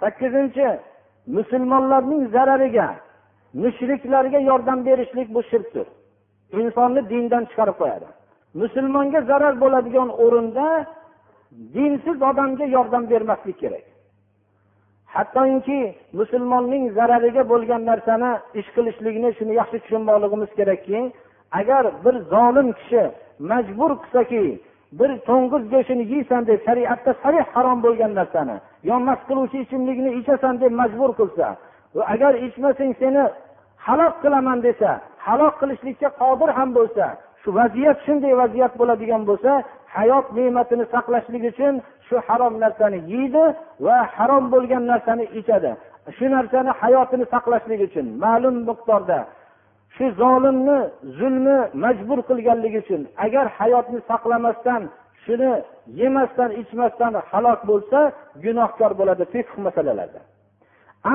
sakkizinchi 0.00 0.66
musulmonlarning 1.36 2.22
zarariga 2.34 2.88
mushriklarga 3.62 4.38
yordam 4.50 4.78
berishlik 4.86 5.28
bu 5.34 5.42
shirkdir 5.50 5.86
insonni 6.60 7.00
dindan 7.10 7.44
chiqarib 7.50 7.76
qo'yadi 7.80 8.08
musulmonga 8.62 9.20
zarar 9.30 9.54
bo'ladigan 9.62 10.08
o'rinda 10.24 10.66
dinsiz 11.74 12.18
odamga 12.30 12.66
yordam 12.76 13.04
bermaslik 13.12 13.56
kerak 13.62 13.84
hattoki 15.14 15.80
musulmonning 16.18 16.84
zarariga 16.98 17.42
bo'lgan 17.52 17.82
narsani 17.90 18.30
ish 18.60 18.68
qilishlikni 18.76 19.30
shuni 19.38 19.52
yaxshi 19.60 19.78
tushunmoqligimiz 19.84 20.50
kerakki 20.58 20.98
agar 21.51 21.83
bir 22.05 22.15
zolim 22.33 22.73
kishi 22.79 23.03
majbur 23.39 23.91
qilsaki 24.01 24.59
bir 24.99 25.09
to'ng'iz 25.27 25.63
go'shtini 25.73 26.05
yeysan 26.13 26.41
deb 26.49 26.59
shariatda 26.67 27.11
sarih 27.23 27.45
harom 27.53 27.79
bo'lgan 27.85 28.11
narsani 28.19 28.55
yo 28.89 28.95
mast 29.07 29.23
qiluvchi 29.29 29.57
ichimlikni 29.65 30.11
ichasan 30.19 30.55
deb 30.61 30.71
majbur 30.81 31.11
qilsa 31.19 31.47
va 31.95 32.03
agar 32.13 32.33
ichmasang 32.47 32.93
seni 33.01 33.23
halok 33.85 34.13
qilaman 34.23 34.59
desa 34.67 34.89
halok 35.27 35.53
qilishlikka 35.61 36.09
qodir 36.21 36.49
ham 36.57 36.69
bo'lsa 36.77 37.05
shu 37.41 37.49
vaziyat 37.59 37.97
shunday 38.05 38.33
vaziyat 38.41 38.73
bo'ladigan 38.79 39.23
bo'lsa 39.29 39.51
hayot 39.97 40.25
ne'matini 40.37 40.85
saqlashlik 40.93 41.43
uchun 41.51 41.73
shu 42.07 42.15
harom 42.27 42.53
narsani 42.63 42.99
yeydi 43.13 43.43
va 43.85 43.97
harom 44.15 44.43
bo'lgan 44.53 44.83
narsani 44.91 45.25
ichadi. 45.39 45.71
Shu 46.17 46.25
narsani 46.35 46.71
hayotini 46.81 47.25
saqlashlik 47.33 47.81
uchun 47.87 48.05
ma'lum 48.23 48.55
miqdorda 48.69 49.19
shu 49.97 50.05
zolimni 50.21 50.79
zulmi 51.19 51.57
majbur 51.83 52.19
qilganligi 52.29 52.79
uchun 52.83 53.01
agar 53.25 53.45
hayotni 53.57 53.99
saqlamasdan 54.09 54.81
shuni 55.23 55.51
yemasdan 55.99 56.51
ichmasdan 56.61 57.13
halok 57.31 57.59
bo'lsa 57.69 57.99
gunohkor 58.43 58.91
bo'ladi 58.99 59.23
fiqh 59.33 59.51
masalalarda 59.65 60.21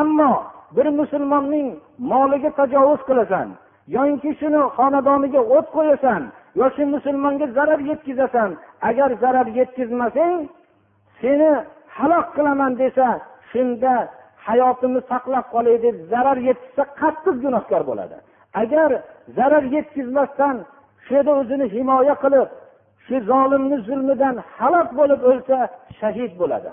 ammo 0.01 0.33
bir 0.77 0.87
musulmonning 1.01 1.69
moliga 2.13 2.51
tajovuz 2.61 3.01
qilasan 3.09 3.49
yoinki 3.97 4.31
shuni 4.41 4.61
xonadoniga 4.77 5.41
o't 5.57 5.67
qo'yasan 5.77 6.23
yo 6.61 6.67
shu 6.75 6.83
musulmonga 6.95 7.47
zarar 7.57 7.81
yetkazasan 7.91 8.51
agar 8.89 9.11
zarar 9.23 9.47
yetkazmasang 9.59 10.37
seni 11.21 11.51
halok 11.97 12.27
qilaman 12.37 12.73
desa 12.83 13.07
shunda 13.51 13.95
hayotini 14.47 15.01
saqlab 15.11 15.47
qolay 15.55 15.77
deb 15.85 15.97
zarar 16.13 16.39
yetkazsa 16.49 16.83
qattiq 17.01 17.37
gunohkor 17.45 17.83
bo'ladi. 17.91 18.17
Agar 18.63 18.91
zarar 19.37 19.65
yetkazmasdan 19.77 20.57
shu 21.05 21.15
yerda 21.15 21.33
o'zini 21.41 21.67
himoya 21.75 22.15
qilib 22.25 22.49
shu 23.07 23.17
zolimni 23.31 23.77
zulmidan 23.89 24.37
halok 24.57 24.89
bo'lib 24.99 25.21
o'lsa 25.31 25.59
shahid 26.01 26.33
bo'ladi. 26.41 26.71